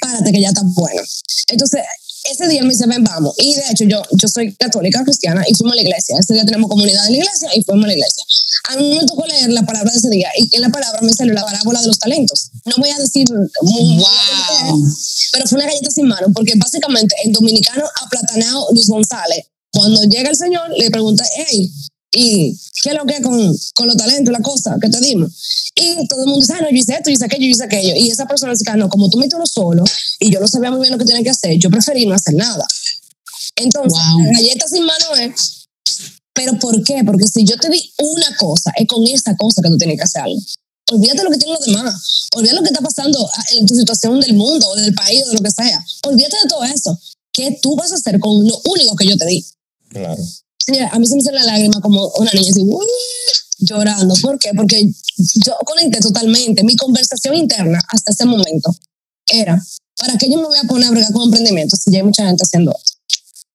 párate 0.00 0.32
que 0.32 0.40
ya 0.40 0.48
está 0.48 0.62
bueno. 0.64 1.02
Entonces, 1.48 1.82
ese 2.30 2.48
día 2.48 2.62
me 2.62 2.70
dice, 2.70 2.86
ven, 2.86 3.04
vamos. 3.04 3.34
Y 3.38 3.54
de 3.54 3.62
hecho, 3.70 3.84
yo, 3.84 4.02
yo 4.10 4.28
soy 4.28 4.54
católica 4.54 5.02
cristiana 5.04 5.42
y 5.46 5.54
fuimos 5.54 5.72
a 5.72 5.76
la 5.76 5.82
iglesia. 5.82 6.16
Ese 6.18 6.34
día 6.34 6.44
tenemos 6.44 6.68
comunidad 6.68 7.06
en 7.06 7.12
la 7.12 7.18
iglesia 7.18 7.48
y 7.54 7.62
fuimos 7.62 7.84
a 7.84 7.88
la 7.88 7.92
iglesia. 7.94 8.24
A 8.70 8.76
mí 8.76 8.98
me 8.98 9.06
tocó 9.06 9.26
leer 9.26 9.50
la 9.50 9.62
palabra 9.62 9.90
de 9.90 9.98
ese 9.98 10.10
día 10.10 10.28
y 10.36 10.54
en 10.54 10.62
la 10.62 10.68
palabra 10.68 11.00
me 11.02 11.12
salió 11.12 11.32
la 11.34 11.44
parábola 11.44 11.80
de 11.80 11.86
los 11.86 11.98
talentos. 11.98 12.50
No 12.64 12.74
voy 12.78 12.90
a 12.90 12.98
decir 12.98 13.26
Wow. 13.28 14.82
pero 15.32 15.46
fue 15.46 15.58
una 15.58 15.66
galleta 15.66 15.90
sin 15.90 16.06
mano, 16.06 16.28
porque 16.34 16.52
básicamente 16.56 17.14
el 17.24 17.32
dominicano 17.32 17.84
aplatanado 18.02 18.66
Luis 18.72 18.88
González, 18.88 19.46
cuando 19.72 20.02
llega 20.04 20.30
el 20.30 20.36
señor, 20.36 20.70
le 20.76 20.90
pregunta, 20.90 21.24
hey, 21.36 21.70
¿y 22.18 22.58
qué 22.82 22.90
es 22.90 22.96
lo 22.96 23.04
que 23.06 23.14
es 23.14 23.22
con, 23.22 23.56
con 23.74 23.86
los 23.86 23.96
talentos, 23.96 24.32
la 24.32 24.40
cosa 24.40 24.76
que 24.80 24.88
te 24.88 25.00
dimos? 25.00 25.30
Y 25.76 26.06
todo 26.08 26.22
el 26.22 26.26
mundo 26.26 26.40
dice, 26.40 26.54
ah, 26.54 26.62
no, 26.62 26.70
yo 26.70 26.76
hice 26.76 26.92
esto, 26.94 27.10
yo 27.10 27.14
hice 27.14 27.24
aquello, 27.24 27.44
yo 27.44 27.50
hice 27.50 27.64
aquello. 27.64 27.94
Y 27.96 28.10
esa 28.10 28.26
persona 28.26 28.52
dice, 28.52 28.64
ah, 28.68 28.76
no, 28.76 28.88
como 28.88 29.08
tú 29.08 29.18
me 29.18 29.28
uno 29.32 29.46
solo 29.46 29.84
y 30.18 30.32
yo 30.32 30.40
no 30.40 30.48
sabía 30.48 30.70
muy 30.70 30.80
bien 30.80 30.92
lo 30.92 30.98
que 30.98 31.04
tenía 31.04 31.22
que 31.22 31.30
hacer, 31.30 31.56
yo 31.58 31.70
preferí 31.70 32.06
no 32.06 32.14
hacer 32.14 32.34
nada. 32.34 32.66
Entonces, 33.56 33.92
Wow. 33.92 34.24
la 34.24 34.32
galleta 34.32 34.66
sin 34.66 34.84
mano 34.84 35.14
es, 35.20 35.68
¿pero 36.32 36.58
por 36.58 36.82
qué? 36.82 37.02
Porque 37.04 37.26
si 37.26 37.44
yo 37.44 37.56
te 37.56 37.68
di 37.68 37.92
una 37.98 38.36
cosa, 38.36 38.72
es 38.76 38.86
con 38.88 39.06
esa 39.06 39.36
cosa 39.36 39.62
que 39.62 39.68
tú 39.68 39.78
tienes 39.78 39.96
que 39.96 40.04
hacer 40.04 40.22
algo. 40.22 40.40
Olvídate 40.90 41.22
lo 41.22 41.30
que 41.30 41.38
tienen 41.38 41.56
los 41.56 41.66
demás. 41.66 42.28
Olvídate 42.34 42.56
lo 42.56 42.62
que 42.62 42.68
está 42.68 42.80
pasando 42.80 43.30
en 43.56 43.66
tu 43.66 43.74
situación 43.74 44.18
del 44.20 44.34
mundo 44.34 44.68
o 44.68 44.74
del 44.76 44.94
país 44.94 45.22
o 45.26 45.28
de 45.28 45.34
lo 45.34 45.42
que 45.42 45.50
sea. 45.50 45.84
Olvídate 46.06 46.36
de 46.42 46.48
todo 46.48 46.64
eso. 46.64 46.98
¿Qué 47.32 47.58
tú 47.62 47.76
vas 47.76 47.92
a 47.92 47.96
hacer 47.96 48.18
con 48.18 48.46
lo 48.46 48.60
único 48.64 48.96
que 48.96 49.06
yo 49.06 49.16
te 49.16 49.26
di? 49.26 49.44
Claro. 49.90 50.22
Señora, 50.68 50.90
a 50.92 50.98
mí 50.98 51.06
se 51.06 51.16
me 51.16 51.22
sale 51.22 51.38
la 51.38 51.46
lágrima 51.46 51.80
como 51.80 52.12
una 52.18 52.30
niña 52.32 52.50
así, 52.50 52.60
"Uy", 52.60 52.84
llorando. 53.60 54.14
¿Por 54.20 54.38
qué? 54.38 54.50
Porque 54.54 54.86
yo 55.16 55.56
conecté 55.64 55.98
totalmente. 55.98 56.62
Mi 56.62 56.76
conversación 56.76 57.34
interna 57.36 57.80
hasta 57.88 58.12
ese 58.12 58.26
momento 58.26 58.76
era, 59.32 59.58
¿para 59.98 60.18
qué 60.18 60.30
yo 60.30 60.36
me 60.36 60.44
voy 60.46 60.58
a 60.58 60.64
poner 60.68 60.88
a 60.88 60.90
bregar 60.90 61.10
con 61.14 61.22
emprendimiento 61.22 61.74
si 61.74 61.90
ya 61.90 62.00
hay 62.00 62.04
mucha 62.04 62.26
gente 62.26 62.44
haciendo 62.44 62.70
esto? 62.72 62.92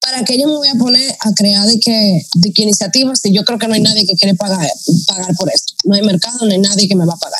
¿Para 0.01 0.23
qué 0.23 0.39
yo 0.39 0.47
me 0.47 0.55
voy 0.55 0.67
a 0.69 0.73
poner 0.73 1.15
a 1.19 1.33
crear 1.33 1.67
de 1.67 1.79
que, 1.79 2.25
de 2.33 2.51
que 2.51 2.63
iniciativas 2.63 3.19
si 3.21 3.31
yo 3.31 3.45
creo 3.45 3.59
que 3.59 3.67
no 3.67 3.75
hay 3.75 3.81
nadie 3.81 4.07
que 4.07 4.15
quiere 4.15 4.33
pagar, 4.33 4.67
pagar 5.05 5.35
por 5.35 5.51
esto? 5.53 5.75
No 5.83 5.93
hay 5.93 6.01
mercado, 6.01 6.43
no 6.47 6.51
hay 6.51 6.57
nadie 6.59 6.87
que 6.87 6.95
me 6.95 7.05
va 7.05 7.13
a 7.13 7.17
pagar. 7.17 7.39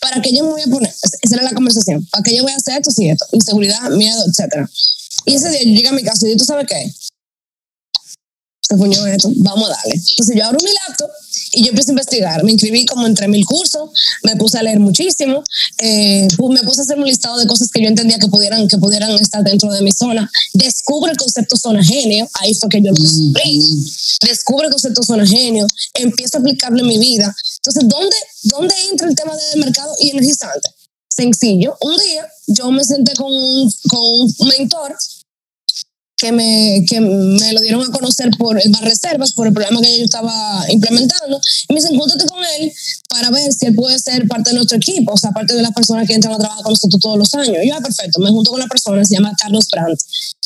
¿Para 0.00 0.22
qué 0.22 0.32
yo 0.32 0.44
me 0.44 0.50
voy 0.50 0.62
a 0.62 0.66
poner? 0.68 0.94
Esa 1.22 1.34
era 1.34 1.42
la 1.42 1.54
conversación. 1.54 2.06
¿Para 2.12 2.22
qué 2.22 2.36
yo 2.36 2.44
voy 2.44 2.52
a 2.52 2.56
hacer 2.56 2.78
esto 2.78 2.92
si 2.92 3.08
esto? 3.08 3.26
Inseguridad, 3.32 3.90
miedo, 3.90 4.24
etcétera. 4.28 4.70
Y 5.26 5.34
ese 5.34 5.50
día 5.50 5.58
yo 5.64 5.70
llegué 5.70 5.88
a 5.88 5.92
mi 5.92 6.04
casa 6.04 6.24
y 6.24 6.28
dije, 6.28 6.38
¿tú 6.38 6.44
sabes 6.44 6.66
qué? 6.68 6.94
Se 8.68 8.76
puñó 8.76 9.06
esto, 9.06 9.30
vamos 9.36 9.70
a 9.70 9.72
darle. 9.72 9.94
Entonces 9.94 10.36
yo 10.36 10.44
abro 10.44 10.58
mi 10.62 10.70
laptop 10.70 11.10
y 11.52 11.62
yo 11.62 11.68
empiezo 11.70 11.90
a 11.90 11.92
investigar. 11.92 12.44
Me 12.44 12.52
inscribí 12.52 12.84
como 12.84 13.06
en 13.06 13.14
3.000 13.14 13.44
cursos, 13.46 13.88
me 14.24 14.36
puse 14.36 14.58
a 14.58 14.62
leer 14.62 14.78
muchísimo, 14.78 15.42
eh, 15.78 16.28
me 16.50 16.62
puse 16.62 16.82
a 16.82 16.84
hacer 16.84 16.98
un 16.98 17.06
listado 17.06 17.38
de 17.38 17.46
cosas 17.46 17.70
que 17.70 17.80
yo 17.80 17.88
entendía 17.88 18.18
que 18.18 18.28
pudieran, 18.28 18.68
que 18.68 18.76
pudieran 18.76 19.10
estar 19.12 19.42
dentro 19.42 19.72
de 19.72 19.80
mi 19.80 19.90
zona. 19.90 20.30
Descubro 20.52 21.10
el 21.10 21.16
concepto 21.16 21.56
zona 21.56 21.82
genio, 21.82 22.28
ahí 22.34 22.52
fue 22.52 22.68
que 22.68 22.82
yo 22.82 22.90
lo 22.90 23.02
descubrí. 23.02 23.62
Descubro 24.26 24.66
el 24.66 24.70
concepto 24.70 25.02
zona 25.02 25.26
genio, 25.26 25.66
empiezo 25.94 26.36
a 26.36 26.40
aplicarlo 26.40 26.80
en 26.80 26.88
mi 26.88 26.98
vida. 26.98 27.34
Entonces, 27.56 27.88
¿dónde, 27.88 28.16
dónde 28.42 28.74
entra 28.90 29.08
el 29.08 29.14
tema 29.14 29.34
del 29.34 29.64
mercado 29.64 29.94
y 30.00 30.10
energizante? 30.10 30.68
Sencillo, 31.08 31.76
un 31.80 31.96
día 31.96 32.28
yo 32.46 32.70
me 32.70 32.84
senté 32.84 33.14
con 33.14 33.32
un, 33.32 33.72
con 33.88 34.00
un 34.02 34.34
mentor 34.46 34.94
que 36.18 36.32
me, 36.32 36.84
que 36.86 37.00
me 37.00 37.52
lo 37.52 37.60
dieron 37.60 37.80
a 37.80 37.92
conocer 37.92 38.28
por 38.36 38.60
el 38.60 38.74
Reservas, 38.80 39.32
por 39.32 39.46
el 39.46 39.52
programa 39.52 39.80
que 39.80 39.98
yo 39.98 40.04
estaba 40.04 40.64
implementando. 40.68 41.40
Y 41.68 41.72
me 41.72 41.80
dicen, 41.80 41.96
júntate 41.96 42.26
con 42.26 42.40
él 42.58 42.72
para 43.08 43.30
ver 43.30 43.52
si 43.52 43.66
él 43.66 43.74
puede 43.74 43.98
ser 44.00 44.26
parte 44.26 44.50
de 44.50 44.56
nuestro 44.56 44.76
equipo, 44.78 45.12
o 45.12 45.16
sea, 45.16 45.30
parte 45.30 45.54
de 45.54 45.62
las 45.62 45.72
personas 45.72 46.08
que 46.08 46.14
entran 46.14 46.34
a 46.34 46.38
trabajar 46.38 46.64
con 46.64 46.72
nosotros 46.72 47.00
todos 47.00 47.18
los 47.18 47.32
años. 47.34 47.56
Y 47.62 47.68
yo, 47.68 47.74
ah, 47.76 47.80
perfecto, 47.80 48.18
me 48.18 48.30
junto 48.30 48.50
con 48.50 48.58
la 48.58 48.66
persona, 48.66 49.04
se 49.04 49.14
llama 49.14 49.32
Carlos 49.40 49.68
Brandt. 49.70 50.00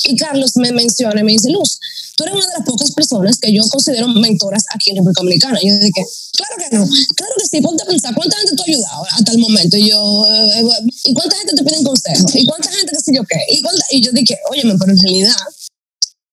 Y 0.05 0.17
Carlos 0.17 0.57
me 0.57 0.73
menciona 0.73 1.19
y 1.23 1.25
me 1.25 1.33
dice, 1.33 1.49
Luz, 1.49 1.79
tú 2.17 2.25
eres 2.25 2.35
una 2.35 2.47
de 2.47 2.53
las 2.59 2.67
pocas 2.67 2.91
personas 2.93 3.39
que 3.39 3.51
yo 3.51 3.63
considero 3.69 4.09
mentoras 4.09 4.65
aquí 4.75 4.91
en 4.91 4.97
República 4.97 5.23
Dominicana. 5.23 5.59
Y 5.63 5.69
yo 5.69 5.79
dije, 5.79 6.05
claro 6.37 6.57
que 6.59 6.77
no, 6.77 6.87
claro 7.17 7.33
que 7.39 7.47
sí, 7.49 7.63
ponte 7.63 7.83
a 7.83 7.87
pensar, 7.87 8.15
¿cuánta 8.15 8.37
gente 8.37 8.57
tú 8.57 8.63
has 8.63 8.69
ayudado 8.69 9.07
hasta 9.11 9.33
el 9.33 9.39
momento? 9.39 9.77
Y 9.79 9.89
yo, 9.89 10.27
eh, 10.29 10.61
eh, 10.61 10.91
¿y 11.05 11.15
cuánta 11.15 11.37
gente 11.37 11.55
te 11.55 11.65
piden 11.65 11.83
consejos? 11.83 12.35
¿Y 12.35 12.45
cuánta 12.45 12.71
gente 12.71 12.93
qué 12.93 13.01
sé 13.01 13.13
yo 13.15 13.25
qué? 13.25 13.39
¿Y, 13.51 13.63
y 13.97 14.03
yo 14.03 14.13
dije, 14.13 14.37
óyeme, 14.51 14.77
pero 14.79 14.93
en 14.93 14.99
realidad 14.99 15.35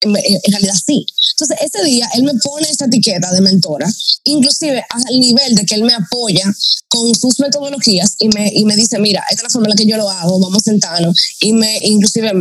en, 0.02 0.14
realidad 0.52 0.76
sí. 0.86 1.06
Entonces, 1.32 1.58
ese 1.62 1.84
día 1.84 2.10
él 2.16 2.24
me 2.24 2.34
pone 2.36 2.70
esa 2.70 2.86
etiqueta 2.86 3.32
de 3.32 3.42
mentora, 3.42 3.88
inclusive 4.26 4.84
al 4.90 5.20
nivel 5.20 5.56
de 5.56 5.66
que 5.66 5.76
él 5.76 5.84
me 5.84 5.94
apoya 5.94 6.54
con 6.88 7.14
sus 7.16 7.40
metodologías 7.40 8.16
y 8.20 8.30
me, 8.30 8.52
y 8.54 8.66
me 8.66 8.76
dice, 8.76 9.00
mira, 9.00 9.24
esta 9.30 9.42
es 9.42 9.44
la 9.44 9.50
forma 9.50 9.68
en 9.68 9.72
la 9.72 9.76
que 9.76 9.86
yo 9.86 9.98
lo 9.98 10.10
hago, 10.10 10.40
vamos 10.40 10.62
a 10.62 10.72
sentarnos. 10.72 11.18
Y 11.42 11.54
me, 11.54 11.80
inclusive, 11.84 12.32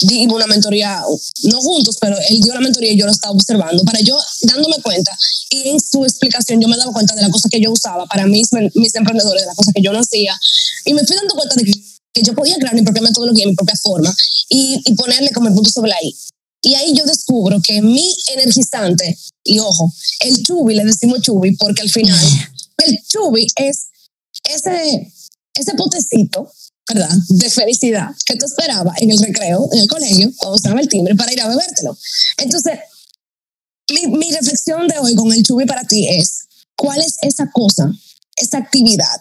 dimos 0.00 0.36
una 0.36 0.46
mentoría, 0.46 1.02
no 1.44 1.60
juntos, 1.60 1.98
pero 2.00 2.16
él 2.28 2.40
dio 2.40 2.54
la 2.54 2.60
mentoría 2.60 2.92
y 2.92 2.96
yo 2.96 3.06
lo 3.06 3.12
estaba 3.12 3.34
observando, 3.34 3.82
para 3.84 4.00
yo 4.00 4.16
dándome 4.42 4.80
cuenta 4.82 5.16
y 5.50 5.68
en 5.68 5.80
su 5.80 6.04
explicación 6.04 6.60
yo 6.60 6.68
me 6.68 6.76
daba 6.76 6.92
cuenta 6.92 7.14
de 7.14 7.22
las 7.22 7.30
cosas 7.30 7.50
que 7.50 7.60
yo 7.60 7.70
usaba 7.70 8.06
para 8.06 8.26
mis, 8.26 8.48
mis 8.74 8.94
emprendedores, 8.94 9.42
de 9.42 9.46
las 9.46 9.56
cosas 9.56 9.74
que 9.74 9.82
yo 9.82 9.92
no 9.92 9.98
hacía. 9.98 10.38
Y 10.84 10.94
me 10.94 11.04
fui 11.04 11.16
dando 11.16 11.34
cuenta 11.34 11.54
de 11.56 11.64
que, 11.64 11.72
que 12.14 12.22
yo 12.22 12.34
podía 12.34 12.56
crear 12.56 12.74
mi 12.74 12.82
propia 12.82 13.02
metodología, 13.02 13.46
mi 13.46 13.54
propia 13.54 13.76
forma 13.82 14.14
y, 14.48 14.80
y 14.84 14.94
ponerle 14.94 15.30
como 15.32 15.48
el 15.48 15.54
punto 15.54 15.70
sobre 15.70 15.90
la 15.90 15.96
I. 16.02 16.14
Y 16.62 16.74
ahí 16.74 16.94
yo 16.94 17.04
descubro 17.04 17.58
que 17.62 17.80
mi 17.80 18.14
energizante, 18.34 19.18
y 19.44 19.58
ojo, 19.58 19.92
el 20.20 20.42
chubi, 20.42 20.74
le 20.74 20.84
decimos 20.84 21.22
chubi 21.22 21.56
porque 21.56 21.82
al 21.82 21.90
final 21.90 22.18
el 22.86 22.98
chubi 23.06 23.46
es 23.56 23.88
ese, 24.44 25.12
ese 25.54 25.74
potecito, 25.74 26.52
¿verdad? 26.88 27.10
De 27.28 27.48
felicidad 27.48 28.08
que 28.26 28.36
tú 28.36 28.44
esperabas 28.44 29.00
en 29.00 29.10
el 29.10 29.18
recreo, 29.18 29.68
en 29.72 29.80
el 29.80 29.88
colegio, 29.88 30.30
cuando 30.36 30.56
estaba 30.56 30.80
el 30.80 30.88
timbre 30.88 31.14
para 31.14 31.32
ir 31.32 31.40
a 31.40 31.48
bebértelo. 31.48 31.96
Entonces, 32.36 32.78
mi, 33.92 34.06
mi 34.08 34.30
reflexión 34.32 34.86
de 34.86 34.98
hoy 34.98 35.14
con 35.14 35.32
el 35.32 35.42
chubi 35.42 35.64
para 35.64 35.84
ti 35.84 36.08
es, 36.08 36.46
¿cuál 36.76 37.00
es 37.00 37.16
esa 37.22 37.50
cosa, 37.50 37.90
esa 38.36 38.58
actividad 38.58 39.20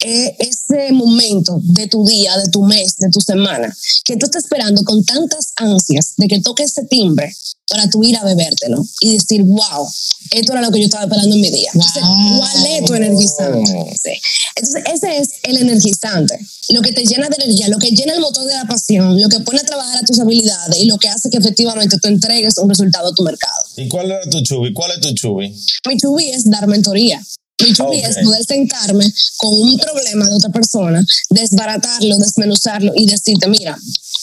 ese 0.00 0.92
momento 0.92 1.60
de 1.62 1.86
tu 1.88 2.04
día, 2.04 2.36
de 2.38 2.48
tu 2.50 2.62
mes, 2.62 2.96
de 2.98 3.10
tu 3.10 3.20
semana, 3.20 3.74
que 4.04 4.16
tú 4.16 4.26
estás 4.26 4.44
esperando 4.44 4.82
con 4.84 5.04
tantas 5.04 5.52
ansias 5.56 6.14
de 6.16 6.28
que 6.28 6.40
toque 6.40 6.62
ese 6.62 6.84
timbre 6.84 7.32
para 7.68 7.88
tú 7.90 8.02
ir 8.04 8.16
a 8.16 8.24
bebértelo 8.24 8.84
y 9.00 9.12
decir, 9.16 9.42
wow, 9.42 9.86
esto 10.30 10.52
era 10.52 10.62
lo 10.62 10.70
que 10.70 10.78
yo 10.78 10.84
estaba 10.86 11.04
esperando 11.04 11.34
en 11.34 11.40
mi 11.40 11.50
día. 11.50 11.70
Entonces, 11.74 12.02
Wow. 12.02 12.38
¿cuál 12.38 12.66
es 12.66 12.84
tu 12.84 12.94
energizante? 12.94 13.96
Sí. 14.02 14.10
Entonces, 14.56 14.82
ese 14.94 15.18
es 15.18 15.28
el 15.42 15.56
energizante, 15.58 16.38
lo 16.70 16.80
que 16.82 16.92
te 16.92 17.04
llena 17.04 17.28
de 17.28 17.44
energía, 17.44 17.68
lo 17.68 17.78
que 17.78 17.90
llena 17.90 18.14
el 18.14 18.20
motor 18.20 18.46
de 18.46 18.54
la 18.54 18.64
pasión, 18.64 19.20
lo 19.20 19.28
que 19.28 19.40
pone 19.40 19.58
a 19.60 19.64
trabajar 19.64 19.98
a 20.02 20.06
tus 20.06 20.18
habilidades 20.20 20.78
y 20.78 20.86
lo 20.86 20.96
que 20.98 21.08
hace 21.08 21.28
que 21.28 21.38
efectivamente 21.38 21.98
tú 22.00 22.08
entregues 22.08 22.56
un 22.58 22.68
resultado 22.68 23.08
a 23.08 23.14
tu 23.14 23.22
mercado. 23.22 23.64
¿Y 23.76 23.88
cuál 23.88 24.10
era 24.12 24.30
tu 24.30 24.42
chubi? 24.42 24.72
¿Cuál 24.72 24.92
es 24.92 25.00
tu 25.00 25.12
chubi? 25.14 25.54
Mi 25.88 25.96
chubi 25.98 26.30
es 26.30 26.48
dar 26.48 26.66
mentoría. 26.68 27.20
Mi 27.60 27.72
chubi 27.72 27.98
Ok. 27.98 28.04
es 28.04 28.16
poder 28.24 28.44
sentarme 28.44 29.12
con 29.36 29.54
un 29.54 29.78
problema 29.78 30.28
de 30.28 30.34
otra 30.34 30.50
persona, 30.50 31.04
desbaratarlo, 31.30 32.18
desmenuzarlo 32.18 32.92
y 32.94 33.06
decirte, 33.06 33.48
mira, 33.48 33.76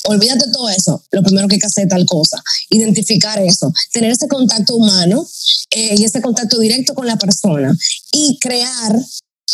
olvídate 0.05 0.45
todo 0.51 0.69
eso, 0.69 1.03
lo 1.11 1.23
primero 1.23 1.47
que 1.47 1.55
hay 1.55 1.59
que 1.59 1.67
hacer 1.67 1.85
es 1.85 1.89
tal 1.89 2.05
cosa, 2.05 2.41
identificar 2.69 3.39
eso, 3.41 3.71
tener 3.91 4.11
ese 4.11 4.27
contacto 4.27 4.75
humano 4.75 5.27
eh, 5.71 5.95
y 5.97 6.03
ese 6.05 6.21
contacto 6.21 6.59
directo 6.59 6.93
con 6.93 7.07
la 7.07 7.17
persona 7.17 7.75
y 8.11 8.37
crear 8.39 8.99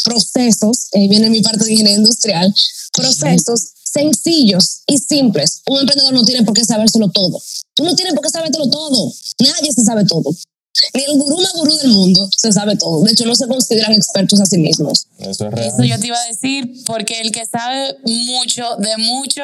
procesos, 0.03 0.87
eh, 0.93 1.07
viene 1.09 1.29
mi 1.29 1.41
parte 1.41 1.65
de 1.65 1.71
ingeniería 1.71 1.99
industrial, 1.99 2.53
procesos 2.93 3.71
sencillos 3.91 4.81
y 4.87 4.97
simples. 4.97 5.61
Un 5.67 5.79
emprendedor 5.79 6.13
no 6.13 6.23
tiene 6.23 6.43
por 6.43 6.53
qué 6.53 6.63
sabérselo 6.63 7.09
todo. 7.09 7.41
Tú 7.73 7.83
no 7.83 7.95
tienes 7.95 8.13
por 8.13 8.23
qué 8.23 8.29
sabértelo 8.29 8.69
todo. 8.69 9.13
Nadie 9.39 9.73
se 9.73 9.83
sabe 9.83 10.05
todo. 10.05 10.33
Ni 10.93 11.03
el 11.03 11.19
gurú 11.19 11.37
más 11.41 11.53
gurú 11.53 11.75
del 11.77 11.89
mundo 11.91 12.29
se 12.35 12.51
sabe 12.51 12.75
todo. 12.77 13.03
De 13.03 13.11
hecho, 13.11 13.25
no 13.25 13.35
se 13.35 13.47
consideran 13.47 13.93
expertos 13.93 14.39
a 14.39 14.45
sí 14.45 14.57
mismos. 14.57 15.07
Eso 15.19 15.47
es 15.47 15.53
real. 15.53 15.67
Eso 15.67 15.83
yo 15.83 15.99
te 15.99 16.07
iba 16.07 16.17
a 16.17 16.27
decir, 16.27 16.71
porque 16.85 17.19
el 17.21 17.31
que 17.31 17.45
sabe 17.45 17.97
mucho 18.05 18.63
de 18.79 18.97
mucho, 18.97 19.41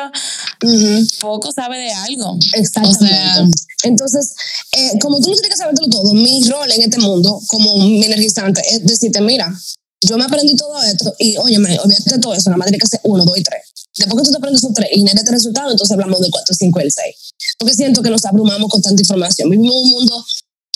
poco 1.20 1.52
sabe 1.52 1.78
de 1.80 1.92
algo. 1.92 2.38
Exactamente. 2.54 3.06
O 3.06 3.08
sea- 3.08 3.46
Entonces, 3.84 4.34
eh, 4.72 4.92
como 5.02 5.20
tú 5.22 5.30
no 5.30 5.36
tienes 5.36 5.52
que 5.52 5.58
sabértelo 5.58 5.90
todo, 5.90 6.14
mi 6.14 6.44
rol 6.46 6.72
en 6.72 6.82
este 6.82 6.98
mundo 7.00 7.40
como 7.48 7.78
mi 7.78 8.04
energizante 8.04 8.62
es 8.72 8.84
decirte, 8.86 9.22
mira, 9.22 9.54
yo 10.02 10.18
me 10.18 10.24
aprendí 10.26 10.56
todo 10.56 10.82
esto 10.82 11.14
y, 11.20 11.38
oye, 11.38 11.58
olvídate 11.58 12.10
de 12.16 12.20
todo 12.20 12.34
eso, 12.34 12.50
nada 12.50 12.58
más 12.58 12.68
tienes 12.68 12.82
que 12.82 12.88
hacer 12.96 13.02
uno, 13.04 13.24
dos 13.26 13.38
y 13.38 13.44
tres. 13.44 13.62
Después 13.98 14.22
que 14.22 14.26
tú 14.26 14.32
te 14.32 14.38
aprendes 14.38 14.62
esos 14.64 14.74
tres 14.74 14.90
y 14.92 14.98
generas 15.00 15.22
este 15.24 15.32
resultado, 15.32 15.72
entonces 15.72 15.92
hablamos 15.94 16.22
del 16.22 16.32
cuatro, 16.32 16.56
cinco 16.58 16.80
y 16.80 16.84
el 16.84 16.92
seis. 16.92 17.16
Porque 17.58 17.74
siento 17.74 18.02
que 18.04 18.10
nos 18.12 18.24
abrumamos 18.26 18.70
con 18.70 18.82
tanta 18.82 19.02
información. 19.02 19.50
Vivimos 19.50 19.76
en 19.76 19.84
un 19.84 19.90
mundo 19.90 20.26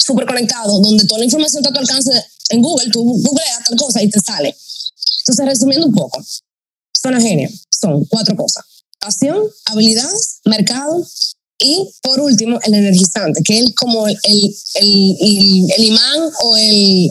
súper 0.06 0.26
conectado, 0.26 0.80
donde 0.82 1.06
toda 1.06 1.20
la 1.20 1.26
información 1.26 1.62
está 1.62 1.70
a 1.70 1.74
tu 1.74 1.80
alcance 1.80 2.12
en 2.50 2.62
Google, 2.62 2.90
tú 2.92 3.04
googleas 3.04 3.64
tal 3.68 3.78
cosa 3.78 4.02
y 4.02 4.10
te 4.10 4.20
sale. 4.20 4.56
Entonces, 5.20 5.46
resumiendo 5.46 5.88
un 5.88 5.94
poco, 5.94 6.24
Zona 7.00 7.22
Genio 7.22 7.50
son 7.70 8.06
cuatro 8.06 8.36
cosas. 8.36 8.64
Pasión, 9.00 9.40
habilidades, 9.66 10.40
mercado 10.46 11.06
y, 11.58 11.92
por 12.02 12.20
último, 12.20 12.60
el 12.64 12.74
energizante, 12.74 13.42
que 13.44 13.60
es 13.60 13.74
como 13.76 14.08
el, 14.08 14.18
el, 14.24 14.56
el, 14.76 15.72
el- 15.78 15.84
imán 15.84 16.20
o, 16.42 16.50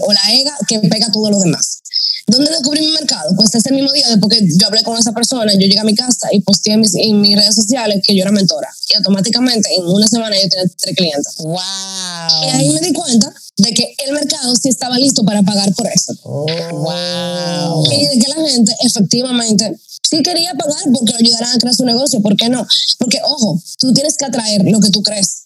o 0.06 0.12
la 0.12 0.34
ega 0.34 0.56
que 0.68 0.78
pega 0.80 1.06
a 1.06 1.12
todo 1.12 1.30
lo 1.30 1.38
demás. 1.40 1.80
¿Dónde 2.26 2.50
descubrí 2.50 2.80
mi 2.80 2.92
mercado? 2.92 3.34
Pues 3.36 3.54
ese 3.54 3.72
mismo 3.72 3.90
día, 3.92 4.06
después 4.08 4.38
que 4.38 4.46
yo 4.56 4.66
hablé 4.66 4.82
con 4.82 4.96
esa 4.96 5.12
persona, 5.12 5.52
yo 5.52 5.60
llegué 5.60 5.78
a 5.78 5.84
mi 5.84 5.94
casa 5.94 6.28
y 6.32 6.40
posteé 6.40 6.74
en 6.74 6.80
mis, 6.80 6.94
en 6.94 7.20
mis 7.20 7.36
redes 7.36 7.54
sociales 7.54 8.02
que 8.06 8.14
yo 8.14 8.22
era 8.22 8.30
mentora. 8.30 8.68
Y 8.88 8.96
automáticamente, 8.96 9.68
en 9.76 9.86
una 9.86 10.06
semana, 10.06 10.36
yo 10.36 10.48
tenía 10.48 10.70
tres 10.76 10.96
clientes. 10.96 11.34
Wow. 11.38 11.58
Y 12.44 12.50
ahí 12.50 12.70
me 12.70 12.80
di 12.80 12.92
cuenta 12.92 13.32
de 13.56 13.74
que 13.74 13.94
el 14.06 14.12
mercado 14.12 14.54
sí 14.56 14.68
estaba 14.68 14.98
listo 14.98 15.24
para 15.24 15.42
pagar 15.42 15.72
por 15.74 15.86
eso. 15.88 16.14
Oh. 16.22 16.46
Wow. 16.72 17.92
Y 17.92 18.06
de 18.06 18.18
que 18.18 18.28
la 18.28 18.48
gente 18.48 18.76
efectivamente 18.80 19.76
sí 20.08 20.22
quería 20.22 20.54
pagar 20.54 20.82
porque 20.92 21.12
lo 21.12 21.18
ayudaran 21.18 21.50
a 21.54 21.58
crear 21.58 21.74
su 21.74 21.84
negocio. 21.84 22.20
¿Por 22.20 22.36
qué 22.36 22.48
no? 22.48 22.66
Porque, 22.98 23.18
ojo, 23.24 23.60
tú 23.78 23.92
tienes 23.92 24.16
que 24.16 24.24
atraer 24.24 24.64
lo 24.64 24.80
que 24.80 24.90
tú 24.90 25.02
crees. 25.02 25.44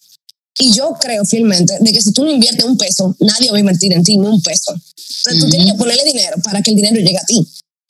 Y 0.58 0.72
yo 0.72 0.94
creo 1.00 1.24
fielmente 1.24 1.76
de 1.80 1.92
que 1.92 2.00
si 2.00 2.12
tú 2.12 2.24
no 2.24 2.30
inviertes 2.30 2.64
un 2.64 2.76
peso, 2.76 3.16
nadie 3.20 3.50
va 3.50 3.56
a 3.56 3.60
invertir 3.60 3.92
en 3.92 4.02
ti, 4.04 4.16
ni 4.16 4.26
un 4.26 4.40
peso. 4.40 4.72
Entonces 4.72 5.42
tú 5.42 5.50
tienes 5.50 5.72
que 5.72 5.78
ponerle 5.78 6.04
dinero 6.04 6.36
para 6.44 6.62
que 6.62 6.70
el 6.70 6.76
dinero 6.76 6.96
llegue 6.96 7.18
a 7.18 7.24
ti. 7.24 7.44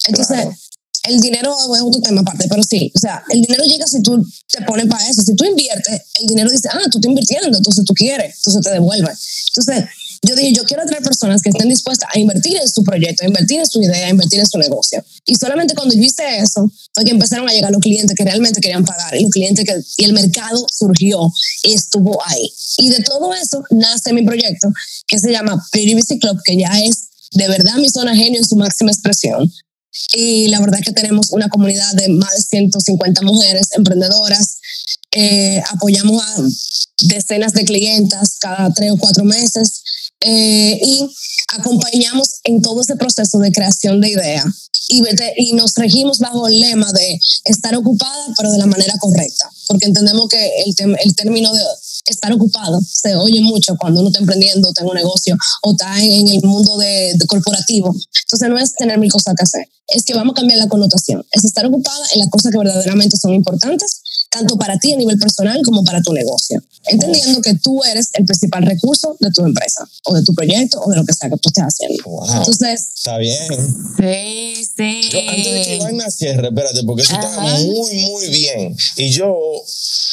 Entonces, 0.07 0.37
Claro. 0.37 0.57
el 1.05 1.21
dinero 1.21 1.55
es 1.75 1.83
otro 1.83 2.01
tema 2.01 2.23
aparte, 2.23 2.47
pero 2.49 2.62
sí, 2.62 2.91
o 2.95 2.99
sea, 2.99 3.23
el 3.31 3.43
dinero 3.43 3.65
llega 3.65 3.87
si 3.87 4.03
tú 4.03 4.25
te 4.51 4.62
pones 4.62 4.87
para 4.87 5.07
eso. 5.07 5.23
Si 5.23 5.35
tú 5.35 5.45
inviertes, 5.45 6.01
el 6.21 6.27
dinero 6.27 6.51
dice, 6.51 6.69
ah, 6.73 6.79
tú 6.91 6.99
estás 6.99 7.11
invirtiendo, 7.11 7.57
entonces 7.57 7.85
tú 7.85 7.93
quieres, 7.93 8.37
entonces 8.37 8.62
te 8.62 8.71
devuelve. 8.71 9.12
Entonces, 9.49 9.85
yo 10.25 10.35
dije, 10.35 10.53
yo 10.53 10.64
quiero 10.64 10.83
atraer 10.83 11.03
personas 11.03 11.43
que 11.43 11.51
estén 11.51 11.68
dispuestas 11.68 12.09
a 12.12 12.18
invertir 12.18 12.57
en 12.57 12.68
su 12.68 12.83
proyecto, 12.83 13.25
a 13.25 13.27
invertir 13.27 13.61
en 13.61 13.66
su 13.66 13.83
idea, 13.83 14.07
a 14.07 14.11
invertir 14.11 14.41
en 14.41 14.47
su 14.47 14.59
negocio. 14.59 15.05
Y 15.27 15.35
solamente 15.37 15.75
cuando 15.75 15.95
yo 15.95 16.01
hice 16.01 16.39
eso, 16.39 16.70
fue 16.93 17.05
que 17.05 17.11
empezaron 17.11 17.49
a 17.49 17.53
llegar 17.53 17.70
los 17.72 17.81
clientes 17.81 18.16
que 18.16 18.25
realmente 18.25 18.61
querían 18.61 18.85
pagar 18.85 19.14
y 19.16 19.22
los 19.22 19.31
clientes 19.31 19.64
que, 19.64 19.75
y 19.97 20.05
el 20.05 20.12
mercado 20.12 20.66
surgió 20.72 21.33
y 21.64 21.72
estuvo 21.72 22.20
ahí. 22.27 22.51
Y 22.79 22.91
de 22.91 23.03
todo 23.03 23.35
eso 23.35 23.62
nace 23.70 24.12
mi 24.12 24.22
proyecto 24.22 24.68
que 25.07 25.18
se 25.18 25.31
llama 25.31 25.64
Pretty 25.72 25.95
Busy 25.95 26.18
Club, 26.18 26.41
que 26.45 26.57
ya 26.57 26.81
es 26.83 27.09
de 27.33 27.49
verdad 27.49 27.75
mi 27.77 27.89
zona 27.89 28.14
genio 28.14 28.41
en 28.41 28.47
su 28.47 28.57
máxima 28.57 28.91
expresión. 28.91 29.53
Y 30.12 30.49
la 30.49 30.61
verdad 30.61 30.81
es 30.81 30.87
que 30.87 30.93
tenemos 30.93 31.31
una 31.31 31.49
comunidad 31.49 31.93
de 31.95 32.09
más 32.09 32.35
de 32.35 32.43
150 32.43 33.22
mujeres 33.22 33.68
emprendedoras. 33.72 34.59
Eh, 35.12 35.62
apoyamos 35.70 36.22
a 36.22 36.43
decenas 37.03 37.53
de 37.53 37.64
clientas 37.64 38.37
cada 38.41 38.72
tres 38.72 38.93
o 38.93 38.97
cuatro 38.97 39.25
meses 39.25 39.83
eh, 40.21 40.81
y 40.83 41.11
acompañamos 41.59 42.41
en 42.45 42.62
todo 42.62 42.81
ese 42.83 42.97
proceso 42.97 43.39
de 43.39 43.53
creación 43.53 44.01
de 44.01 44.11
idea. 44.11 44.45
Y, 44.89 45.03
y 45.39 45.53
nos 45.55 45.75
regimos 45.77 46.19
bajo 46.19 46.47
el 46.47 46.61
lema 46.61 46.91
de 46.93 47.19
estar 47.47 47.75
ocupada, 47.75 48.27
pero 48.37 48.53
de 48.53 48.59
la 48.59 48.67
manera 48.67 48.95
correcta, 48.99 49.49
porque 49.67 49.87
entendemos 49.87 50.29
que 50.29 50.51
el, 50.67 50.75
el 51.03 51.15
término 51.15 51.55
de 51.55 51.62
estar 52.07 52.31
ocupado 52.33 52.81
se 52.87 53.17
oye 53.17 53.41
mucho 53.41 53.77
cuando 53.79 54.01
uno 54.01 54.11
está 54.11 54.21
emprendiendo, 54.21 54.69
está 54.69 54.85
un 54.85 54.95
negocio 54.95 55.39
o 55.62 55.73
está 55.73 56.03
en 56.03 56.29
el 56.29 56.43
mundo 56.43 56.77
de, 56.77 57.15
de 57.15 57.27
corporativo. 57.27 57.95
Entonces 58.25 58.49
no 58.51 58.59
es 58.59 58.75
tener 58.75 58.99
mil 58.99 59.11
cosas 59.11 59.35
que 59.35 59.43
hacer, 59.43 59.69
es 59.89 60.05
que 60.05 60.12
vamos 60.12 60.33
a 60.33 60.41
cambiar 60.41 60.59
la 60.59 60.69
connotación, 60.69 61.25
es 61.33 61.45
estar 61.45 61.65
ocupada 61.65 62.07
en 62.12 62.21
las 62.21 62.29
cosas 62.29 62.53
que 62.53 62.59
verdaderamente 62.59 63.17
son 63.17 63.33
importantes, 63.33 64.03
tanto 64.35 64.57
para 64.59 64.76
ti 64.78 64.93
a 64.93 64.97
nivel 64.97 65.18
personal 65.18 65.61
como 65.64 65.85
para 65.85 66.03
tu 66.03 66.12
negocio, 66.12 66.62
entendiendo 66.87 67.41
que 67.41 67.55
tú 67.55 67.82
eres 67.85 68.11
el 68.14 68.24
principal 68.24 68.64
recurso 68.64 69.16
de 69.20 69.30
tu 69.30 69.45
empresa 69.45 69.89
o 70.05 70.14
de 70.14 70.22
tu 70.22 70.35
proyecto 70.35 70.80
o 70.80 70.91
de 70.91 70.97
lo 70.97 71.05
que 71.05 71.12
sea 71.12 71.30
que 71.30 71.37
tú 71.37 71.49
estés 71.49 71.64
haciendo. 71.64 72.03
Wow. 72.05 72.39
Entonces, 72.39 72.89
Está 72.97 73.18
bien. 73.18 73.39
Sí, 73.97 74.64
sí. 74.76 75.01
Yo, 75.11 75.20
antes 75.20 75.53
de 75.53 75.62
que 75.62 75.76
Ivana 75.76 76.11
cierre, 76.11 76.49
espérate, 76.49 76.82
porque 76.85 77.03
eso 77.03 77.14
está 77.14 77.28
Ajá. 77.28 77.59
muy, 77.59 77.95
muy 77.95 78.28
bien. 78.28 78.76
Y 78.97 79.11
yo, 79.11 79.37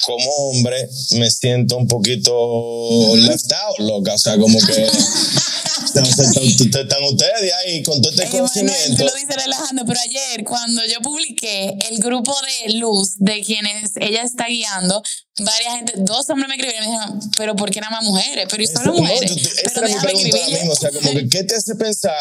como 0.06 0.30
hombre, 0.50 0.90
me 1.18 1.32
siento 1.32 1.78
un 1.78 1.88
poquito 1.88 3.16
left 3.16 3.52
out, 3.52 3.80
loca. 3.80 4.14
O 4.14 4.20
sea, 4.20 4.38
como 4.38 4.60
que. 4.60 4.88
están 5.94 7.04
ustedes 7.04 7.54
ahí 7.66 7.84
con 7.84 8.02
todo 8.02 8.12
este 8.12 8.30
conocimiento. 8.30 9.04
lo 9.04 9.14
dices 9.14 9.36
relajando, 9.36 9.84
pero 9.86 10.00
ayer 10.00 10.44
cuando 10.44 10.86
yo 10.86 11.02
publiqué 11.02 11.78
el 11.90 12.00
grupo 12.00 12.34
de 12.66 12.74
luz 12.76 13.16
de 13.18 13.42
quienes 13.42 13.92
ella 14.12 14.24
está 14.24 14.46
guiando, 14.48 15.02
varias 15.40 15.76
gente, 15.76 15.94
dos 15.98 16.30
hombres 16.30 16.48
me 16.50 16.56
escribieron 16.56 16.84
y 16.86 16.88
me 16.90 16.94
dijeron, 16.98 17.20
pero 17.38 17.56
¿por 17.56 17.72
qué 17.72 17.82
nada 17.82 17.92
más 17.98 18.04
mujeres? 18.04 18.46
Pero 18.50 18.62
y 18.62 18.66
Eso- 18.66 18.74
solo 18.80 18.92
no, 18.94 19.00
mujeres. 19.00 19.30
yo 19.30 19.36
te- 19.36 19.42
esa 19.50 19.72
pero 19.76 19.88
déjame 19.88 20.14
mismo. 20.14 20.72
O 20.72 20.76
sea, 20.76 20.92
como 20.92 21.12
que, 21.12 21.30
¿qué 21.30 21.44
te 21.44 21.56
hace 21.56 21.76
pensar 21.76 22.14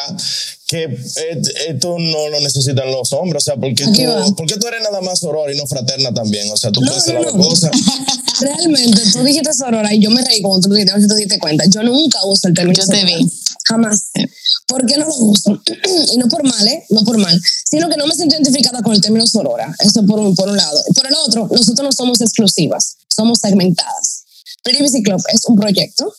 que 0.67 0.85
eh, 0.85 1.43
esto 1.69 1.97
no 1.99 2.29
lo 2.29 2.41
necesitan 2.41 2.91
los 2.91 3.13
hombres? 3.13 3.43
O 3.43 3.45
sea, 3.45 3.57
¿por 3.57 3.75
qué, 3.75 3.85
Aquí 3.85 4.07
va. 4.07 4.25
tú, 4.25 4.35
¿por 4.37 4.47
qué 4.47 4.57
tú 4.57 4.67
eres 4.69 4.83
nada 4.83 5.01
más 5.01 5.19
soror 5.21 5.53
y 5.53 5.57
no 5.57 5.67
fraterna 5.67 6.13
también? 6.15 6.51
O 6.51 6.57
sea, 6.57 6.71
tú 6.73 6.81
No, 6.81 6.87
puedes 6.89 7.03
hacer 7.03 7.15
no, 7.17 7.23
las 7.23 7.35
no. 7.35 7.43
dos 7.43 7.49
cosas. 7.61 7.71
realmente, 8.41 9.03
tú 9.13 9.23
dijiste 9.23 9.53
Sorora 9.53 9.93
y 9.95 10.01
yo 10.01 10.11
me 10.11 10.23
reí 10.25 10.41
cuando 10.43 10.67
tú 10.69 10.75
dijiste, 10.75 10.93
a 10.93 10.95
ver 10.97 11.03
si 11.03 11.09
te 11.09 11.17
diste 11.17 11.39
cuenta. 11.39 11.65
Yo 11.69 11.83
nunca 11.83 12.19
uso 12.25 12.49
el 12.49 12.55
término 12.55 12.79
Yo 12.81 12.87
te 12.87 13.05
vi. 13.05 13.31
Jamás. 13.71 14.11
¿Por 14.67 14.85
qué 14.85 14.97
no 14.97 15.07
lo 15.07 15.17
uso? 15.17 15.63
y 16.13 16.19
no 16.19 16.27
por 16.27 16.43
mal, 16.43 16.67
¿eh? 16.67 16.85
No 16.91 17.05
por 17.05 17.19
mal. 17.19 17.41
Sino 17.71 17.89
que 17.89 17.97
no 17.97 18.07
me 18.07 18.15
siento 18.15 18.35
identificada 18.35 18.83
con 18.83 18.93
el 18.93 19.01
término 19.01 19.27
Sorora. 19.27 19.73
Eso 19.79 20.05
por 20.05 20.19
un, 20.19 20.35
por 20.35 20.49
un 20.49 20.57
lado. 20.57 20.83
Por 20.95 21.07
el 21.07 21.15
otro, 21.15 21.49
nosotros 21.51 21.85
no 21.85 21.93
somos 21.93 22.21
exclusivas, 22.21 22.97
somos 23.09 23.39
segmentadas. 23.39 24.25
Busy 24.81 25.03
Club 25.03 25.23
es 25.33 25.45
un 25.47 25.57
proyecto 25.57 26.13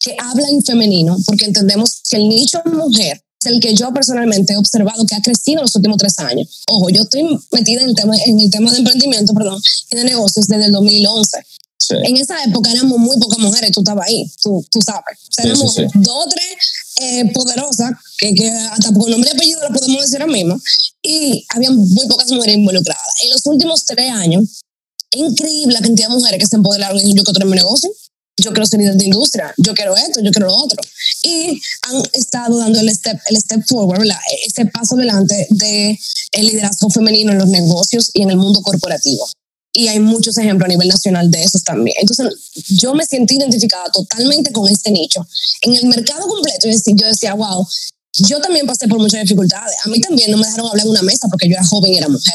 que 0.00 0.16
habla 0.18 0.48
en 0.48 0.62
femenino 0.62 1.16
porque 1.26 1.44
entendemos 1.44 2.00
que 2.08 2.16
el 2.16 2.28
nicho 2.28 2.60
mujer 2.66 3.22
es 3.40 3.52
el 3.52 3.60
que 3.60 3.74
yo 3.74 3.92
personalmente 3.92 4.54
he 4.54 4.56
observado 4.56 5.04
que 5.06 5.14
ha 5.14 5.20
crecido 5.20 5.60
en 5.60 5.62
los 5.62 5.76
últimos 5.76 5.98
tres 5.98 6.18
años. 6.18 6.62
Ojo, 6.68 6.88
yo 6.90 7.02
estoy 7.02 7.22
metida 7.52 7.82
en 7.82 7.90
el 7.90 7.94
tema, 7.94 8.14
en 8.24 8.40
el 8.40 8.50
tema 8.50 8.72
de 8.72 8.78
emprendimiento, 8.78 9.32
perdón, 9.34 9.60
y 9.90 9.96
de 9.96 10.04
negocios 10.04 10.46
desde 10.46 10.66
el 10.66 10.72
2011. 10.72 11.38
Sí. 11.78 11.94
En 12.02 12.16
esa 12.16 12.42
época 12.44 12.70
éramos 12.70 12.98
muy 12.98 13.18
pocas 13.18 13.38
mujeres, 13.38 13.72
tú 13.72 13.80
estabas 13.80 14.06
ahí, 14.06 14.30
tú, 14.42 14.64
tú 14.70 14.80
sabes. 14.80 15.18
O 15.28 15.32
sea, 15.32 15.44
éramos 15.44 15.74
sí, 15.74 15.82
sí. 15.82 15.98
dos 16.00 16.26
o 16.26 16.28
tres 16.28 16.56
eh, 17.00 17.32
poderosas, 17.32 17.92
que, 18.18 18.34
que 18.34 18.48
hasta 18.50 18.92
por 18.92 19.10
nombre 19.10 19.30
y 19.30 19.36
apellido 19.36 19.60
lo 19.68 19.74
podemos 19.74 20.02
decir 20.02 20.20
ahora 20.20 20.32
mismo, 20.32 20.60
y 21.02 21.44
había 21.50 21.70
muy 21.70 22.06
pocas 22.08 22.30
mujeres 22.30 22.56
involucradas. 22.56 23.14
En 23.24 23.30
los 23.30 23.46
últimos 23.46 23.84
tres 23.84 24.10
años, 24.10 24.62
increíble 25.10 25.74
la 25.74 25.80
cantidad 25.80 26.08
de 26.08 26.14
mujeres 26.14 26.38
que 26.38 26.46
se 26.46 26.56
empoderaron 26.56 26.96
y 26.96 27.00
dijeron, 27.00 27.16
yo 27.16 27.24
quiero 27.24 27.38
tener 27.38 27.48
mi 27.48 27.56
negocio, 27.56 27.90
yo 28.36 28.52
quiero 28.52 28.66
ser 28.66 28.80
líder 28.80 28.96
de 28.96 29.04
industria, 29.04 29.54
yo 29.58 29.74
quiero 29.74 29.96
esto, 29.96 30.20
yo 30.20 30.30
quiero 30.32 30.48
lo 30.48 30.56
otro. 30.56 30.82
Y 31.22 31.60
han 31.82 32.02
estado 32.12 32.58
dando 32.58 32.80
el 32.80 32.90
step, 32.90 33.18
el 33.28 33.36
step 33.36 33.62
forward, 33.68 34.00
¿verdad? 34.00 34.18
ese 34.46 34.66
paso 34.66 34.96
adelante 34.96 35.46
de 35.50 35.98
el 36.32 36.46
liderazgo 36.46 36.90
femenino 36.90 37.32
en 37.32 37.38
los 37.38 37.48
negocios 37.48 38.10
y 38.12 38.22
en 38.22 38.30
el 38.30 38.36
mundo 38.36 38.60
corporativo. 38.62 39.28
Y 39.76 39.88
hay 39.88 39.98
muchos 39.98 40.38
ejemplos 40.38 40.66
a 40.66 40.68
nivel 40.68 40.88
nacional 40.88 41.30
de 41.30 41.42
esos 41.42 41.64
también. 41.64 41.96
Entonces, 42.00 42.28
yo 42.68 42.94
me 42.94 43.04
sentí 43.04 43.36
identificada 43.36 43.90
totalmente 43.90 44.52
con 44.52 44.68
este 44.70 44.92
nicho. 44.92 45.26
En 45.62 45.74
el 45.74 45.86
mercado 45.86 46.28
completo, 46.28 46.68
yo 46.68 47.06
decía, 47.08 47.34
wow, 47.34 47.66
yo 48.12 48.40
también 48.40 48.66
pasé 48.66 48.86
por 48.86 49.00
muchas 49.00 49.22
dificultades. 49.22 49.76
A 49.84 49.88
mí 49.88 50.00
también 50.00 50.30
no 50.30 50.36
me 50.36 50.46
dejaron 50.46 50.68
hablar 50.68 50.86
en 50.86 50.90
una 50.92 51.02
mesa 51.02 51.26
porque 51.28 51.48
yo 51.48 51.54
era 51.54 51.66
joven 51.66 51.92
y 51.92 51.98
era 51.98 52.08
mujer. 52.08 52.34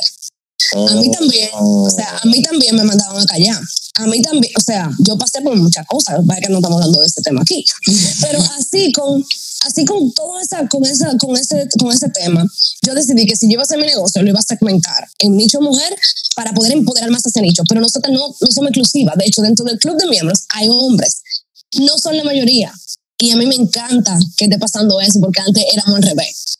A 0.76 0.96
mí 0.96 1.10
también, 1.12 1.50
o 1.54 1.90
sea, 1.90 2.20
a 2.22 2.28
mí 2.28 2.42
también 2.42 2.76
me 2.76 2.84
mandaban 2.84 3.22
a 3.22 3.26
callar. 3.26 3.60
a 3.96 4.08
mí 4.08 4.22
también, 4.22 4.54
o 4.58 4.62
sea, 4.62 4.90
yo 5.00 5.18
pasé 5.18 5.42
por 5.42 5.56
muchas 5.58 5.86
cosas, 5.88 6.20
vaya 6.24 6.42
que 6.42 6.50
no 6.50 6.58
estamos 6.58 6.78
hablando 6.78 7.00
de 7.00 7.08
este 7.08 7.22
tema 7.22 7.42
aquí, 7.42 7.66
pero 8.22 8.40
así 8.58 8.92
con, 8.94 9.26
así 9.66 9.84
con 9.86 10.12
todo 10.14 10.40
esa, 10.40 10.68
con 10.68 10.86
esa, 10.86 11.18
con 11.18 11.36
ese, 11.36 11.68
con 11.80 11.92
ese 11.92 12.10
tema, 12.10 12.46
yo 12.86 12.94
decidí 12.94 13.26
que 13.26 13.36
si 13.36 13.48
yo 13.48 13.54
iba 13.54 13.64
a 13.64 13.66
hacer 13.66 13.80
mi 13.80 13.88
negocio, 13.88 14.22
lo 14.22 14.30
iba 14.30 14.40
a 14.40 14.44
segmentar 14.44 15.08
en 15.20 15.36
nicho 15.36 15.60
mujer 15.60 15.96
para 16.36 16.54
poder 16.54 16.74
empoderar 16.74 17.10
más 17.10 17.26
a 17.26 17.30
ese 17.30 17.42
nicho, 17.42 17.64
pero 17.68 17.82
nosotros 17.82 18.14
no, 18.14 18.28
no 18.28 18.48
somos 18.54 18.70
exclusivas, 18.70 19.16
de 19.18 19.26
hecho, 19.26 19.42
dentro 19.42 19.66
del 19.66 19.80
club 19.80 19.98
de 19.98 20.08
miembros 20.08 20.46
hay 20.50 20.68
hombres, 20.70 21.24
no 21.80 21.98
son 21.98 22.16
la 22.16 22.24
mayoría, 22.24 22.72
y 23.18 23.32
a 23.32 23.36
mí 23.36 23.46
me 23.46 23.56
encanta 23.56 24.18
que 24.38 24.46
esté 24.46 24.58
pasando 24.58 25.02
eso, 25.02 25.20
porque 25.20 25.42
antes 25.42 25.64
éramos 25.74 25.96
al 25.98 26.04
revés. 26.04 26.59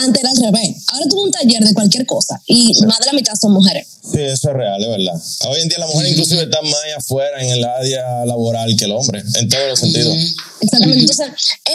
Antes 0.00 0.20
era 0.22 0.30
al 0.30 0.36
revés. 0.36 0.76
Ahora 0.92 1.06
tuve 1.08 1.22
un 1.22 1.30
taller 1.30 1.64
de 1.64 1.74
cualquier 1.74 2.06
cosa 2.06 2.40
y 2.46 2.72
más 2.86 2.98
de 3.00 3.06
la 3.06 3.12
mitad 3.12 3.34
son 3.40 3.52
mujeres. 3.52 3.86
Sí, 4.10 4.20
eso 4.20 4.48
es 4.50 4.54
real, 4.56 4.80
es 4.82 4.88
verdad. 4.88 5.20
Hoy 5.50 5.60
en 5.60 5.68
día 5.68 5.78
la 5.78 5.86
mujer 5.86 6.08
inclusive 6.08 6.42
está 6.44 6.62
más 6.62 6.74
allá 6.84 6.96
afuera 6.96 7.42
en 7.42 7.50
el 7.50 7.64
área 7.64 8.24
laboral 8.24 8.74
que 8.76 8.84
el 8.86 8.92
hombre, 8.92 9.22
en 9.34 9.48
todos 9.48 9.68
los 9.68 9.78
sentidos. 9.80 10.16
Exactamente. 10.60 11.00
Entonces, 11.00 11.26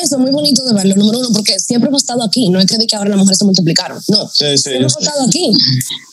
eso 0.01 0.15
es 0.15 0.21
muy 0.21 0.31
bonito 0.31 0.63
de 0.65 0.73
verlo, 0.73 0.95
número 0.95 1.19
uno, 1.19 1.29
porque 1.33 1.59
siempre 1.59 1.89
hemos 1.89 2.01
estado 2.01 2.23
aquí. 2.23 2.49
No 2.49 2.59
es 2.59 2.65
que, 2.65 2.77
de 2.77 2.87
que 2.87 2.95
ahora 2.95 3.09
las 3.11 3.19
mujeres 3.19 3.37
se 3.37 3.45
multiplicaron. 3.45 4.01
No. 4.07 4.27
Sí, 4.33 4.45
sí. 4.57 4.57
Siempre 4.57 4.79
hemos 4.81 4.97
estado 4.97 5.23
aquí. 5.27 5.51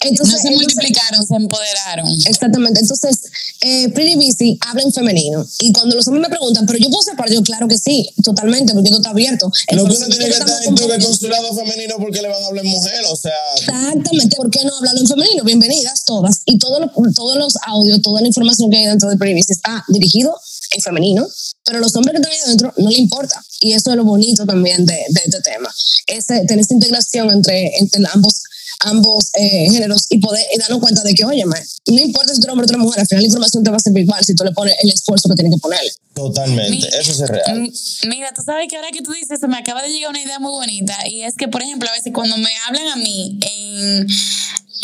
Entonces, 0.01 0.35
No 0.35 0.41
se 0.43 0.49
entonces- 0.49 0.51
multiplicaron, 0.57 1.27
se 1.27 1.35
empoderaron. 1.37 2.09
Exactamente. 2.27 2.81
Entonces, 2.81 3.17
eh, 3.63 3.89
Pretty 3.91 4.17
Busy 4.17 4.59
habla 4.69 4.83
en 4.83 4.93
femenino. 4.93 5.47
Y 5.61 5.73
cuando 5.73 5.97
los 5.97 6.07
hombres 6.09 6.29
me 6.29 6.37
preguntan, 6.37 6.67
¿pero 6.67 6.79
yo 6.79 6.91
puedo 6.91 7.03
ser 7.03 7.17
parte? 7.17 7.35
Yo, 7.35 7.43
claro 7.43 7.67
que 7.67 7.79
sí, 7.79 8.11
totalmente, 8.23 8.73
porque 8.75 8.89
esto 8.89 8.99
está 8.99 9.11
abierto. 9.11 9.51
El 9.69 9.79
Lo 9.79 9.87
que 9.87 9.97
uno 9.97 10.07
tiene 10.07 10.25
que 10.27 10.31
estar 10.33 10.65
en 10.65 10.75
tu 10.75 10.87
consulado 10.89 11.55
femenino 11.55 11.97
porque 12.01 12.23
le 12.23 12.29
van 12.29 12.43
a 12.43 12.47
hablar 12.47 12.65
en 12.65 12.71
mujer, 12.71 13.05
o 13.11 13.17
sea, 13.17 13.33
Exactamente, 13.57 14.37
¿por 14.37 14.51
qué 14.51 14.65
no 14.65 14.77
hablarlo 14.77 15.01
en 15.01 15.07
femenino? 15.07 15.45
Bienvenidas 15.45 16.05
todas. 16.05 16.43
Y 16.47 16.59
todos 16.59 16.81
los, 16.81 17.15
todos 17.15 17.37
los 17.37 17.55
audios, 17.67 18.01
toda 18.03 18.21
la 18.21 18.29
información 18.29 18.71
que 18.71 18.79
hay 18.79 18.87
dentro 18.87 19.09
de 19.09 19.17
Pretty 19.17 19.35
Busy 19.35 19.53
está 19.53 19.85
dirigido 19.89 20.35
en 20.73 20.81
femenino, 20.81 21.29
pero 21.65 21.81
los 21.81 21.95
hombres 21.97 22.13
que 22.13 22.19
están 22.19 22.33
ahí 22.33 22.39
adentro 22.47 22.73
no 22.77 22.91
le 22.91 22.99
importa. 22.99 23.43
Y 23.61 23.73
eso 23.73 23.91
es 23.91 23.97
lo 23.97 24.05
bonito 24.05 24.47
también 24.47 24.87
de, 24.87 24.95
de 24.95 25.21
este 25.25 25.41
tema. 25.43 25.69
Ese, 26.07 26.45
tener 26.47 26.61
esa 26.61 26.75
integración 26.75 27.31
entre, 27.31 27.77
entre 27.79 28.03
ambos 28.13 28.43
ambos 28.81 29.31
eh, 29.35 29.69
géneros 29.71 30.07
y 30.09 30.19
poder 30.19 30.45
y 30.55 30.59
darnos 30.59 30.81
cuenta 30.81 31.03
de 31.03 31.15
que, 31.15 31.25
oye, 31.25 31.45
no 31.45 32.01
importa 32.01 32.35
si 32.35 32.41
tú 32.41 32.47
eres 32.47 32.53
hombre 32.53 32.65
o 32.65 32.67
tú 32.67 32.75
eres 32.75 32.85
mujer, 32.85 33.01
al 33.01 33.07
final 33.07 33.23
la 33.23 33.27
información 33.27 33.65
te 33.65 33.71
va 33.71 33.77
a 33.77 33.81
servir 33.81 34.05
igual 34.05 34.25
si 34.25 34.35
tú 34.35 34.45
le 34.45 34.53
pones 34.53 34.75
el 34.83 34.91
esfuerzo 34.91 35.29
que 35.29 35.35
tienes 35.35 35.55
que 35.55 35.61
ponerle. 35.61 35.91
totalmente, 36.15 36.89
eso 36.99 37.13
es 37.13 37.29
real. 37.29 37.73
Mira, 38.09 38.33
tú 38.35 38.43
sabes 38.43 38.69
que 38.69 38.77
ahora 38.77 38.91
que 38.91 39.03
tú 39.03 39.13
dices 39.13 39.39
eso, 39.39 39.49
me 39.49 39.59
acaba 39.59 39.83
de 39.83 39.91
llegar 39.91 40.11
una 40.11 40.23
idea 40.23 40.39
muy 40.39 40.53
bonita 40.53 40.97
y 41.07 41.23
es 41.23 41.35
que, 41.35 41.49
por 41.49 41.63
ejemplo, 41.63 41.89
a 41.89 41.93
veces 41.93 42.13
cuando 42.13 42.37
me 42.39 42.51
hablan 42.67 42.89
a 42.89 42.97
mí 42.97 43.39
en, 43.43 44.07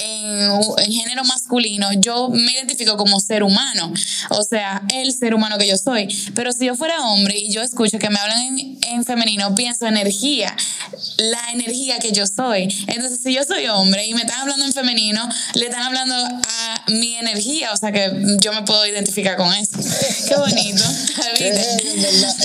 en, 0.03 0.51
en 0.79 0.93
género 0.93 1.25
masculino, 1.25 1.89
yo 2.01 2.29
me 2.29 2.53
identifico 2.53 2.97
como 2.97 3.21
ser 3.21 3.43
humano, 3.43 3.93
o 4.31 4.43
sea, 4.43 4.83
el 4.95 5.13
ser 5.13 5.35
humano 5.35 5.59
que 5.59 5.67
yo 5.67 5.77
soy. 5.77 6.09
Pero 6.35 6.53
si 6.53 6.67
yo 6.67 6.75
fuera 6.75 7.01
hombre 7.09 7.39
y 7.39 7.51
yo 7.53 7.63
escucho 7.63 7.99
que 7.99 8.11
me 8.11 8.19
hablan 8.19 8.41
en, 8.59 8.79
en 8.91 9.05
femenino, 9.05 9.55
pienso 9.55 9.87
energía, 9.87 10.55
la 11.19 11.53
energía 11.53 11.99
que 11.99 12.13
yo 12.13 12.27
soy. 12.27 12.69
Entonces, 12.89 13.21
si 13.23 13.35
yo 13.35 13.43
soy 13.45 13.67
hombre 13.69 14.07
y 14.07 14.15
me 14.15 14.21
están 14.23 14.41
hablando 14.41 14.65
en 14.65 14.73
femenino, 14.73 15.29
le 15.55 15.65
están 15.67 15.83
hablando 15.83 16.15
a 16.15 16.85
mi 16.89 17.15
energía, 17.17 17.71
o 17.73 17.77
sea 17.77 17.93
que 17.93 18.11
yo 18.41 18.53
me 18.53 18.63
puedo 18.63 18.87
identificar 18.87 19.37
con 19.37 19.53
eso. 19.55 19.73
Qué 20.29 20.37
bonito. 20.37 20.83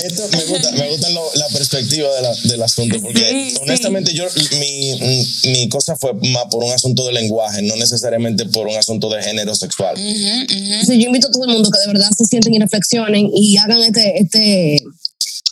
Esto 0.04 0.28
me 0.36 0.44
gusta, 0.44 0.70
me 0.72 0.88
gusta 0.90 1.08
lo- 1.10 1.30
la 1.34 1.48
perspectiva 1.48 2.08
de 2.14 2.22
la- 2.22 2.34
del 2.44 2.62
asunto, 2.62 3.00
porque 3.00 3.20
Sí, 3.28 3.50
sí. 3.50 3.56
honestamente 3.62 4.12
yo, 4.14 4.24
mi, 4.58 5.26
mi 5.50 5.68
cosa 5.68 5.96
fue 5.96 6.12
más 6.14 6.44
por 6.50 6.64
un 6.64 6.72
asunto 6.72 7.04
de 7.06 7.12
lenguaje, 7.12 7.32
no 7.62 7.76
necesariamente 7.76 8.46
por 8.46 8.66
un 8.66 8.76
asunto 8.76 9.08
de 9.10 9.22
género 9.22 9.54
sexual. 9.54 9.94
Entonces, 9.98 10.98
yo 10.98 11.06
invito 11.06 11.28
a 11.28 11.30
todo 11.30 11.44
el 11.44 11.52
mundo 11.52 11.70
que 11.70 11.80
de 11.80 11.86
verdad 11.86 12.10
se 12.16 12.24
sienten 12.24 12.54
y 12.54 12.58
reflexionen 12.58 13.30
y 13.34 13.56
hagan 13.56 13.80
este, 13.82 14.22
este, 14.22 14.76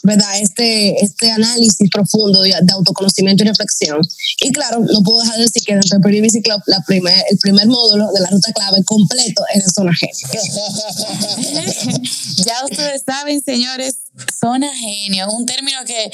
¿verdad? 0.03 0.41
Este, 0.41 1.03
este 1.05 1.31
análisis 1.31 1.89
profundo 1.91 2.43
de, 2.43 2.55
de 2.63 2.73
autoconocimiento 2.73 3.45
y 3.45 3.49
reflexión. 3.49 4.01
Y 4.41 4.51
claro, 4.53 4.81
no 4.81 5.03
puedo 5.03 5.21
dejar 5.21 5.37
de 5.37 5.43
decir 5.43 5.63
que 5.65 5.75
dentro 5.75 5.99
del 5.99 6.23
Busy 6.23 6.43
Club, 6.43 6.63
la 6.67 6.81
primer, 6.87 7.25
el 7.31 7.39
primer 7.39 7.67
módulo 7.67 8.11
de 8.13 8.21
la 8.21 8.31
ruta 8.31 8.53
clave 8.53 8.83
completo 8.85 9.43
es 9.55 9.65
de 9.65 9.71
zona 9.71 9.93
G. 9.93 10.09
ya 12.45 12.65
ustedes 12.65 13.03
saben, 13.05 13.43
señores, 13.43 13.97
zona 14.39 14.69
genio, 14.75 15.31
un 15.31 15.47
término 15.47 15.79
que 15.87 16.11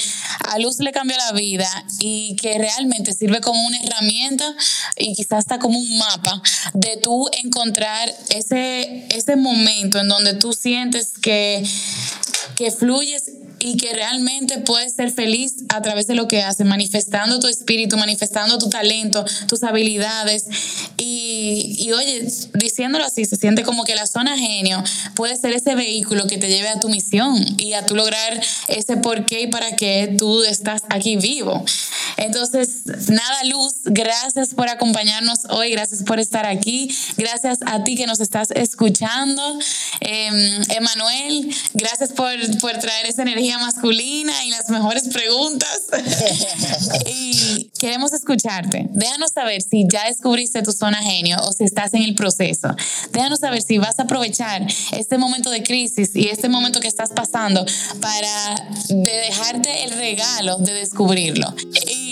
a 0.47 0.59
Luz 0.59 0.79
le 0.79 0.91
cambió 0.91 1.17
la 1.17 1.31
vida 1.31 1.67
y 1.99 2.35
que 2.35 2.57
realmente 2.57 3.13
sirve 3.13 3.41
como 3.41 3.65
una 3.65 3.77
herramienta 3.81 4.55
y 4.97 5.13
quizás 5.15 5.39
hasta 5.39 5.59
como 5.59 5.79
un 5.79 5.97
mapa 5.97 6.41
de 6.73 6.97
tú 6.97 7.29
encontrar 7.43 8.13
ese, 8.29 9.07
ese 9.15 9.35
momento 9.35 9.99
en 9.99 10.07
donde 10.07 10.33
tú 10.33 10.53
sientes 10.53 11.13
que, 11.21 11.63
que 12.55 12.71
fluyes 12.71 13.31
y 13.59 13.77
que 13.77 13.93
realmente 13.93 14.59
puedes 14.59 14.93
ser 14.93 15.11
feliz 15.11 15.55
a 15.69 15.81
través 15.81 16.07
de 16.07 16.15
lo 16.15 16.27
que 16.27 16.43
haces, 16.43 16.65
manifestando 16.65 17.39
tu 17.39 17.47
espíritu, 17.47 17.97
manifestando 17.97 18.57
tu 18.57 18.69
talento, 18.69 19.25
tus 19.47 19.63
habilidades. 19.63 20.45
Y, 20.97 21.75
y 21.79 21.91
oye, 21.91 22.27
diciéndolo 22.53 23.05
así, 23.05 23.25
se 23.25 23.35
siente 23.35 23.63
como 23.63 23.83
que 23.83 23.95
la 23.95 24.05
zona 24.07 24.37
genio 24.37 24.83
puede 25.15 25.35
ser 25.37 25.53
ese 25.53 25.75
vehículo 25.75 26.27
que 26.27 26.37
te 26.37 26.47
lleve 26.47 26.69
a 26.69 26.79
tu 26.79 26.89
misión 26.89 27.35
y 27.57 27.73
a 27.73 27.85
tu 27.85 27.95
lograr 27.95 28.39
ese 28.67 28.97
por 28.97 29.25
qué 29.25 29.41
y 29.41 29.47
para 29.47 29.75
qué 29.75 30.15
tú 30.17 30.43
estás 30.43 30.83
aquí 30.89 31.17
vivo. 31.17 31.63
Entonces, 32.17 32.85
nada, 33.09 33.43
Luz, 33.45 33.75
gracias 33.85 34.55
por 34.55 34.69
acompañarnos 34.69 35.45
hoy, 35.49 35.71
gracias 35.71 36.03
por 36.03 36.19
estar 36.19 36.45
aquí, 36.45 36.89
gracias 37.15 37.59
a 37.65 37.83
ti 37.83 37.95
que 37.95 38.07
nos 38.07 38.19
estás 38.19 38.49
escuchando. 38.51 39.59
Eh, 40.01 40.29
Emanuel, 40.69 41.55
gracias 41.73 42.11
por, 42.13 42.33
por 42.59 42.77
traer 42.79 43.05
esa 43.05 43.21
energía 43.21 43.46
masculina 43.57 44.33
y 44.45 44.49
las 44.49 44.69
mejores 44.69 45.07
preguntas. 45.09 45.83
y 47.05 47.71
queremos 47.79 48.13
escucharte. 48.13 48.87
Déjanos 48.91 49.31
saber 49.31 49.61
si 49.61 49.85
ya 49.91 50.05
descubriste 50.05 50.61
tu 50.61 50.71
zona 50.71 50.97
genio 51.01 51.37
o 51.43 51.51
si 51.53 51.63
estás 51.63 51.93
en 51.93 52.03
el 52.03 52.15
proceso. 52.15 52.75
Déjanos 53.13 53.39
saber 53.39 53.61
si 53.61 53.77
vas 53.77 53.99
a 53.99 54.03
aprovechar 54.03 54.65
este 54.91 55.17
momento 55.17 55.49
de 55.49 55.63
crisis 55.63 56.15
y 56.15 56.27
este 56.27 56.49
momento 56.49 56.79
que 56.79 56.87
estás 56.87 57.11
pasando 57.11 57.65
para 58.01 58.55
de 58.89 59.11
dejarte 59.27 59.83
el 59.85 59.91
regalo 59.91 60.57
de 60.57 60.73
descubrirlo. 60.73 61.53
Y 61.89 62.06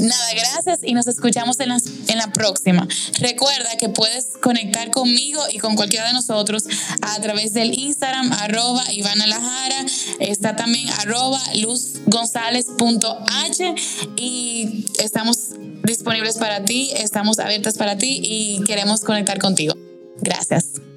nada, 0.00 0.34
gracias 0.34 0.80
y 0.82 0.94
nos 0.94 1.06
escuchamos 1.06 1.60
en 1.60 1.70
la, 1.70 1.78
en 2.08 2.18
la 2.18 2.32
próxima. 2.32 2.86
Recuerda 3.18 3.76
que 3.78 3.88
puedes 3.88 4.26
conectar 4.42 4.90
conmigo 4.90 5.42
y 5.52 5.58
con 5.58 5.76
cualquiera 5.76 6.06
de 6.06 6.12
nosotros 6.12 6.64
a 7.02 7.20
través 7.20 7.52
del 7.52 7.78
Instagram 7.78 8.32
arroba 8.32 8.82
Ivana 8.92 9.26
Lajara. 9.26 9.86
Está 10.18 10.56
también 10.56 10.88
arroba 10.98 11.40
luzgonzález.h 11.54 13.74
y 14.16 14.86
estamos 14.98 15.50
disponibles 15.84 16.38
para 16.38 16.64
ti, 16.64 16.90
estamos 16.96 17.38
abiertas 17.38 17.76
para 17.76 17.96
ti 17.96 18.20
y 18.22 18.64
queremos 18.64 19.02
conectar 19.02 19.38
contigo. 19.38 19.74
Gracias. 20.20 20.89